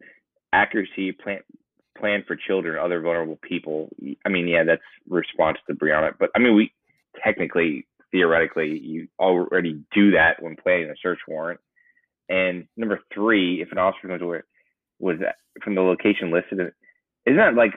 accuracy 0.53 1.11
plan 1.11 1.39
plan 1.97 2.23
for 2.27 2.35
children, 2.35 2.77
other 2.79 3.01
vulnerable 3.01 3.39
people. 3.41 3.89
I 4.25 4.29
mean, 4.29 4.47
yeah, 4.47 4.63
that's 4.63 4.81
response 5.07 5.57
to 5.67 5.75
Breonna, 5.75 6.13
but 6.19 6.29
I 6.35 6.39
mean, 6.39 6.55
we 6.55 6.73
technically, 7.23 7.85
theoretically, 8.11 8.79
you 8.79 9.07
already 9.19 9.83
do 9.93 10.11
that 10.11 10.41
when 10.41 10.55
planning 10.55 10.89
a 10.89 10.95
search 11.01 11.19
warrant. 11.27 11.59
And 12.29 12.67
number 12.77 12.99
three, 13.13 13.61
if 13.61 13.71
an 13.71 13.77
officer 13.77 14.07
comes 14.07 14.21
aware 14.21 14.45
was 14.99 15.17
from 15.63 15.75
the 15.75 15.81
location 15.81 16.31
listed, 16.31 16.59
isn't 17.25 17.37
that 17.37 17.55
like 17.55 17.73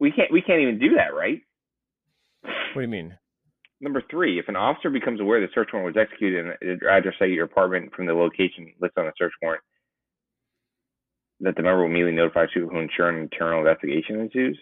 we 0.00 0.12
can't 0.12 0.32
we 0.32 0.42
can't 0.42 0.60
even 0.60 0.78
do 0.78 0.94
that, 0.96 1.14
right? 1.14 1.40
What 2.44 2.74
do 2.76 2.80
you 2.82 2.88
mean? 2.88 3.16
Number 3.80 4.02
three, 4.10 4.38
if 4.38 4.48
an 4.48 4.56
officer 4.56 4.90
becomes 4.90 5.20
aware 5.20 5.40
the 5.40 5.48
search 5.54 5.70
warrant 5.72 5.94
was 5.94 6.00
executed 6.00 6.46
and 6.46 6.80
the 6.80 6.88
address 6.88 7.14
at 7.20 7.28
your 7.30 7.44
apartment 7.44 7.92
from 7.94 8.06
the 8.06 8.14
location 8.14 8.72
listed 8.80 8.98
on 8.98 9.06
the 9.06 9.12
search 9.18 9.32
warrant, 9.42 9.62
that 11.40 11.56
the 11.56 11.62
member 11.62 11.80
will 11.80 11.90
immediately 11.90 12.16
notify 12.16 12.46
people 12.52 12.70
who 12.70 12.78
ensure 12.78 13.08
an 13.08 13.22
internal 13.22 13.58
investigation 13.58 14.20
ensues. 14.20 14.58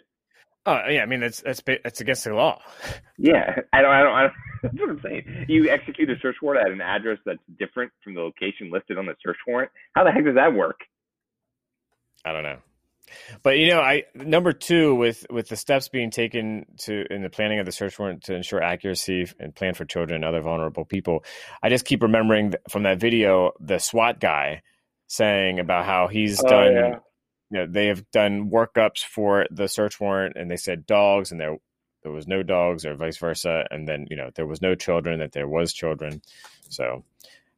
Oh 0.65 0.81
yeah, 0.89 1.03
I 1.03 1.07
mean 1.07 1.21
that's 1.21 1.41
that's 1.41 1.61
that's 1.83 2.01
against 2.01 2.25
the 2.25 2.35
law. 2.35 2.61
Yeah, 3.19 3.55
I 3.73 3.83
don't, 3.83 3.91
I 3.93 4.03
don't, 4.03 4.15
I 4.15 4.23
don't. 4.23 4.33
That's 4.63 4.75
what 4.81 4.91
I'm 4.91 5.01
saying. 5.05 5.47
You 5.49 5.69
execute 5.69 6.11
a 6.11 6.15
search 6.21 6.37
warrant 6.43 6.67
at 6.67 6.73
an 6.73 6.81
address 6.81 7.19
that's 7.25 7.39
different 7.57 7.93
from 8.03 8.15
the 8.15 8.21
location 8.21 8.71
listed 8.73 8.99
on 8.99 9.07
the 9.07 9.15
search 9.25 9.37
warrant. 9.47 9.71
How 9.93 10.03
the 10.03 10.11
heck 10.11 10.25
does 10.25 10.35
that 10.35 10.53
work? 10.53 10.81
I 12.25 12.33
don't 12.33 12.43
know. 12.43 12.59
But 13.43 13.59
you 13.59 13.69
know, 13.69 13.81
I 13.81 14.05
number 14.15 14.53
two 14.53 14.95
with 14.95 15.27
with 15.31 15.49
the 15.49 15.57
steps 15.57 15.89
being 15.89 16.11
taken 16.11 16.67
to 16.83 17.05
in 17.11 17.23
the 17.23 17.31
planning 17.31 17.59
of 17.59 17.67
the 17.67 17.73
search 17.73 17.99
warrant 17.99 18.25
to 18.25 18.35
ensure 18.35 18.63
accuracy 18.63 19.27
and 19.39 19.55
plan 19.55 19.75
for 19.75 19.85
children 19.85 20.17
and 20.17 20.25
other 20.25 20.41
vulnerable 20.41 20.85
people. 20.85 21.25
I 21.63 21.69
just 21.69 21.85
keep 21.85 22.03
remembering 22.03 22.55
from 22.69 22.85
that 22.85 22.99
video 23.01 23.53
the 23.61 23.79
SWAT 23.79 24.21
guy 24.21 24.63
saying 25.07 25.59
about 25.59 25.85
how 25.85 26.09
he's 26.09 26.43
Oh, 26.43 26.49
done. 26.49 26.73
yeah. 26.73 26.99
You 27.51 27.59
know, 27.59 27.67
they 27.71 27.89
have 27.89 28.11
done 28.13 28.51
workups 28.51 29.05
for 29.05 29.47
the 29.51 29.69
search 29.69 30.01
warrant, 30.01 30.37
and 30.37 30.51
they 30.51 30.57
said 30.57 30.87
dogs, 30.87 31.33
and 31.33 31.41
there 31.41 31.59
there 32.03 32.11
was 32.13 32.27
no 32.27 32.43
dogs, 32.43 32.87
or 32.87 32.95
vice 32.95 33.19
versa, 33.19 33.67
and 33.71 33.87
then 33.87 34.07
you 34.09 34.17
know 34.17 34.31
there 34.35 34.47
was 34.47 34.63
no 34.63 34.75
children, 34.75 35.21
that 35.21 35.33
there 35.33 35.47
was 35.47 35.73
children. 35.75 36.23
So 36.71 37.05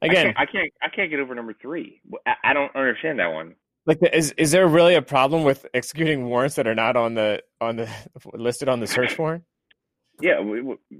again, 0.02 0.26
I 0.28 0.32
can't, 0.32 0.36
I 0.40 0.46
can't, 0.46 0.72
I 0.82 0.88
can't 0.88 1.10
get 1.10 1.20
over 1.20 1.34
number 1.34 1.54
three. 1.54 2.00
I, 2.26 2.34
I 2.42 2.52
don't 2.54 2.74
understand 2.74 3.20
that 3.20 3.32
one. 3.32 3.54
Like, 3.86 3.98
is 4.12 4.32
is 4.38 4.50
there 4.52 4.66
really 4.66 4.94
a 4.94 5.02
problem 5.02 5.44
with 5.44 5.66
executing 5.74 6.26
warrants 6.26 6.56
that 6.56 6.66
are 6.66 6.74
not 6.74 6.96
on 6.96 7.14
the 7.14 7.42
on 7.60 7.76
the 7.76 7.88
listed 8.32 8.68
on 8.68 8.80
the 8.80 8.86
search 8.86 9.18
warrant? 9.18 9.44
Yeah. 10.20 10.42
wh- 10.42 10.72
wh- 10.74 10.98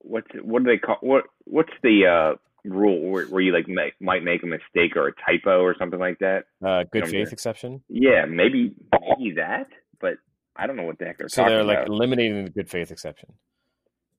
What's 0.00 0.28
what 0.42 0.64
do 0.64 0.70
they 0.70 0.78
call 0.78 0.96
what? 1.00 1.24
What's 1.44 1.72
the 1.82 2.06
uh, 2.06 2.36
rule 2.64 3.10
where, 3.10 3.26
where 3.26 3.40
you 3.40 3.52
like 3.52 3.68
make, 3.68 3.94
might 4.00 4.22
make 4.24 4.42
a 4.42 4.46
mistake 4.46 4.96
or 4.96 5.08
a 5.08 5.12
typo 5.26 5.60
or 5.62 5.74
something 5.78 5.98
like 6.00 6.18
that? 6.20 6.44
Uh, 6.64 6.84
good 6.92 7.04
faith 7.04 7.12
here. 7.12 7.28
exception. 7.30 7.82
Yeah, 7.88 8.24
maybe 8.26 8.72
maybe 8.92 9.34
that, 9.36 9.66
but 10.00 10.14
I 10.56 10.66
don't 10.66 10.76
know 10.76 10.84
what 10.84 10.98
the 10.98 11.04
heck 11.06 11.18
they're 11.18 11.28
So 11.28 11.44
they're 11.44 11.64
like 11.64 11.78
about. 11.78 11.88
eliminating 11.88 12.44
the 12.44 12.50
good 12.50 12.68
faith 12.70 12.90
exception. 12.90 13.32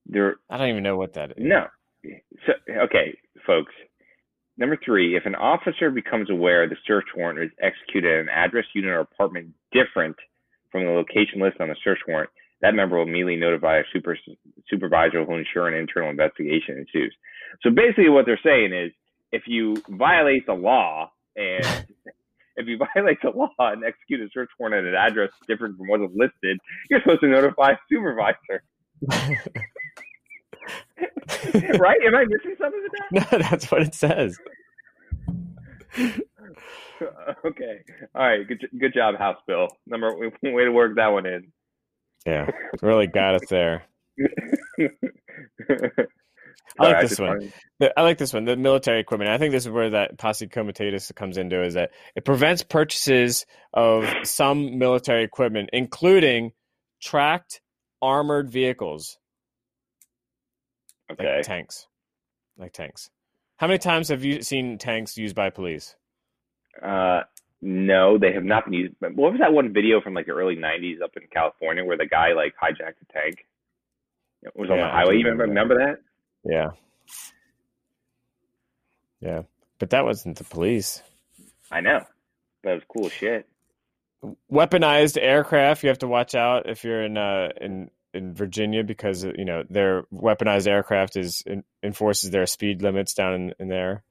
They're 0.05 0.35
I 0.49 0.57
don't 0.57 0.69
even 0.69 0.83
know 0.83 0.97
what 0.97 1.13
that 1.13 1.31
is. 1.31 1.37
no. 1.39 1.65
So 2.45 2.53
okay, 2.83 3.17
folks. 3.45 3.73
Number 4.63 4.79
three, 4.85 5.17
if 5.17 5.25
an 5.25 5.35
officer 5.35 5.91
becomes 5.91 6.29
aware 6.29 6.69
the 6.69 6.77
search 6.87 7.07
warrant 7.17 7.37
is 7.37 7.51
executed 7.61 8.09
at 8.13 8.21
an 8.21 8.29
address, 8.29 8.63
unit, 8.73 8.91
or 8.91 9.01
apartment 9.01 9.49
different 9.73 10.15
from 10.71 10.85
the 10.85 10.91
location 10.91 11.41
listed 11.41 11.59
on 11.59 11.67
the 11.67 11.75
search 11.83 11.99
warrant, 12.07 12.29
that 12.61 12.73
member 12.73 12.95
will 12.95 13.03
immediately 13.03 13.35
notify 13.35 13.79
a 13.79 13.83
super, 13.91 14.17
supervisor 14.69 15.19
who 15.25 15.31
will 15.31 15.37
ensure 15.37 15.67
an 15.67 15.73
internal 15.73 16.09
investigation 16.09 16.77
ensues. 16.77 17.13
So 17.61 17.71
basically, 17.71 18.07
what 18.07 18.25
they're 18.25 18.39
saying 18.41 18.71
is, 18.71 18.93
if 19.33 19.43
you 19.47 19.83
violate 19.89 20.45
the 20.45 20.53
law 20.53 21.11
and 21.35 21.65
if 22.55 22.65
you 22.65 22.77
violate 22.95 23.17
the 23.21 23.31
law 23.31 23.49
and 23.59 23.83
execute 23.83 24.21
a 24.21 24.29
search 24.33 24.49
warrant 24.57 24.87
at 24.87 24.93
an 24.93 24.95
address 24.95 25.31
different 25.45 25.77
from 25.77 25.89
what 25.89 25.99
is 25.99 26.09
listed, 26.15 26.57
you're 26.89 27.01
supposed 27.01 27.19
to 27.19 27.27
notify 27.27 27.71
a 27.71 27.77
supervisor, 27.91 28.63
right? 31.79 31.99
Am 32.05 32.15
I 32.15 32.25
missing 32.25 32.55
something 32.59 32.81
with 32.81 32.91
that? 32.91 33.31
no, 33.31 33.39
that's 33.39 33.71
what 33.71 33.81
it 33.81 33.95
says. 33.95 34.37
okay. 37.45 37.79
All 38.15 38.27
right. 38.27 38.47
Good, 38.47 38.67
good 38.79 38.93
job, 38.93 39.17
House 39.17 39.37
Bill. 39.47 39.67
Number 39.85 40.15
one 40.15 40.53
way 40.53 40.65
to 40.65 40.71
work 40.71 40.95
that 40.95 41.07
one 41.07 41.25
in. 41.25 41.51
Yeah, 42.25 42.49
really 42.81 43.07
got 43.07 43.35
us 43.35 43.49
there. 43.49 43.83
I 46.79 46.83
like 46.83 47.01
this 47.01 47.19
one. 47.19 47.51
The- 47.79 47.93
I 47.99 48.01
like 48.01 48.17
this 48.17 48.33
one. 48.33 48.45
The 48.45 48.55
military 48.55 48.99
equipment. 48.99 49.29
I 49.29 49.37
think 49.37 49.51
this 49.51 49.65
is 49.65 49.71
where 49.71 49.89
that 49.91 50.17
posse 50.17 50.47
comitatus 50.47 51.11
comes 51.15 51.37
into. 51.37 51.61
Is 51.61 51.73
that 51.73 51.91
it 52.15 52.25
prevents 52.25 52.63
purchases 52.63 53.45
of 53.73 54.07
some 54.23 54.77
military 54.79 55.23
equipment, 55.23 55.69
including 55.73 56.53
tracked 57.01 57.61
armored 58.01 58.49
vehicles 58.49 59.17
like 61.19 61.43
tanks, 61.43 61.87
like 62.57 62.73
tanks. 62.73 63.09
How 63.57 63.67
many 63.67 63.79
times 63.79 64.09
have 64.09 64.23
you 64.23 64.41
seen 64.41 64.77
tanks 64.77 65.17
used 65.17 65.35
by 65.35 65.49
police? 65.49 65.95
Uh, 66.81 67.21
no, 67.61 68.17
they 68.17 68.33
have 68.33 68.43
not 68.43 68.65
been 68.65 68.73
used. 68.73 68.95
What 68.99 69.31
was 69.31 69.39
that 69.39 69.53
one 69.53 69.71
video 69.73 70.01
from 70.01 70.13
like 70.13 70.25
the 70.25 70.33
early 70.33 70.55
'90s 70.55 71.01
up 71.01 71.11
in 71.15 71.23
California 71.31 71.83
where 71.85 71.97
the 71.97 72.05
guy 72.07 72.33
like 72.33 72.53
hijacked 72.61 73.01
a 73.01 73.13
tank? 73.13 73.45
It 74.41 74.51
was 74.55 74.69
on 74.69 74.77
Yeah, 74.77 74.87
the 74.87 74.91
highway. 74.91 75.13
You 75.17 75.23
remember 75.25 75.43
remember, 75.43 75.75
remember 75.75 75.97
that? 76.43 76.51
Yeah, 76.51 76.71
yeah, 79.21 79.43
but 79.79 79.91
that 79.91 80.03
wasn't 80.03 80.37
the 80.37 80.43
police. 80.43 81.01
I 81.71 81.79
know. 81.81 82.01
That 82.63 82.73
was 82.73 82.83
cool 82.87 83.09
shit. 83.09 83.47
weaponized 84.51 85.17
aircraft 85.21 85.83
you 85.83 85.89
have 85.89 85.99
to 85.99 86.07
watch 86.07 86.35
out 86.35 86.69
if 86.69 86.83
you're 86.83 87.03
in 87.03 87.17
uh 87.17 87.49
in 87.59 87.89
in 88.13 88.33
Virginia 88.33 88.83
because 88.83 89.25
uh, 89.25 89.31
you 89.37 89.45
know 89.45 89.63
their 89.69 90.03
weaponized 90.13 90.67
aircraft 90.67 91.17
is 91.17 91.43
en- 91.47 91.63
enforces 91.81 92.29
their 92.29 92.45
speed 92.45 92.81
limits 92.81 93.13
down 93.13 93.33
in, 93.33 93.53
in 93.59 93.67
there. 93.67 94.03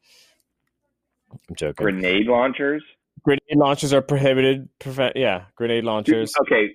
I'm 1.49 1.55
joking. 1.57 1.85
Grenade 1.85 2.27
launchers. 2.27 2.83
Grenade 3.23 3.57
launchers 3.57 3.93
are 3.93 4.03
prohibited. 4.03 4.69
Prevent, 4.79 5.17
yeah, 5.17 5.45
grenade 5.57 5.85
launchers. 5.85 6.33
Okay. 6.43 6.75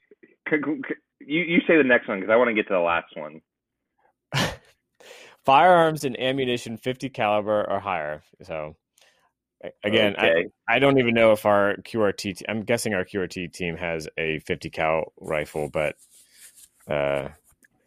You 1.19 1.41
you 1.41 1.59
say 1.67 1.77
the 1.77 1.83
next 1.83 2.07
one 2.07 2.19
because 2.19 2.31
I 2.31 2.37
want 2.37 2.49
to 2.49 2.53
get 2.53 2.67
to 2.67 2.73
the 2.73 2.79
last 2.79 3.15
one. 3.15 3.41
Firearms 5.45 6.03
and 6.03 6.19
ammunition 6.19 6.77
50 6.77 7.09
caliber 7.09 7.69
or 7.69 7.79
higher. 7.79 8.21
So 8.43 8.75
again, 9.83 10.15
okay. 10.17 10.45
I, 10.67 10.75
I 10.75 10.79
don't 10.79 10.99
even 10.99 11.13
know 11.13 11.31
if 11.31 11.45
our 11.45 11.75
QRT. 11.77 12.43
I'm 12.47 12.63
guessing 12.63 12.93
our 12.93 13.05
QRT 13.05 13.53
team 13.53 13.77
has 13.77 14.07
a 14.17 14.39
50 14.39 14.69
cal 14.69 15.13
rifle, 15.19 15.69
but 15.69 15.95
uh, 16.89 17.29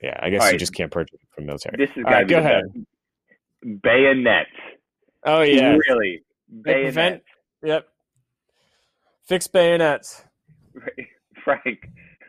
yeah, 0.03 0.19
I 0.21 0.31
guess 0.31 0.41
All 0.43 0.47
you 0.49 0.53
right. 0.53 0.59
just 0.59 0.75
can't 0.75 0.91
purchase 0.91 1.15
it 1.21 1.29
from 1.35 1.47
military. 1.47 1.77
this 1.85 1.95
is 1.97 2.05
All 2.07 2.13
right, 2.13 2.27
go 2.29 2.39
ahead. 2.39 2.63
best. 2.73 3.83
Bayonets. 3.83 4.51
Oh 5.25 5.43
yeah, 5.43 5.77
Really. 5.89 6.23
They 6.49 6.63
Bayonets. 6.73 6.95
prevent- 6.95 7.23
Yep. 7.63 7.89
Fixed 9.29 9.53
bayonets. 9.53 10.25
Frank, 11.45 11.79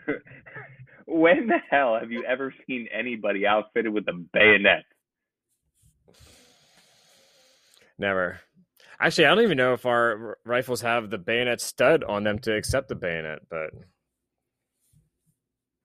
when 1.06 1.48
the 1.48 1.58
hell 1.70 1.98
have 2.00 2.12
you 2.12 2.24
ever 2.26 2.54
seen 2.68 2.88
anybody 2.94 3.48
outfitted 3.48 3.92
with 3.94 4.08
a 4.10 4.14
bayonet? 4.34 4.84
Never. 7.98 8.40
Actually, 9.00 9.26
I 9.26 9.36
don't 9.36 9.44
even 9.44 9.58
know 9.58 9.74
if 9.74 9.86
our 9.86 10.38
rifles 10.46 10.82
have 10.82 11.10
the 11.10 11.18
bayonet 11.18 11.60
stud 11.62 12.04
on 12.04 12.24
them 12.24 12.40
to 12.40 12.56
accept 12.56 12.88
the 12.88 12.96
bayonet, 12.96 13.40
but 13.50 13.72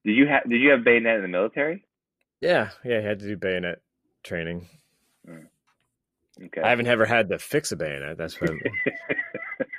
Did 0.07 0.13
you 0.13 0.27
have 0.29 0.49
Did 0.49 0.61
you 0.61 0.71
have 0.71 0.85
bayonet 0.85 1.17
in 1.17 1.23
the 1.23 1.29
military? 1.29 1.85
yeah, 2.41 2.71
yeah, 2.85 3.01
you 3.01 3.07
had 3.07 3.19
to 3.19 3.27
do 3.27 3.37
bayonet 3.37 3.83
training. 4.23 4.69
Okay. 5.29 6.61
I 6.63 6.69
haven't 6.71 6.87
ever 6.87 7.07
had 7.07 7.31
to 7.31 7.39
fix 7.39 7.73
a 7.73 7.77
bayonet. 7.77 8.17
That's 8.17 8.41
what. 8.41 8.51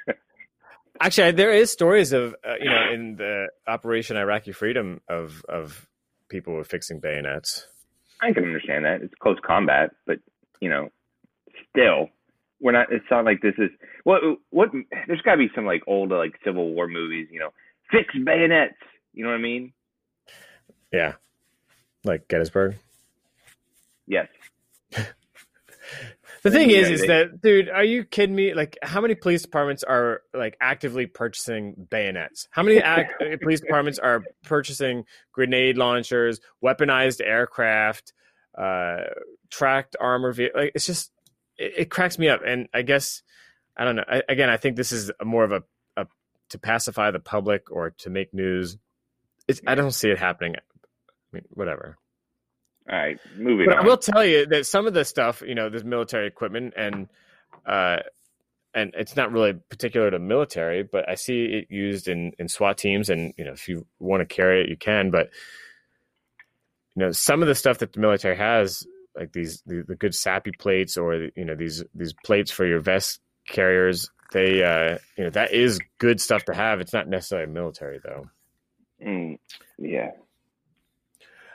Actually, 1.00 1.32
there 1.32 1.52
is 1.52 1.72
stories 1.72 2.12
of 2.12 2.36
uh, 2.46 2.56
you 2.60 2.70
know 2.70 2.92
in 2.94 3.16
the 3.16 3.48
Operation 3.68 4.18
Iraqi 4.18 4.52
Freedom 4.52 5.00
of 5.08 5.46
of 5.48 5.88
people 6.30 6.58
with 6.58 6.68
fixing 6.68 7.00
bayonets. 7.00 7.66
I 8.22 8.34
can 8.34 8.44
understand 8.44 8.84
that. 8.86 9.02
It's 9.04 9.14
close 9.22 9.38
combat, 9.46 9.92
but 10.06 10.18
you 10.60 10.70
know, 10.70 10.90
still, 11.70 12.10
we're 12.60 12.72
not. 12.72 12.92
It's 12.92 13.06
not 13.10 13.24
like 13.24 13.42
this 13.42 13.54
is 13.60 13.70
what 14.04 14.22
what. 14.50 14.70
There's 15.08 15.22
got 15.22 15.34
to 15.34 15.38
be 15.38 15.52
some 15.56 15.66
like 15.66 15.84
old 15.88 16.10
like 16.10 16.34
Civil 16.44 16.74
War 16.74 16.88
movies. 16.88 17.28
You 17.32 17.40
know, 17.40 17.50
fix 17.92 18.14
bayonets. 18.26 18.76
You 19.14 19.24
know 19.24 19.30
what 19.30 19.38
I 19.38 19.42
mean? 19.42 19.74
Yeah, 20.92 21.14
like 22.04 22.28
Gettysburg. 22.28 22.78
Yes. 24.06 24.28
The 26.44 26.52
thing 26.52 26.70
Yeah, 26.70 26.78
is, 26.78 27.02
is 27.02 27.08
that 27.08 27.42
dude, 27.42 27.70
are 27.70 27.84
you 27.84 28.06
kidding 28.06 28.36
me? 28.36 28.54
Like, 28.54 28.78
how 28.82 29.02
many 29.02 29.16
police 29.16 29.42
departments 29.42 29.84
are 29.84 30.22
like 30.34 30.56
actively 30.62 31.06
purchasing 31.06 31.88
bayonets? 31.90 32.48
How 32.52 32.64
many 32.64 32.78
act- 32.82 33.22
uh, 33.22 33.38
police 33.42 33.60
departments 33.60 34.00
are 34.00 34.24
purchasing 34.44 35.06
grenade 35.34 35.78
launchers, 35.78 36.40
weaponized 36.64 37.22
aircraft, 37.26 38.14
uh, 38.58 39.02
tracked 39.50 39.96
armor? 40.00 40.32
Ve- 40.32 40.52
like, 40.54 40.72
it's 40.76 40.86
just 40.86 41.12
it, 41.58 41.74
it 41.78 41.90
cracks 41.90 42.18
me 42.18 42.30
up. 42.30 42.42
And 42.46 42.70
I 42.74 42.82
guess 42.84 43.24
I 43.76 43.84
don't 43.84 43.96
know. 43.98 44.06
I, 44.08 44.24
again, 44.30 44.50
I 44.50 44.58
think 44.58 44.76
this 44.78 44.92
is 44.92 45.12
more 45.24 45.44
of 45.44 45.52
a, 45.52 45.64
a 45.98 46.08
to 46.50 46.60
pacify 46.60 47.12
the 47.12 47.20
public 47.20 47.72
or 47.72 47.90
to 47.90 48.10
make 48.10 48.34
news. 48.34 48.78
It's, 49.48 49.62
I 49.66 49.76
don't 49.76 49.92
see 49.92 50.10
it 50.10 50.18
happening. 50.18 50.56
I 51.34 51.38
mean, 51.38 51.46
whatever. 51.50 51.98
All 52.90 52.98
right. 52.98 53.20
Moving 53.38 53.66
But 53.68 53.78
on. 53.78 53.84
I 53.84 53.88
will 53.88 53.98
tell 53.98 54.26
you 54.26 54.46
that 54.48 54.66
some 54.66 54.88
of 54.88 54.94
the 54.94 55.04
stuff, 55.06 55.42
you 55.46 55.56
know, 55.56 55.70
this 55.70 55.84
military 55.84 56.28
equipment 56.28 56.74
and 56.78 57.08
uh 57.66 57.98
and 58.74 58.94
it's 58.96 59.16
not 59.16 59.32
really 59.32 59.54
particular 59.70 60.12
to 60.12 60.20
military, 60.20 60.84
but 60.84 61.10
I 61.10 61.16
see 61.16 61.46
it 61.46 61.68
used 61.70 62.08
in 62.08 62.32
in 62.40 62.48
SWAT 62.48 62.78
teams 62.78 63.10
and 63.10 63.34
you 63.38 63.44
know, 63.44 63.52
if 63.52 63.68
you 63.68 63.86
want 64.00 64.22
to 64.22 64.26
carry 64.34 64.62
it 64.62 64.70
you 64.70 64.78
can, 64.78 65.12
but 65.12 65.30
you 66.96 67.04
know, 67.04 67.12
some 67.12 67.42
of 67.42 67.48
the 67.48 67.56
stuff 67.56 67.80
that 67.80 67.94
the 67.94 68.00
military 68.00 68.38
has 68.38 68.86
like 69.16 69.34
these 69.34 69.62
the, 69.66 69.84
the 69.88 69.96
good 69.96 70.14
SAPI 70.14 70.58
plates 70.58 70.98
or 70.98 71.30
you 71.36 71.46
know 71.46 71.56
these 71.56 71.84
these 71.94 72.14
plates 72.24 72.52
for 72.52 72.66
your 72.66 72.80
vest 72.80 73.20
carriers 73.48 74.10
they 74.34 74.64
uh 74.64 74.98
you 75.18 75.24
know 75.24 75.30
that 75.30 75.54
is 75.54 75.80
good 76.00 76.20
stuff 76.22 76.44
to 76.46 76.54
have 76.54 76.80
it's 76.82 76.94
not 76.94 77.08
necessarily 77.08 77.52
military 77.52 78.00
though 78.04 78.30
Mm, 79.06 79.38
yeah. 79.78 80.12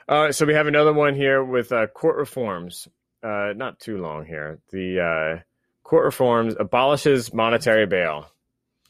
Uh, 0.09 0.33
so 0.33 0.45
we 0.47 0.55
have 0.55 0.67
another 0.67 0.93
one 0.93 1.15
here 1.15 1.43
with 1.45 1.73
uh, 1.73 1.87
court 1.87 2.17
reforms. 2.17 2.89
Uh, 3.23 3.53
not 3.55 3.79
too 3.79 3.99
long 3.99 4.25
here. 4.27 4.59
The 4.71 5.01
uh, 5.39 5.43
court 5.85 6.05
reforms 6.05 6.55
abolishes 6.59 7.33
monetary 7.33 7.87
bail. 7.87 8.27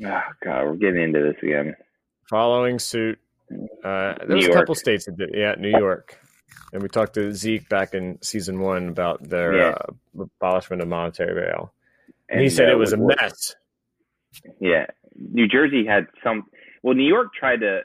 Oh 0.04 0.20
God, 0.42 0.64
we're 0.64 0.76
getting 0.76 1.02
into 1.02 1.20
this 1.22 1.36
again. 1.42 1.76
Following 2.30 2.78
suit, 2.78 3.18
uh, 3.84 4.14
there 4.26 4.36
was 4.36 4.46
a 4.46 4.52
couple 4.52 4.74
states 4.74 5.04
that 5.04 5.16
did. 5.16 5.30
Yeah, 5.34 5.54
New 5.58 5.68
York. 5.70 6.18
And 6.72 6.82
we 6.82 6.88
talked 6.88 7.14
to 7.14 7.32
Zeke 7.34 7.68
back 7.68 7.92
in 7.92 8.18
season 8.22 8.58
one 8.60 8.88
about 8.88 9.22
their 9.28 9.54
Yeah. 9.56 9.74
uh, 10.18 10.24
abolishment 10.40 10.80
of 10.80 10.88
monetary 10.88 11.34
bail. 11.34 11.72
And, 12.30 12.40
he 12.40 12.48
said 12.48 12.70
uh, 12.70 12.72
it 12.72 12.76
was 12.76 12.94
a 12.94 12.96
mess. 12.96 13.54
Yeah, 14.58 14.86
New 15.14 15.46
Jersey 15.46 15.84
had 15.86 16.06
some. 16.24 16.46
Well, 16.82 16.94
New 16.94 17.06
York 17.06 17.34
tried 17.38 17.60
to 17.60 17.82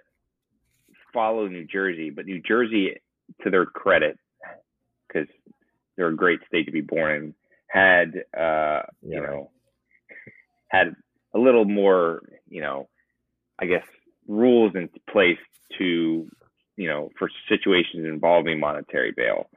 follow 1.14 1.48
New 1.48 1.66
Jersey, 1.66 2.10
but 2.10 2.26
New 2.26 2.42
Jersey, 2.42 3.02
to 3.44 3.50
their 3.50 3.66
credit, 3.66 4.18
because 5.08 5.28
they're 5.96 6.08
a 6.10 6.16
great 6.16 6.40
state 6.48 6.66
to 6.66 6.72
be 6.72 6.82
born 6.82 7.12
in, 7.16 7.34
had 7.70 8.24
uh, 8.40 8.84
you 9.02 9.14
Yeah. 9.14 9.22
know 9.22 9.52
had 10.70 10.96
a 11.34 11.40
little 11.40 11.66
more, 11.66 12.22
you 12.50 12.62
know, 12.62 12.90
I 13.60 13.66
guess 13.68 13.86
rules 14.28 14.76
in 14.76 14.90
place 15.10 15.40
to 15.78 16.28
you 16.80 16.88
know, 16.88 17.10
for 17.18 17.28
situations 17.50 18.06
involving 18.06 18.60
monetary 18.60 19.12
bail. 19.12 19.50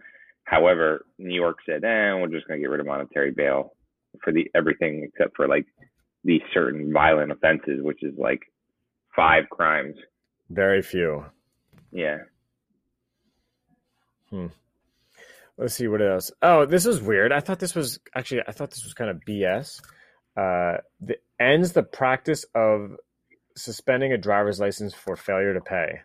However, 0.45 1.05
New 1.19 1.35
York 1.35 1.59
said, 1.67 1.85
"Eh, 1.85 2.15
we're 2.15 2.29
just 2.29 2.49
going 2.49 2.59
to 2.59 2.63
get 2.63 2.71
rid 2.71 2.81
of 2.81 2.87
monetary 2.87 3.31
bail 3.31 3.75
for 4.25 4.33
the 4.33 4.51
everything 4.55 5.05
except 5.05 5.37
for 5.37 5.47
like 5.47 5.67
these 6.25 6.41
certain 6.53 6.93
violent 6.93 7.31
offenses, 7.31 7.83
which 7.83 8.03
is 8.03 8.15
like 8.17 8.41
five 9.15 9.45
crimes." 9.51 9.97
Very 10.49 10.81
few. 10.83 11.27
Yeah. 11.93 12.19
Let's 15.61 15.75
see 15.75 15.89
what 15.89 16.01
else. 16.01 16.31
Oh, 16.41 16.65
this 16.65 16.87
is 16.87 17.03
weird. 17.03 17.33
I 17.33 17.41
thought 17.41 17.59
this 17.59 17.75
was 17.75 18.01
actually. 18.15 18.43
I 18.49 18.53
thought 18.53 18.71
this 18.71 18.85
was 18.85 18.95
kind 18.95 19.11
of 19.11 19.21
BS. 19.29 19.81
Uh, 20.37 20.79
the 21.01 21.17
ends 21.39 21.73
the 21.73 21.83
practice 21.83 22.45
of 22.55 22.97
suspending 23.57 24.13
a 24.13 24.19
driver's 24.19 24.59
license 24.59 24.95
for 24.95 25.17
failure 25.17 25.53
to 25.55 25.61
pay. 25.61 26.01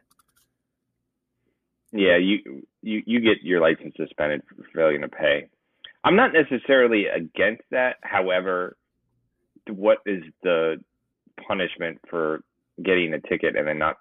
Yeah, 1.93 2.17
you 2.17 2.67
you 2.82 3.01
you 3.05 3.19
get 3.21 3.43
your 3.43 3.61
license 3.61 3.93
suspended 3.95 4.41
for 4.49 4.65
failing 4.76 5.01
to 5.01 5.07
pay. 5.07 5.47
I'm 6.03 6.17
not 6.17 6.32
necessarily 6.34 7.05
against 7.07 7.63
that. 7.71 7.95
However, 8.01 8.76
what 9.69 9.99
is 10.05 10.21
the 10.43 10.84
punishment 11.47 11.99
for 12.09 12.41
getting 12.84 13.13
a 13.13 13.21
ticket 13.21 13.55
and 13.55 13.67
then 13.67 13.80
not 13.80 13.95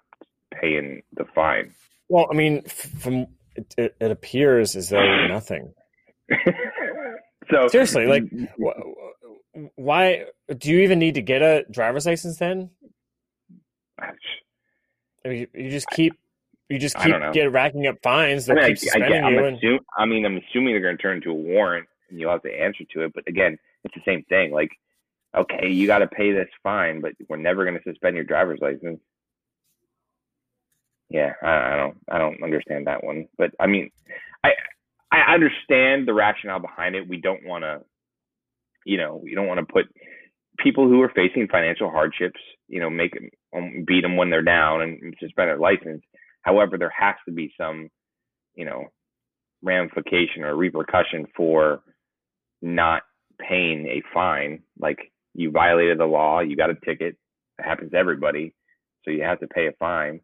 paying 0.61 1.01
the 1.13 1.25
fine? 1.33 1.73
Well, 2.09 2.27
I 2.29 2.35
mean, 2.35 2.63
from 2.63 3.27
it, 3.55 3.73
it, 3.77 3.95
it 3.99 4.11
appears 4.11 4.75
as 4.75 4.89
though 4.89 5.27
nothing. 5.27 5.73
so 7.49 7.67
Seriously, 7.67 8.05
like, 8.05 8.23
mm, 8.23 8.47
mm. 8.59 8.77
wh- 9.55 9.77
why 9.77 10.25
do 10.57 10.69
you 10.69 10.79
even 10.81 10.99
need 10.99 11.15
to 11.15 11.21
get 11.21 11.41
a 11.41 11.65
driver's 11.71 12.05
license 12.05 12.37
then? 12.37 12.69
I 13.99 15.27
mean, 15.27 15.47
you 15.53 15.69
just 15.69 15.87
keep 15.89 16.13
you 16.69 16.79
just 16.79 16.97
keep 16.97 17.15
get 17.33 17.51
racking 17.51 17.87
up 17.87 17.97
fines. 18.03 18.49
I 18.49 18.55
They'll 18.55 18.63
mean, 18.63 18.75
keep 18.75 18.89
I, 18.89 18.91
suspending 18.91 19.23
I'm 19.23 19.33
you. 19.33 19.45
And, 19.45 19.57
assume, 19.57 19.79
I 19.97 20.05
mean, 20.05 20.25
I'm 20.25 20.37
assuming 20.37 20.73
they're 20.73 20.81
going 20.81 20.97
to 20.97 21.01
turn 21.01 21.17
into 21.17 21.31
a 21.31 21.33
warrant 21.33 21.87
and 22.09 22.19
you'll 22.19 22.31
have 22.31 22.41
to 22.43 22.51
answer 22.51 22.83
to 22.93 23.01
it. 23.03 23.13
But 23.13 23.27
again, 23.27 23.57
it's 23.83 23.93
the 23.93 24.01
same 24.05 24.23
thing. 24.23 24.51
Like, 24.51 24.71
okay, 25.35 25.69
you 25.69 25.87
got 25.87 25.99
to 25.99 26.07
pay 26.07 26.31
this 26.31 26.49
fine, 26.63 27.01
but 27.01 27.13
we're 27.29 27.37
never 27.37 27.65
going 27.65 27.77
to 27.77 27.83
suspend 27.83 28.15
your 28.15 28.25
driver's 28.25 28.59
license. 28.61 28.99
Yeah, 31.15 31.31
I, 31.41 31.47
I 31.47 31.77
don't, 31.77 31.97
I 32.11 32.17
don't 32.17 32.43
understand 32.43 32.87
that 32.87 33.03
one. 33.05 33.27
But 33.37 33.51
I 33.59 33.67
mean, 33.67 33.89
I, 34.43 34.49
I 35.13 35.33
understand 35.33 36.07
the 36.07 36.13
rationale 36.13 36.59
behind 36.59 36.95
it. 36.95 37.07
We 37.07 37.21
don't 37.21 37.45
want 37.45 37.63
to, 37.63 37.81
you 38.85 38.97
know, 38.97 39.21
we 39.23 39.33
don't 39.33 39.47
want 39.47 39.59
to 39.65 39.73
put 39.73 39.85
people 40.59 40.89
who 40.89 41.01
are 41.01 41.11
facing 41.15 41.47
financial 41.47 41.89
hardships, 41.89 42.39
you 42.67 42.81
know, 42.81 42.89
make 42.89 43.13
them 43.13 43.29
um, 43.55 43.85
beat 43.87 44.01
them 44.01 44.17
when 44.17 44.29
they're 44.29 44.41
down 44.41 44.81
and 44.81 45.13
suspend 45.21 45.49
their 45.49 45.57
license. 45.57 46.03
However, 46.41 46.77
there 46.77 46.93
has 46.97 47.15
to 47.27 47.33
be 47.33 47.53
some, 47.57 47.89
you 48.55 48.65
know, 48.65 48.85
ramification 49.63 50.43
or 50.43 50.55
repercussion 50.55 51.25
for 51.35 51.81
not 52.61 53.03
paying 53.39 53.87
a 53.87 54.03
fine. 54.13 54.63
Like 54.79 54.99
you 55.33 55.51
violated 55.51 55.99
the 55.99 56.05
law, 56.05 56.41
you 56.41 56.57
got 56.57 56.71
a 56.71 56.75
ticket. 56.85 57.15
It 57.59 57.65
happens 57.65 57.91
to 57.91 57.97
everybody, 57.97 58.53
so 59.05 59.11
you 59.11 59.23
have 59.23 59.39
to 59.39 59.47
pay 59.47 59.67
a 59.67 59.71
fine. 59.79 60.19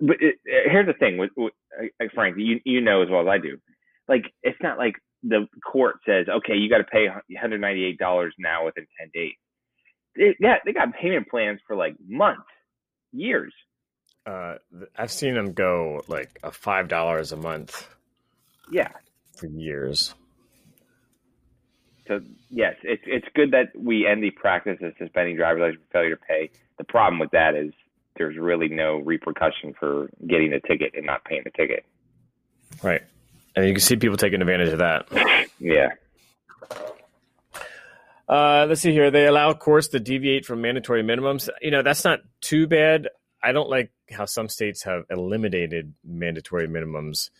But 0.00 0.16
it, 0.20 0.36
it- 0.44 0.70
here's 0.70 0.86
the 0.86 0.94
thing 0.94 1.18
with, 1.18 1.30
with 1.36 1.52
uh, 2.00 2.04
Frank, 2.14 2.36
you 2.38 2.60
you 2.64 2.80
know 2.80 3.02
as 3.02 3.08
well 3.10 3.22
as 3.22 3.28
I 3.28 3.38
do. 3.38 3.58
Like 4.08 4.32
it's 4.42 4.58
not 4.62 4.78
like 4.78 4.94
the 5.22 5.46
court 5.70 5.96
says, 6.06 6.26
okay, 6.28 6.54
you 6.56 6.70
got 6.70 6.78
to 6.78 6.84
pay 6.84 7.06
198 7.08 7.98
dollars 7.98 8.34
now 8.38 8.64
within 8.64 8.86
10 8.98 9.10
days. 9.14 9.32
They 10.16 10.34
got 10.42 10.60
they 10.64 10.72
got 10.72 10.92
payment 10.94 11.28
plans 11.28 11.60
for 11.66 11.76
like 11.76 11.94
months, 12.08 12.42
years. 13.12 13.52
uh, 14.26 14.54
I've 14.96 15.12
seen 15.12 15.34
them 15.34 15.52
go 15.52 16.02
like 16.08 16.38
a 16.42 16.50
five 16.50 16.88
dollars 16.88 17.32
a 17.32 17.36
month 17.36 17.86
Yeah. 18.72 18.88
for 19.36 19.46
years. 19.46 20.14
So 22.08 22.20
yes, 22.48 22.74
it's 22.82 23.02
it's 23.06 23.26
good 23.34 23.52
that 23.52 23.66
we 23.78 24.06
end 24.06 24.22
the 24.22 24.30
practice 24.32 24.78
of 24.82 24.92
suspending 24.98 25.36
driver's 25.36 25.60
license 25.60 25.82
for 25.86 25.92
failure 25.98 26.16
to 26.16 26.22
pay. 26.22 26.50
The 26.78 26.84
problem 26.84 27.20
with 27.20 27.30
that 27.30 27.54
is 27.54 27.72
there's 28.16 28.36
really 28.36 28.68
no 28.68 28.96
repercussion 28.98 29.74
for 29.78 30.10
getting 30.26 30.52
a 30.52 30.60
ticket 30.60 30.92
and 30.94 31.06
not 31.06 31.24
paying 31.24 31.42
the 31.44 31.50
ticket. 31.50 31.84
Right. 32.82 33.02
And 33.56 33.66
you 33.66 33.72
can 33.72 33.80
see 33.80 33.96
people 33.96 34.16
taking 34.16 34.40
advantage 34.40 34.70
of 34.70 34.78
that. 34.78 35.06
Yeah. 35.58 35.90
Uh, 38.28 38.64
let's 38.68 38.80
see 38.80 38.92
here. 38.92 39.10
They 39.10 39.26
allow 39.26 39.52
courts 39.54 39.88
to 39.88 40.00
deviate 40.00 40.46
from 40.46 40.60
mandatory 40.60 41.02
minimums. 41.02 41.48
You 41.60 41.70
know, 41.70 41.82
that's 41.82 42.04
not 42.04 42.20
too 42.40 42.66
bad. 42.66 43.08
I 43.42 43.52
don't 43.52 43.68
like 43.68 43.90
how 44.10 44.24
some 44.24 44.48
states 44.48 44.84
have 44.84 45.04
eliminated 45.10 45.92
mandatory 46.04 46.68
minimums. 46.68 47.30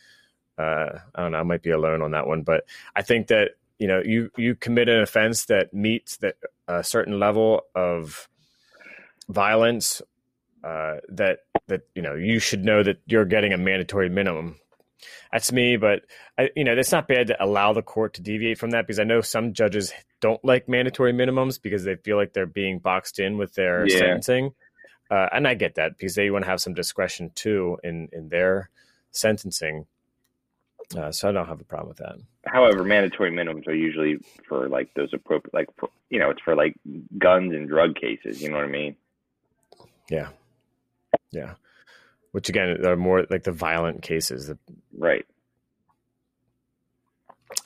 Uh, 0.59 0.99
I 1.15 1.23
don't 1.23 1.33
know. 1.33 1.39
I 1.39 1.43
might 1.45 1.63
be 1.63 1.71
alone 1.71 2.03
on 2.03 2.11
that 2.11 2.27
one, 2.27 2.43
but 2.43 2.65
I 2.95 3.03
think 3.03 3.29
that 3.29 3.53
you 3.81 3.89
know, 3.89 4.03
you 4.05 4.31
you 4.37 4.55
commit 4.55 4.91
an 4.91 5.01
offense 5.01 5.47
that 5.47 5.73
meets 5.73 6.19
that 6.19 6.37
a 6.69 6.85
certain 6.85 7.19
level 7.19 7.63
of 7.75 8.29
violence. 9.29 10.03
Uh, 10.63 10.97
that 11.09 11.39
that 11.69 11.83
you 11.95 12.03
know 12.03 12.15
you 12.15 12.39
should 12.39 12.65
know 12.65 12.83
that 12.83 12.99
you're 13.07 13.25
getting 13.25 13.53
a 13.53 13.59
mandatory 13.59 14.09
minimum. 14.09 14.57
That's 15.33 15.53
me, 15.53 15.77
but 15.77 16.03
I, 16.37 16.51
you 16.57 16.65
know, 16.65 16.73
it's 16.73 16.93
not 16.93 17.09
bad 17.09 17.29
to 17.29 17.43
allow 17.43 17.73
the 17.73 17.83
court 17.83 18.15
to 18.15 18.23
deviate 18.23 18.59
from 18.59 18.73
that 18.73 18.87
because 18.87 18.99
I 18.99 19.05
know 19.05 19.21
some 19.23 19.55
judges 19.55 19.93
don't 20.21 20.45
like 20.45 20.69
mandatory 20.69 21.13
minimums 21.13 21.61
because 21.63 21.85
they 21.85 21.95
feel 21.97 22.17
like 22.17 22.33
they're 22.33 22.47
being 22.47 22.79
boxed 22.81 23.19
in 23.19 23.39
with 23.39 23.55
their 23.55 23.87
Yeah. 23.87 23.99
sentencing. 23.99 24.53
Uh, 25.11 25.29
and 25.33 25.49
I 25.49 25.55
get 25.55 25.77
that 25.77 25.97
because 25.97 26.15
they 26.15 26.31
want 26.31 26.45
to 26.45 26.51
have 26.51 26.61
some 26.61 26.75
discretion 26.75 27.31
too 27.35 27.79
in, 27.83 28.09
in 28.13 28.29
their 28.29 28.71
sentencing. 29.13 29.87
Uh, 30.97 31.13
so 31.13 31.29
I 31.29 31.33
don't 31.33 31.47
have 31.47 31.61
a 31.61 31.65
problem 31.65 31.89
with 31.89 31.99
that. 31.99 32.17
However, 32.47 32.85
mandatory 32.85 33.31
minimums 33.31 33.67
are 33.69 33.75
usually 33.75 34.19
for 34.49 34.69
like 34.69 34.93
those 34.95 35.13
appropriate, 35.15 35.55
like 35.55 35.69
for, 35.79 35.89
you 36.11 36.19
know, 36.19 36.31
it's 36.31 36.43
for 36.43 36.55
like 36.57 36.75
guns 37.17 37.55
and 37.55 37.69
drug 37.69 37.95
cases. 37.95 38.43
You 38.43 38.51
know 38.51 38.57
what 38.57 38.65
I 38.65 38.69
mean? 38.69 38.97
Yeah. 40.11 40.29
Yeah. 41.31 41.55
Which 42.33 42.49
again 42.49 42.85
are 42.85 42.97
more 42.97 43.27
like 43.29 43.45
the 43.45 43.53
violent 43.53 44.03
cases. 44.03 44.53
Right. 44.97 45.27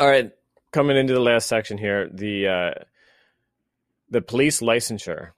All 0.01 0.09
right, 0.09 0.33
coming 0.73 0.97
into 0.97 1.13
the 1.13 1.21
last 1.21 1.47
section 1.47 1.79
here, 1.79 2.09
the 2.09 2.49
uh, 2.49 2.85
the 4.11 4.23
police 4.23 4.61
licensure. 4.61 5.31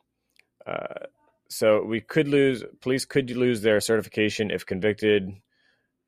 Uh, 0.67 1.07
so 1.49 1.85
we 1.85 2.01
could 2.01 2.29
lose 2.29 2.65
police 2.81 3.05
could 3.05 3.31
lose 3.31 3.61
their 3.63 3.81
certification 3.81 4.51
if 4.51 4.65
convicted, 4.65 5.31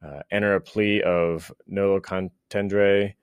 uh, 0.04 0.20
enter 0.30 0.54
a 0.54 0.60
plea 0.60 1.02
of 1.02 1.52
nolo 1.66 2.00
contendere, 2.00 3.14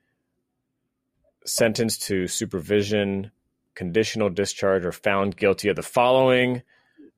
sentenced 1.44 2.02
to 2.02 2.28
supervision, 2.28 3.30
conditional 3.74 4.30
discharge, 4.30 4.84
or 4.84 4.92
found 4.92 5.36
guilty 5.36 5.68
of 5.68 5.76
the 5.76 5.82
following 5.82 6.62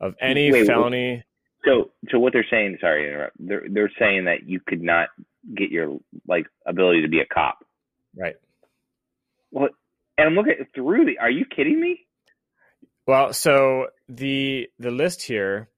of 0.01 0.15
any 0.21 0.51
wait. 0.51 0.67
felony. 0.67 1.25
So, 1.65 1.91
so 2.11 2.19
what 2.19 2.33
they're 2.33 2.47
saying, 2.51 2.79
sorry 2.81 3.03
to 3.03 3.09
interrupt. 3.09 3.37
They're 3.39 3.65
they're 3.69 3.93
saying 3.99 4.27
that 4.27 4.47
you 4.47 4.61
could 4.65 4.83
not 4.83 5.09
get 5.55 5.71
your 5.71 5.99
like 6.27 6.47
ability 6.67 7.03
to 7.03 7.09
be 7.09 7.21
a 7.21 7.27
cop. 7.27 7.65
Right. 8.17 8.37
Well, 9.51 9.69
and 10.17 10.29
I'm 10.29 10.35
looking 10.35 10.55
through 10.75 11.07
the. 11.07 11.19
Are 11.19 11.31
you 11.31 11.45
kidding 11.45 11.81
me? 11.81 12.07
Well, 13.07 13.33
so 13.33 13.89
the 14.09 14.69
the 14.79 14.91
list 14.91 15.23
here, 15.23 15.69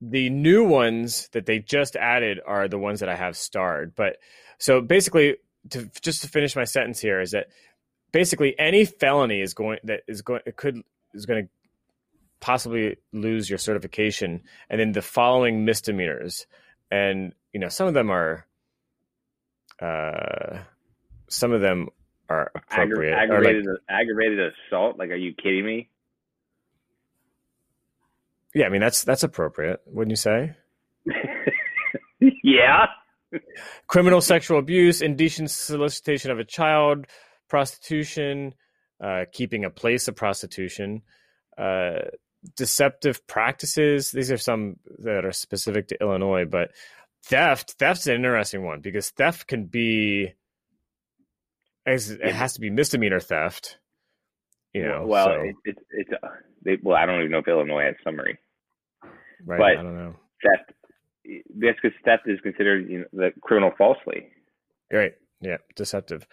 the 0.00 0.30
new 0.30 0.64
ones 0.64 1.28
that 1.32 1.46
they 1.46 1.58
just 1.58 1.96
added 1.96 2.40
are 2.46 2.68
the 2.68 2.78
ones 2.78 3.00
that 3.00 3.08
I 3.08 3.16
have 3.16 3.36
starred. 3.36 3.94
But 3.96 4.18
so 4.58 4.80
basically, 4.80 5.36
to 5.70 5.90
just 6.00 6.22
to 6.22 6.28
finish 6.28 6.54
my 6.54 6.64
sentence 6.64 7.00
here 7.00 7.20
is 7.20 7.32
that 7.32 7.48
basically 8.12 8.58
any 8.58 8.84
felony 8.84 9.40
is 9.40 9.54
going 9.54 9.78
that 9.84 10.02
is 10.06 10.22
going 10.22 10.42
it 10.46 10.56
could 10.56 10.82
is 11.14 11.26
going 11.26 11.44
to 11.44 11.50
possibly 12.46 12.96
lose 13.12 13.50
your 13.50 13.58
certification, 13.58 14.40
and 14.70 14.78
then 14.80 14.92
the 14.92 15.02
following 15.02 15.64
misdemeanors, 15.64 16.46
and 16.92 17.32
you 17.52 17.58
know 17.58 17.68
some 17.68 17.88
of 17.88 17.94
them 17.94 18.08
are, 18.08 18.46
uh, 19.82 20.58
some 21.28 21.50
of 21.52 21.60
them 21.60 21.88
are 22.28 22.52
Aggra- 22.54 22.62
appropriate. 22.62 23.10
like- 23.10 23.22
aggravated 23.24 23.66
aggravated 23.88 24.52
assault. 24.68 24.96
Like, 24.96 25.10
are 25.10 25.16
you 25.16 25.34
kidding 25.34 25.66
me? 25.66 25.88
yeah, 28.54 28.66
I 28.66 28.68
mean 28.68 28.80
that's 28.80 29.02
that's 29.02 29.24
appropriate, 29.24 29.80
wouldn't 29.86 30.12
you 30.12 30.16
say? 30.16 30.54
yeah. 32.44 32.86
criminal 33.88 34.20
sexual 34.20 34.60
abuse, 34.60 35.02
indecent 35.02 35.50
solicitation 35.50 36.30
of 36.30 36.38
a 36.38 36.44
child, 36.44 37.06
prostitution, 37.48 38.54
uh, 39.00 39.24
keeping 39.32 39.64
a 39.64 39.70
place 39.70 40.06
of 40.06 40.14
prostitution, 40.14 41.02
uh, 41.58 42.02
deceptive 42.56 43.26
practices. 43.26 44.10
These 44.10 44.30
are 44.30 44.38
some 44.38 44.76
that 44.98 45.24
are 45.24 45.32
specific 45.32 45.88
to 45.88 46.00
Illinois, 46.00 46.44
but 46.44 46.70
theft, 47.24 47.78
theft's 47.78 48.06
an 48.06 48.14
interesting 48.14 48.64
one 48.64 48.80
because 48.80 49.10
theft 49.10 49.46
can 49.46 49.66
be, 49.66 50.34
it 51.84 52.32
has 52.32 52.54
to 52.54 52.60
be 52.60 52.70
misdemeanor 52.70 53.20
theft. 53.20 53.78
You 54.72 54.84
know, 54.84 55.06
well, 55.06 55.26
so, 55.26 55.40
it, 55.40 55.54
it's 55.64 55.80
it's 55.90 56.10
uh, 56.22 56.28
they, 56.62 56.76
well, 56.82 56.96
I 56.96 57.06
don't 57.06 57.20
even 57.20 57.30
know 57.30 57.38
if 57.38 57.48
Illinois 57.48 57.84
has 57.84 57.94
summary 58.04 58.38
right? 59.44 59.58
but- 59.58 59.80
I 59.80 59.82
don't 59.82 59.96
know. 59.96 60.14
theft. 60.42 60.72
that's 61.58 61.78
because 61.80 61.96
theft 62.04 62.24
is 62.26 62.40
considered 62.40 62.88
you 62.88 62.98
know, 63.00 63.04
the 63.12 63.30
criminal 63.40 63.72
falsely. 63.76 64.28
Right. 64.92 65.14
Yeah. 65.40 65.58
Deceptive. 65.74 66.26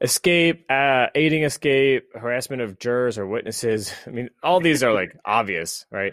Escape, 0.00 0.64
uh, 0.70 1.06
aiding 1.14 1.44
escape, 1.44 2.08
harassment 2.14 2.62
of 2.62 2.78
jurors 2.78 3.18
or 3.18 3.26
witnesses. 3.26 3.92
I 4.06 4.10
mean, 4.10 4.30
all 4.42 4.60
these 4.60 4.82
are 4.82 4.92
like 4.92 5.16
obvious, 5.24 5.86
right? 5.90 6.12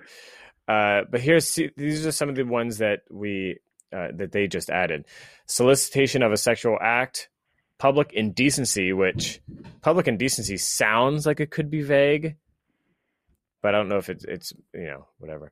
Uh, 0.67 1.01
but 1.09 1.19
here's 1.19 1.59
these 1.75 2.05
are 2.05 2.11
some 2.11 2.29
of 2.29 2.35
the 2.35 2.43
ones 2.43 2.77
that 2.77 3.01
we 3.11 3.59
uh, 3.93 4.07
that 4.15 4.31
they 4.31 4.47
just 4.47 4.69
added: 4.69 5.05
solicitation 5.45 6.23
of 6.23 6.31
a 6.31 6.37
sexual 6.37 6.77
act, 6.81 7.27
public 7.77 8.13
indecency, 8.13 8.93
which 8.93 9.41
public 9.81 10.07
indecency 10.07 10.55
sounds 10.55 11.25
like 11.25 11.41
it 11.41 11.51
could 11.51 11.69
be 11.69 11.81
vague, 11.81 12.37
but 13.61 13.75
I 13.75 13.77
don't 13.77 13.89
know 13.89 13.97
if 13.97 14.09
it's 14.09 14.23
it's 14.23 14.53
you 14.73 14.85
know 14.85 15.07
whatever. 15.17 15.51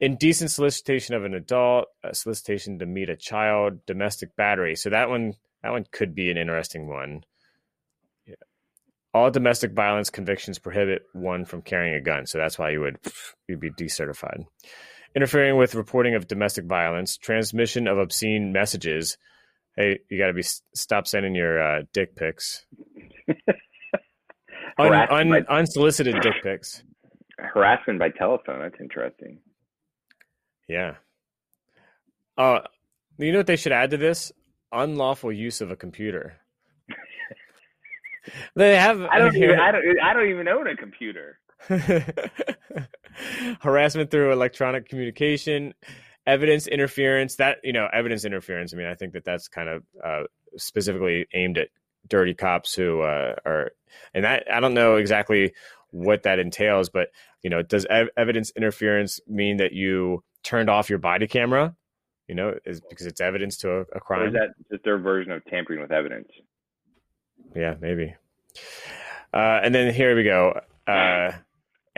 Indecent 0.00 0.50
solicitation 0.50 1.14
of 1.14 1.24
an 1.24 1.34
adult, 1.34 1.86
solicitation 2.12 2.78
to 2.80 2.86
meet 2.86 3.10
a 3.10 3.16
child, 3.16 3.84
domestic 3.86 4.34
battery. 4.36 4.74
So 4.74 4.90
that 4.90 5.08
one 5.08 5.34
that 5.62 5.72
one 5.72 5.84
could 5.90 6.14
be 6.14 6.30
an 6.30 6.36
interesting 6.36 6.88
one. 6.88 7.24
Yeah. 8.26 8.34
All 9.12 9.30
domestic 9.30 9.72
violence 9.72 10.10
convictions 10.10 10.58
prohibit 10.58 11.02
one 11.12 11.44
from 11.44 11.62
carrying 11.62 11.94
a 11.94 12.00
gun, 12.00 12.26
so 12.26 12.38
that's 12.38 12.58
why 12.58 12.70
you 12.70 12.80
would 12.80 12.98
you'd 13.48 13.60
be 13.60 13.70
decertified. 13.70 14.44
Interfering 15.16 15.56
with 15.56 15.74
reporting 15.74 16.14
of 16.14 16.28
domestic 16.28 16.66
violence, 16.66 17.16
transmission 17.16 17.88
of 17.88 17.98
obscene 17.98 18.52
messages, 18.52 19.16
hey, 19.76 20.00
you 20.10 20.18
got 20.18 20.26
to 20.26 20.34
be 20.34 20.44
stop 20.74 21.06
sending 21.06 21.34
your 21.34 21.60
uh, 21.60 21.82
dick 21.92 22.14
pics. 22.14 22.66
un, 24.78 24.92
un, 24.92 25.30
by, 25.30 25.40
unsolicited 25.48 26.20
dick 26.20 26.34
pics. 26.42 26.82
Harassment 27.38 27.98
by 27.98 28.10
telephone. 28.10 28.60
That's 28.60 28.80
interesting. 28.80 29.38
Yeah. 30.68 30.94
Uh, 32.36 32.60
you 33.16 33.32
know 33.32 33.38
what 33.38 33.46
they 33.46 33.56
should 33.56 33.72
add 33.72 33.90
to 33.90 33.96
this? 33.96 34.32
Unlawful 34.72 35.32
use 35.32 35.60
of 35.60 35.70
a 35.70 35.76
computer. 35.76 36.34
they 38.54 38.76
have. 38.76 39.00
I 39.02 39.18
don't 39.18 39.36
even. 39.36 39.58
I 39.58 39.72
don't. 39.72 39.84
I 40.02 40.12
don't 40.12 40.28
even 40.28 40.48
own 40.48 40.66
a 40.66 40.76
computer. 40.76 41.38
Harassment 43.60 44.10
through 44.10 44.32
electronic 44.32 44.88
communication 44.88 45.74
evidence 46.28 46.66
interference 46.66 47.36
that 47.36 47.56
you 47.64 47.72
know 47.72 47.88
evidence 47.90 48.26
interference 48.26 48.74
i 48.74 48.76
mean 48.76 48.86
i 48.86 48.94
think 48.94 49.14
that 49.14 49.24
that's 49.24 49.48
kind 49.48 49.68
of 49.68 49.82
uh, 50.04 50.22
specifically 50.58 51.26
aimed 51.32 51.56
at 51.56 51.68
dirty 52.06 52.34
cops 52.34 52.74
who 52.74 53.00
uh, 53.00 53.34
are 53.46 53.72
and 54.12 54.24
that 54.24 54.44
i 54.52 54.60
don't 54.60 54.74
know 54.74 54.96
exactly 54.96 55.54
what 55.90 56.24
that 56.24 56.38
entails 56.38 56.90
but 56.90 57.08
you 57.42 57.48
know 57.48 57.62
does 57.62 57.86
ev- 57.88 58.10
evidence 58.16 58.52
interference 58.56 59.20
mean 59.26 59.56
that 59.56 59.72
you 59.72 60.22
turned 60.44 60.68
off 60.68 60.90
your 60.90 60.98
body 60.98 61.26
camera 61.26 61.74
you 62.28 62.34
know 62.34 62.54
is 62.64 62.80
because 62.88 63.06
it's 63.06 63.20
evidence 63.20 63.56
to 63.56 63.70
a, 63.70 63.80
a 63.80 64.00
crime 64.00 64.22
or 64.22 64.26
is 64.28 64.32
that 64.32 64.54
just 64.70 64.84
their 64.84 64.98
version 64.98 65.32
of 65.32 65.44
tampering 65.46 65.80
with 65.80 65.92
evidence 65.92 66.28
yeah 67.54 67.74
maybe 67.80 68.14
uh, 69.32 69.60
and 69.62 69.74
then 69.74 69.92
here 69.92 70.16
we 70.16 70.24
go 70.24 70.58
uh, 70.86 71.30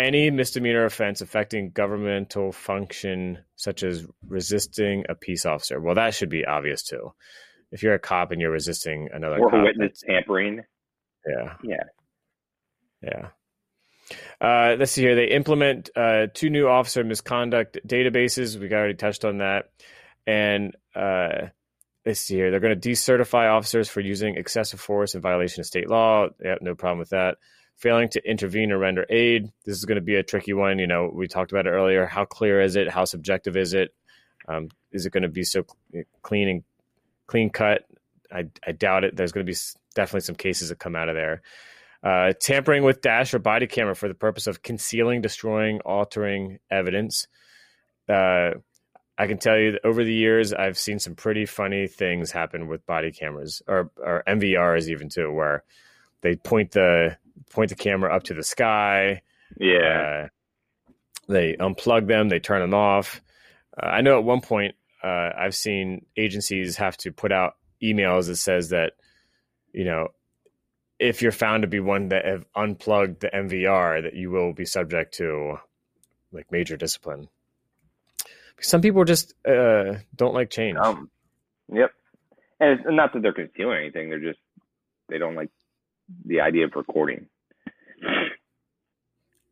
any 0.00 0.30
misdemeanor 0.30 0.84
offense 0.84 1.20
affecting 1.20 1.70
governmental 1.70 2.52
function, 2.52 3.38
such 3.56 3.82
as 3.82 4.06
resisting 4.26 5.04
a 5.08 5.14
peace 5.14 5.44
officer. 5.44 5.80
Well, 5.80 5.94
that 5.94 6.14
should 6.14 6.30
be 6.30 6.44
obvious 6.44 6.82
too. 6.82 7.12
If 7.70 7.82
you're 7.82 7.94
a 7.94 8.00
cop 8.00 8.32
and 8.32 8.40
you're 8.40 8.50
resisting 8.50 9.10
another 9.12 9.38
or 9.38 9.50
cop, 9.50 9.62
witness 9.62 10.02
tampering. 10.06 10.62
Yeah. 11.28 11.54
Yeah. 11.62 11.84
Yeah. 13.02 13.28
Uh, 14.40 14.76
let's 14.78 14.92
see 14.92 15.02
here. 15.02 15.14
They 15.14 15.26
implement 15.26 15.90
uh, 15.94 16.26
two 16.32 16.50
new 16.50 16.66
officer 16.66 17.04
misconduct 17.04 17.78
databases. 17.86 18.58
We 18.58 18.72
already 18.72 18.94
touched 18.94 19.24
on 19.24 19.38
that. 19.38 19.70
And 20.30 20.76
uh, 20.94 21.48
let's 22.06 22.20
see 22.20 22.36
here. 22.36 22.52
They're 22.52 22.60
going 22.60 22.78
to 22.78 22.88
decertify 22.88 23.50
officers 23.50 23.88
for 23.88 24.00
using 24.00 24.36
excessive 24.36 24.80
force 24.80 25.16
in 25.16 25.20
violation 25.20 25.60
of 25.60 25.66
state 25.66 25.90
law. 25.90 26.28
Yep, 26.44 26.58
no 26.62 26.74
problem 26.76 27.00
with 27.00 27.10
that 27.10 27.38
failing 27.74 28.10
to 28.10 28.30
intervene 28.30 28.70
or 28.70 28.78
render 28.78 29.06
aid. 29.08 29.50
This 29.64 29.76
is 29.76 29.86
going 29.86 29.96
to 29.96 30.02
be 30.02 30.14
a 30.14 30.22
tricky 30.22 30.52
one. 30.52 30.78
You 30.78 30.86
know, 30.86 31.10
we 31.12 31.26
talked 31.26 31.50
about 31.50 31.66
it 31.66 31.70
earlier. 31.70 32.06
How 32.06 32.26
clear 32.26 32.60
is 32.60 32.76
it? 32.76 32.90
How 32.90 33.06
subjective 33.06 33.56
is 33.56 33.74
it? 33.74 33.92
Um, 34.46 34.68
is 34.92 35.06
it 35.06 35.12
going 35.12 35.22
to 35.22 35.28
be 35.28 35.44
so 35.44 35.64
clean 36.22 36.48
and 36.48 36.62
clean 37.26 37.50
cut? 37.50 37.82
I, 38.30 38.44
I 38.64 38.72
doubt 38.72 39.04
it. 39.04 39.16
There's 39.16 39.32
going 39.32 39.44
to 39.44 39.50
be 39.50 39.58
definitely 39.94 40.20
some 40.20 40.36
cases 40.36 40.68
that 40.68 40.78
come 40.78 40.94
out 40.94 41.08
of 41.08 41.16
there. 41.16 41.42
Uh, 42.02 42.34
tampering 42.38 42.84
with 42.84 43.00
dash 43.00 43.34
or 43.34 43.38
body 43.38 43.66
camera 43.66 43.96
for 43.96 44.08
the 44.08 44.14
purpose 44.14 44.46
of 44.46 44.62
concealing, 44.62 45.22
destroying, 45.22 45.80
altering 45.80 46.58
evidence. 46.70 47.26
Uh, 48.08 48.52
I 49.20 49.26
can 49.26 49.36
tell 49.36 49.58
you 49.58 49.72
that 49.72 49.84
over 49.84 50.02
the 50.02 50.14
years, 50.14 50.54
I've 50.54 50.78
seen 50.78 50.98
some 50.98 51.14
pretty 51.14 51.44
funny 51.44 51.86
things 51.86 52.30
happen 52.30 52.68
with 52.68 52.86
body 52.86 53.12
cameras 53.12 53.60
or, 53.68 53.90
or 53.98 54.24
MVRs, 54.26 54.88
even 54.88 55.10
too, 55.10 55.30
where 55.30 55.62
they 56.22 56.36
point 56.36 56.70
the 56.70 57.18
point 57.50 57.68
the 57.68 57.76
camera 57.76 58.16
up 58.16 58.22
to 58.24 58.34
the 58.34 58.42
sky. 58.42 59.20
Yeah. 59.58 60.24
Uh, 60.24 60.28
they 61.28 61.54
unplug 61.54 62.06
them, 62.06 62.30
they 62.30 62.38
turn 62.38 62.62
them 62.62 62.72
off. 62.72 63.20
Uh, 63.76 63.88
I 63.88 64.00
know 64.00 64.16
at 64.16 64.24
one 64.24 64.40
point 64.40 64.74
uh, 65.04 65.30
I've 65.36 65.54
seen 65.54 66.06
agencies 66.16 66.76
have 66.76 66.96
to 66.98 67.12
put 67.12 67.30
out 67.30 67.56
emails 67.82 68.28
that 68.28 68.36
says 68.36 68.70
that, 68.70 68.94
you 69.74 69.84
know, 69.84 70.08
if 70.98 71.20
you're 71.20 71.30
found 71.30 71.60
to 71.62 71.68
be 71.68 71.80
one 71.80 72.08
that 72.08 72.24
have 72.24 72.46
unplugged 72.56 73.20
the 73.20 73.28
MVR, 73.28 74.02
that 74.02 74.14
you 74.14 74.30
will 74.30 74.54
be 74.54 74.64
subject 74.64 75.12
to 75.18 75.58
like 76.32 76.50
major 76.50 76.78
discipline. 76.78 77.28
Some 78.60 78.80
people 78.80 79.04
just 79.04 79.34
uh, 79.46 79.94
don't 80.14 80.34
like 80.34 80.50
change. 80.50 80.76
Um, 80.78 81.10
yep, 81.72 81.92
and 82.58 82.78
it's 82.78 82.82
not 82.86 83.12
that 83.12 83.22
they're 83.22 83.32
concealing 83.32 83.78
anything; 83.78 84.10
they're 84.10 84.20
just 84.20 84.40
they 85.08 85.18
don't 85.18 85.34
like 85.34 85.50
the 86.24 86.40
idea 86.40 86.66
of 86.66 86.74
recording. 86.74 87.26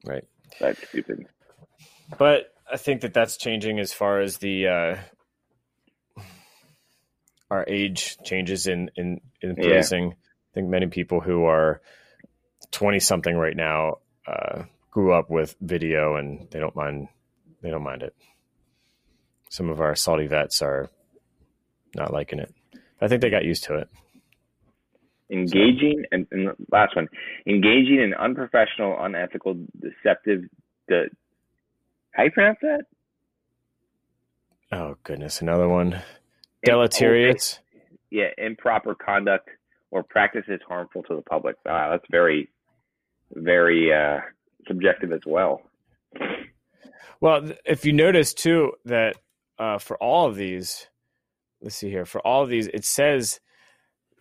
Right. 0.04 0.24
That's 0.60 0.88
stupid. 0.88 1.26
But 2.16 2.54
I 2.70 2.76
think 2.76 3.02
that 3.02 3.12
that's 3.12 3.36
changing 3.36 3.78
as 3.78 3.92
far 3.92 4.20
as 4.20 4.38
the 4.38 4.66
uh, 4.66 6.22
our 7.50 7.64
age 7.68 8.16
changes 8.24 8.66
in 8.66 8.90
in, 8.96 9.20
in 9.42 9.56
policing. 9.56 10.04
Yeah. 10.04 10.10
I 10.12 10.50
think 10.54 10.68
many 10.68 10.86
people 10.86 11.20
who 11.20 11.44
are 11.44 11.80
twenty 12.70 13.00
something 13.00 13.36
right 13.36 13.56
now 13.56 13.98
uh, 14.26 14.64
grew 14.90 15.12
up 15.12 15.30
with 15.30 15.56
video 15.60 16.16
and 16.16 16.48
they 16.50 16.60
don't 16.60 16.76
mind 16.76 17.08
they 17.62 17.70
don't 17.70 17.82
mind 17.82 18.02
it. 18.02 18.14
Some 19.48 19.70
of 19.70 19.80
our 19.80 19.94
salty 19.94 20.26
vets 20.26 20.62
are 20.62 20.90
not 21.94 22.12
liking 22.12 22.38
it. 22.38 22.54
I 23.00 23.08
think 23.08 23.22
they 23.22 23.30
got 23.30 23.44
used 23.44 23.64
to 23.64 23.76
it. 23.76 23.88
Engaging 25.30 26.04
and, 26.10 26.26
and 26.30 26.50
last 26.72 26.96
one. 26.96 27.08
Engaging 27.46 28.00
in 28.00 28.14
unprofessional 28.14 28.96
unethical 28.98 29.56
deceptive 29.78 30.44
de, 30.88 31.08
how 32.12 32.24
you 32.24 32.30
pronounce 32.30 32.58
that? 32.62 32.84
Oh 34.72 34.96
goodness. 35.02 35.40
Another 35.40 35.68
one. 35.68 36.00
Deleterious 36.64 37.60
yeah 38.10 38.28
improper 38.38 38.94
conduct 38.94 39.48
or 39.90 40.02
practices 40.02 40.60
harmful 40.66 41.02
to 41.04 41.16
the 41.16 41.22
public. 41.22 41.56
Wow 41.64 41.90
that's 41.90 42.06
very 42.10 42.50
very 43.32 43.92
uh, 43.92 44.20
subjective 44.66 45.12
as 45.12 45.20
well. 45.26 45.62
Well 47.20 47.52
if 47.64 47.84
you 47.84 47.92
notice 47.92 48.32
too 48.34 48.72
that 48.86 49.16
uh, 49.58 49.78
for 49.78 49.96
all 49.98 50.28
of 50.28 50.36
these 50.36 50.88
let's 51.60 51.76
see 51.76 51.90
here 51.90 52.04
for 52.04 52.20
all 52.26 52.42
of 52.42 52.48
these 52.48 52.68
it 52.68 52.84
says 52.84 53.40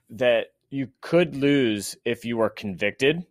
that 0.10 0.48
you 0.70 0.90
could 1.02 1.36
lose 1.36 1.96
if 2.06 2.26
you 2.26 2.42
are 2.42 2.50
convicted, 2.50 3.26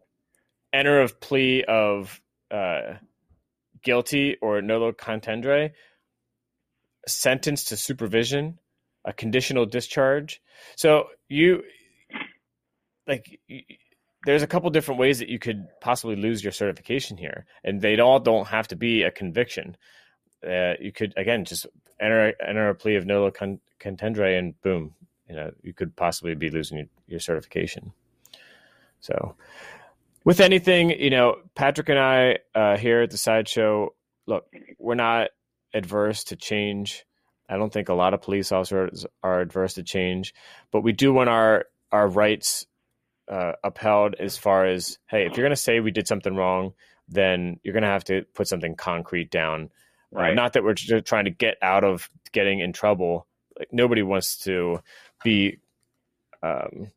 enter 0.73 1.03
a 1.03 1.09
plea 1.09 1.65
of 1.65 2.21
uh, 2.51 2.95
guilty 3.83 4.37
or 4.41 4.63
nolo 4.63 4.93
contendere, 4.93 5.73
sentenced 7.07 7.69
to 7.69 7.77
supervision, 7.77 8.59
a 9.05 9.13
conditional 9.13 9.67
discharge. 9.67 10.41
So 10.77 11.07
you 11.29 11.63
like 13.07 13.39
there's 14.25 14.43
a 14.43 14.49
couple 14.49 14.71
different 14.71 14.99
ways 14.99 15.21
that 15.21 15.29
you 15.29 15.39
could 15.39 15.67
possibly 15.81 16.17
lose 16.17 16.43
your 16.43 16.53
certification 16.53 17.17
here, 17.17 17.47
and 17.63 17.81
they 17.81 17.99
all 18.01 18.19
don't 18.19 18.49
have 18.49 18.69
to 18.69 18.77
be 18.77 19.03
a 19.03 19.11
conviction. 19.11 19.77
Uh, 20.47 20.75
you 20.81 20.93
could 20.93 21.15
again 21.17 21.45
just 21.45 21.67
enter 22.01 22.35
enter 22.45 22.69
a 22.69 22.75
plea 22.75 22.97
of 22.97 23.07
nolo 23.07 23.31
contendere, 23.31 24.39
and 24.39 24.61
boom, 24.63 24.95
you 25.29 25.37
know 25.37 25.51
you 25.63 25.73
could 25.73 25.97
possibly 25.97 26.35
be 26.35 26.51
losing 26.51 26.79
your, 26.79 26.87
your 27.07 27.21
certification. 27.21 27.93
So, 29.01 29.37
with 30.25 30.41
anything, 30.41 30.91
you 30.91 31.11
know, 31.11 31.37
Patrick 31.55 31.89
and 31.89 31.99
I 31.99 32.39
uh, 32.55 32.77
here 32.77 33.03
at 33.03 33.11
the 33.11 33.17
sideshow, 33.19 33.95
look, 34.27 34.47
we're 34.79 34.95
not 34.95 35.31
adverse 35.75 36.25
to 36.25 36.37
change. 36.37 37.05
I 37.49 37.57
don't 37.57 37.73
think 37.73 37.89
a 37.89 37.95
lot 37.95 38.15
of 38.15 38.23
police 38.23 38.51
officers 38.51 39.07
are 39.23 39.41
adverse 39.41 39.75
to 39.75 39.83
change, 39.83 40.35
but 40.73 40.83
we 40.83 40.93
do 40.93 41.13
want 41.13 41.29
our 41.29 41.67
our 41.93 42.09
rights 42.09 42.67
uh, 43.31 43.53
upheld 43.63 44.15
as 44.19 44.37
far 44.37 44.67
as 44.67 44.99
hey, 45.07 45.27
if 45.27 45.37
you're 45.37 45.45
going 45.45 45.51
to 45.51 45.57
say 45.57 45.81
we 45.81 45.91
did 45.91 46.09
something 46.09 46.35
wrong, 46.35 46.73
then 47.09 47.61
you're 47.63 47.73
going 47.75 47.83
to 47.83 47.89
have 47.89 48.05
to 48.05 48.23
put 48.35 48.49
something 48.49 48.75
concrete 48.75 49.31
down 49.31 49.71
Uh, 50.15 50.21
Right. 50.21 50.35
not 50.35 50.53
that 50.55 50.65
we're 50.65 50.75
just 50.75 51.07
trying 51.07 51.25
to 51.25 51.31
get 51.31 51.57
out 51.63 51.85
of 51.85 52.09
getting 52.33 52.61
in 52.61 52.73
trouble. 52.73 53.27
Like 53.59 53.73
nobody 53.73 54.03
wants 54.03 54.39
to 54.45 54.81
be 55.25 55.59
um, 56.43 56.93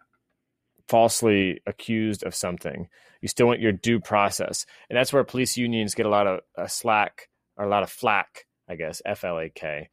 falsely 0.87 1.61
accused 1.65 2.23
of 2.23 2.35
something. 2.35 2.87
You 3.21 3.27
still 3.27 3.47
want 3.47 3.59
your 3.59 3.71
due 3.71 3.99
process, 3.99 4.65
and 4.89 4.97
that's 4.97 5.11
where 5.11 5.23
police 5.23 5.57
unions 5.57 5.95
get 5.95 6.05
a 6.05 6.09
lot 6.09 6.27
of 6.27 6.39
uh, 6.57 6.67
slack 6.67 7.29
or 7.57 7.65
a 7.65 7.69
lot 7.69 7.83
of 7.83 7.89
flack. 7.89 8.45
I 8.67 8.75
guess 8.75 9.01
F 9.05 9.23
L 9.23 9.39
A 9.39 9.49
K 9.49 9.89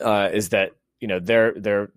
uh, 0.00 0.28
is 0.32 0.50
that 0.50 0.72
you 1.00 1.08
know 1.08 1.18
they're 1.18 1.54
they're 1.56 1.90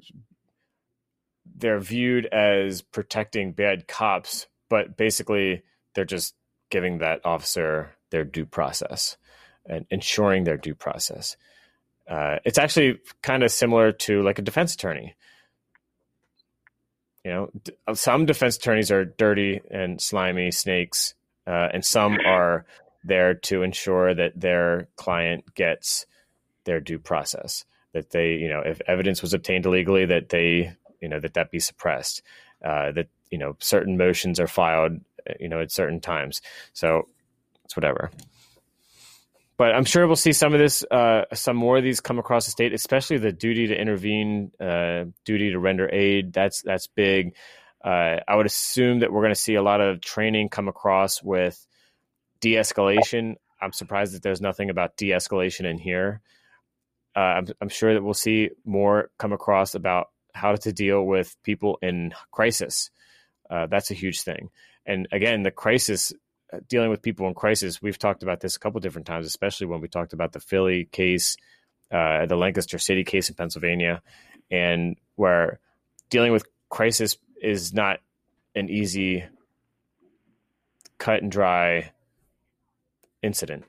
they're 1.55 1.79
viewed 1.79 2.25
as 2.27 2.81
protecting 2.81 3.51
bad 3.51 3.87
cops, 3.87 4.47
but 4.69 4.95
basically 4.97 5.63
they're 5.93 6.05
just 6.05 6.35
giving 6.71 6.99
that 6.99 7.25
officer 7.25 7.91
their 8.11 8.23
due 8.23 8.45
process 8.45 9.17
and 9.69 9.85
ensuring 9.89 10.43
their 10.43 10.57
due 10.57 10.75
process. 10.75 11.37
Uh, 12.09 12.37
it's 12.43 12.57
actually 12.57 12.99
kind 13.21 13.43
of 13.43 13.51
similar 13.51 13.91
to 13.91 14.23
like 14.23 14.39
a 14.39 14.41
defense 14.41 14.73
attorney. 14.73 15.15
You 17.23 17.31
know, 17.31 17.49
d- 17.63 17.73
some 17.93 18.25
defense 18.25 18.57
attorneys 18.57 18.91
are 18.91 19.05
dirty 19.05 19.61
and 19.69 20.01
slimy 20.01 20.51
snakes, 20.51 21.13
uh, 21.45 21.69
and 21.71 21.85
some 21.85 22.17
are 22.25 22.65
there 23.03 23.35
to 23.35 23.61
ensure 23.61 24.13
that 24.13 24.39
their 24.39 24.87
client 24.95 25.53
gets 25.53 26.05
their 26.63 26.79
due 26.79 26.99
process. 26.99 27.63
That 27.93 28.09
they, 28.11 28.33
you 28.33 28.47
know, 28.47 28.61
if 28.61 28.81
evidence 28.87 29.21
was 29.21 29.33
obtained 29.33 29.65
illegally, 29.65 30.05
that 30.05 30.29
they, 30.29 30.73
you 31.01 31.09
know, 31.09 31.19
that 31.19 31.35
that 31.35 31.51
be 31.51 31.59
suppressed. 31.59 32.21
Uh, 32.63 32.91
that 32.93 33.07
you 33.29 33.37
know, 33.37 33.55
certain 33.59 33.97
motions 33.97 34.39
are 34.39 34.47
filed, 34.47 34.93
uh, 35.29 35.33
you 35.39 35.47
know, 35.47 35.61
at 35.61 35.71
certain 35.71 35.99
times. 35.99 36.41
So 36.73 37.07
it's 37.65 37.75
whatever. 37.75 38.11
But 39.59 39.75
I'm 39.75 39.83
sure 39.83 40.07
we'll 40.07 40.15
see 40.15 40.31
some 40.31 40.53
of 40.53 40.59
this, 40.59 40.85
uh, 40.89 41.25
some 41.33 41.57
more 41.57 41.77
of 41.77 41.83
these 41.83 41.99
come 41.99 42.17
across 42.17 42.45
the 42.45 42.51
state, 42.51 42.73
especially 42.73 43.17
the 43.17 43.33
duty 43.33 43.67
to 43.67 43.75
intervene, 43.79 44.53
uh, 44.57 45.03
duty 45.25 45.51
to 45.51 45.59
render 45.59 45.89
aid. 45.93 46.31
That's 46.31 46.61
that's 46.61 46.87
big. 46.87 47.35
Uh, 47.83 48.21
I 48.25 48.35
would 48.35 48.45
assume 48.45 48.99
that 48.99 49.11
we're 49.11 49.21
going 49.21 49.33
to 49.33 49.39
see 49.39 49.55
a 49.55 49.61
lot 49.61 49.81
of 49.81 49.99
training 49.99 50.47
come 50.47 50.69
across 50.69 51.21
with 51.21 51.67
de-escalation. 52.39 53.35
I'm 53.61 53.73
surprised 53.73 54.15
that 54.15 54.23
there's 54.23 54.39
nothing 54.39 54.69
about 54.69 54.95
de-escalation 54.95 55.65
in 55.69 55.77
here. 55.77 56.21
Uh, 57.13 57.19
I'm, 57.19 57.47
I'm 57.59 57.69
sure 57.69 57.93
that 57.93 58.01
we'll 58.01 58.13
see 58.13 58.51
more 58.63 59.11
come 59.17 59.33
across 59.33 59.75
about 59.75 60.07
how 60.33 60.55
to 60.55 60.71
deal 60.71 61.03
with 61.03 61.35
people 61.43 61.79
in 61.81 62.13
crisis. 62.31 62.91
Uh, 63.49 63.67
that's 63.67 63.91
a 63.91 63.95
huge 63.95 64.21
thing. 64.21 64.51
And 64.85 65.09
again, 65.11 65.43
the 65.43 65.51
crisis, 65.51 66.13
dealing 66.67 66.89
with 66.89 67.01
people 67.01 67.27
in 67.27 67.33
crisis, 67.33 67.81
we've 67.81 67.99
talked 67.99 68.23
about 68.23 68.39
this 68.39 68.55
a 68.55 68.59
couple 68.59 68.79
different 68.79 69.07
times, 69.07 69.25
especially 69.25 69.67
when 69.67 69.81
we 69.81 69.87
talked 69.87 70.13
about 70.13 70.31
the 70.31 70.39
Philly 70.39 70.85
case, 70.85 71.37
uh, 71.91 72.25
the 72.25 72.35
Lancaster 72.35 72.77
City 72.77 73.03
case 73.03 73.29
in 73.29 73.35
Pennsylvania, 73.35 74.01
and 74.49 74.97
where 75.15 75.59
dealing 76.09 76.31
with 76.31 76.45
crisis 76.69 77.17
is 77.41 77.73
not 77.73 77.99
an 78.55 78.69
easy, 78.69 79.23
cut 80.97 81.21
and 81.21 81.31
dry 81.31 81.91
incident. 83.21 83.65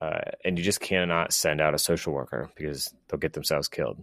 Uh, 0.00 0.20
and 0.44 0.58
you 0.58 0.64
just 0.64 0.80
cannot 0.80 1.32
send 1.32 1.60
out 1.60 1.74
a 1.74 1.78
social 1.78 2.12
worker 2.12 2.50
because 2.54 2.92
they'll 3.08 3.18
get 3.18 3.32
themselves 3.32 3.66
killed. 3.66 3.98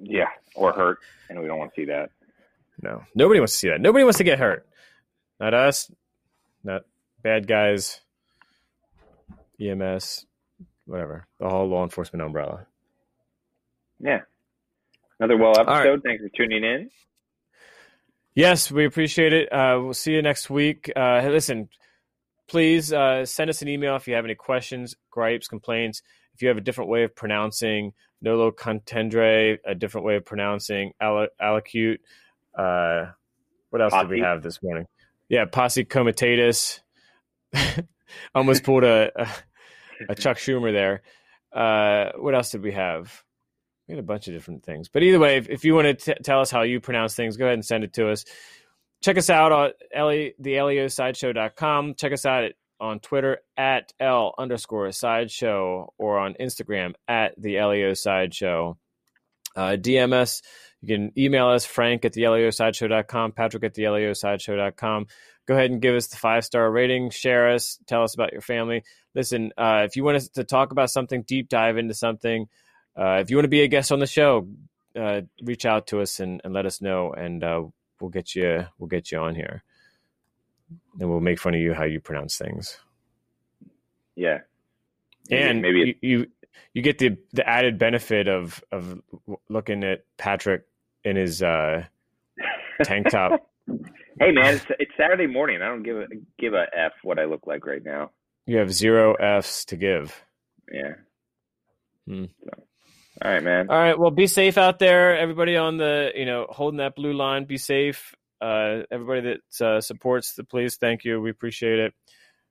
Yeah, 0.00 0.28
or 0.54 0.72
hurt, 0.72 0.98
and 1.28 1.40
we 1.40 1.46
don't 1.46 1.58
want 1.58 1.74
to 1.74 1.80
see 1.80 1.86
that. 1.86 2.10
No, 2.80 3.02
nobody 3.14 3.40
wants 3.40 3.52
to 3.52 3.58
see 3.58 3.68
that. 3.68 3.80
Nobody 3.80 4.04
wants 4.04 4.18
to 4.18 4.24
get 4.24 4.38
hurt. 4.38 4.66
Not 5.40 5.54
us. 5.54 5.90
Not 6.64 6.82
bad 7.22 7.46
guys. 7.46 8.00
EMS, 9.60 10.26
whatever. 10.86 11.26
The 11.38 11.48
whole 11.48 11.68
law 11.68 11.84
enforcement 11.84 12.22
umbrella. 12.22 12.66
Yeah. 14.00 14.20
Another 15.20 15.36
well 15.36 15.52
right. 15.52 15.86
episode. 15.86 16.02
Thanks 16.02 16.22
for 16.22 16.30
tuning 16.36 16.64
in. 16.64 16.90
Yes, 18.34 18.72
we 18.72 18.86
appreciate 18.86 19.32
it. 19.32 19.52
Uh, 19.52 19.78
we'll 19.80 19.94
see 19.94 20.12
you 20.12 20.22
next 20.22 20.50
week. 20.50 20.90
Uh, 20.96 21.20
hey, 21.20 21.28
listen, 21.28 21.68
please 22.48 22.92
uh, 22.92 23.24
send 23.24 23.50
us 23.50 23.62
an 23.62 23.68
email 23.68 23.94
if 23.96 24.08
you 24.08 24.14
have 24.14 24.24
any 24.24 24.34
questions, 24.34 24.96
gripes, 25.10 25.48
complaints. 25.48 26.02
If 26.34 26.42
you 26.42 26.48
have 26.48 26.56
a 26.56 26.62
different 26.62 26.90
way 26.90 27.04
of 27.04 27.14
pronouncing 27.14 27.92
Nolo 28.22 28.50
Contendere, 28.50 29.58
a 29.66 29.74
different 29.74 30.06
way 30.06 30.16
of 30.16 30.24
pronouncing 30.24 30.92
Al- 31.00 31.28
Alacute. 31.40 31.98
Uh, 32.56 33.10
what 33.70 33.82
else 33.82 33.92
did 33.92 34.08
we 34.08 34.20
have 34.20 34.42
this 34.42 34.62
morning? 34.62 34.86
Yeah, 35.28 35.44
Posse 35.44 35.84
Comitatus. 35.84 36.80
Almost 38.34 38.64
pulled 38.64 38.84
a, 38.84 39.10
a, 39.16 39.28
a 40.10 40.14
Chuck 40.14 40.38
Schumer 40.38 40.72
there. 40.72 41.02
Uh, 41.52 42.12
what 42.18 42.34
else 42.34 42.50
did 42.50 42.62
we 42.62 42.72
have? 42.72 43.22
We 43.88 43.94
had 43.94 44.02
a 44.02 44.06
bunch 44.06 44.28
of 44.28 44.34
different 44.34 44.64
things. 44.64 44.88
But 44.88 45.02
either 45.02 45.18
way, 45.18 45.36
if, 45.36 45.48
if 45.48 45.64
you 45.64 45.74
want 45.74 45.98
to 45.98 46.14
t- 46.14 46.22
tell 46.22 46.40
us 46.40 46.50
how 46.50 46.62
you 46.62 46.80
pronounce 46.80 47.14
things, 47.14 47.36
go 47.36 47.44
ahead 47.44 47.54
and 47.54 47.64
send 47.64 47.84
it 47.84 47.92
to 47.94 48.10
us. 48.10 48.24
Check 49.02 49.18
us 49.18 49.28
out 49.28 49.52
on 49.52 49.70
Ellie, 49.92 50.34
the 50.38 50.54
leosideshow.com. 50.54 51.94
Check 51.96 52.12
us 52.12 52.24
out 52.24 52.44
at, 52.44 52.52
on 52.80 53.00
Twitter 53.00 53.38
at 53.56 53.92
L 53.98 54.34
underscore 54.38 54.90
sideshow 54.92 55.92
or 55.98 56.18
on 56.18 56.34
Instagram 56.40 56.94
at 57.08 57.34
the 57.40 57.60
Leo 57.60 57.94
Sideshow. 57.94 58.78
Uh, 59.54 59.76
DM 59.78 60.12
us. 60.12 60.42
You 60.80 60.88
can 60.88 61.12
email 61.16 61.48
us, 61.48 61.64
Frank 61.64 62.04
at 62.04 62.12
the 62.12 62.22
leosideshow.com, 62.22 63.32
Patrick 63.32 63.64
at 63.64 63.74
the 63.74 63.84
leosideshow.com. 63.84 65.06
Go 65.46 65.54
ahead 65.54 65.70
and 65.70 65.82
give 65.82 65.94
us 65.94 66.06
the 66.08 66.16
five 66.16 66.44
star 66.44 66.70
rating, 66.70 67.10
share 67.10 67.50
us, 67.50 67.78
tell 67.86 68.02
us 68.04 68.14
about 68.14 68.32
your 68.32 68.40
family. 68.40 68.84
Listen, 69.14 69.52
uh, 69.58 69.82
if 69.84 69.96
you 69.96 70.04
want 70.04 70.16
us 70.16 70.28
to 70.30 70.44
talk 70.44 70.70
about 70.72 70.90
something, 70.90 71.22
deep 71.22 71.48
dive 71.48 71.76
into 71.78 71.94
something, 71.94 72.48
uh, 72.96 73.18
if 73.20 73.30
you 73.30 73.36
want 73.36 73.44
to 73.44 73.48
be 73.48 73.62
a 73.62 73.68
guest 73.68 73.90
on 73.90 73.98
the 73.98 74.06
show, 74.06 74.46
uh, 74.94 75.22
reach 75.42 75.66
out 75.66 75.88
to 75.88 76.00
us 76.00 76.20
and, 76.20 76.40
and 76.44 76.52
let 76.54 76.66
us 76.66 76.80
know, 76.80 77.12
and 77.12 77.42
uh, 77.42 77.62
we'll 78.00 78.10
get 78.10 78.34
you 78.34 78.66
we'll 78.78 78.88
get 78.88 79.10
you 79.10 79.18
on 79.18 79.34
here, 79.34 79.62
and 81.00 81.08
we'll 81.08 81.20
make 81.20 81.38
fun 81.40 81.54
of 81.54 81.60
you 81.60 81.74
how 81.74 81.84
you 81.84 81.98
pronounce 82.00 82.36
things. 82.36 82.78
Yeah. 84.14 84.40
Maybe- 85.30 85.42
and 85.42 85.62
maybe 85.62 85.98
you, 86.02 86.08
you 86.18 86.26
you 86.74 86.82
get 86.82 86.98
the 86.98 87.16
the 87.32 87.48
added 87.48 87.78
benefit 87.78 88.28
of 88.28 88.62
of 88.70 89.00
looking 89.48 89.84
at 89.84 90.04
Patrick 90.18 90.64
in 91.04 91.16
his 91.16 91.42
uh, 91.42 91.84
tank 92.84 93.10
top. 93.10 93.46
hey 93.68 94.32
man, 94.32 94.54
it's, 94.54 94.66
it's 94.78 94.92
Saturday 94.96 95.26
morning. 95.26 95.62
I 95.62 95.68
don't 95.68 95.82
give 95.82 95.96
a 95.96 96.06
give 96.38 96.54
a 96.54 96.66
f 96.76 96.92
what 97.02 97.18
I 97.18 97.24
look 97.24 97.46
like 97.46 97.66
right 97.66 97.82
now. 97.84 98.10
You 98.46 98.58
have 98.58 98.72
zero 98.72 99.14
Fs 99.14 99.64
to 99.66 99.76
give. 99.76 100.24
Yeah. 100.72 100.94
Hmm. 102.06 102.24
So, 102.44 102.50
all 103.22 103.30
right, 103.30 103.42
man. 103.42 103.70
All 103.70 103.76
right. 103.76 103.98
Well, 103.98 104.10
be 104.10 104.26
safe 104.26 104.58
out 104.58 104.78
there, 104.78 105.16
everybody 105.16 105.56
on 105.56 105.76
the 105.76 106.12
you 106.14 106.26
know 106.26 106.46
holding 106.48 106.78
that 106.78 106.96
blue 106.96 107.12
line. 107.12 107.44
Be 107.44 107.58
safe. 107.58 108.14
Uh, 108.40 108.82
everybody 108.90 109.20
that 109.20 109.64
uh, 109.64 109.80
supports 109.80 110.34
the 110.34 110.42
police, 110.42 110.76
thank 110.76 111.04
you. 111.04 111.20
We 111.20 111.30
appreciate 111.30 111.78
it. 111.78 111.94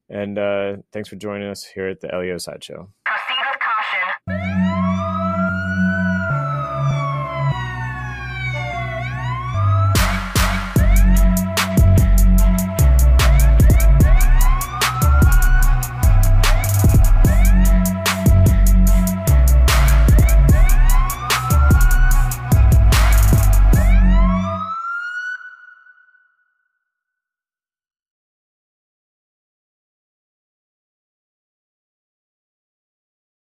And 0.09 0.37
uh, 0.37 0.77
thanks 0.91 1.09
for 1.09 1.15
joining 1.17 1.49
us 1.49 1.63
here 1.65 1.87
at 1.87 1.99
the 1.99 2.07
LEO 2.07 2.37
Sideshow. 2.37 2.89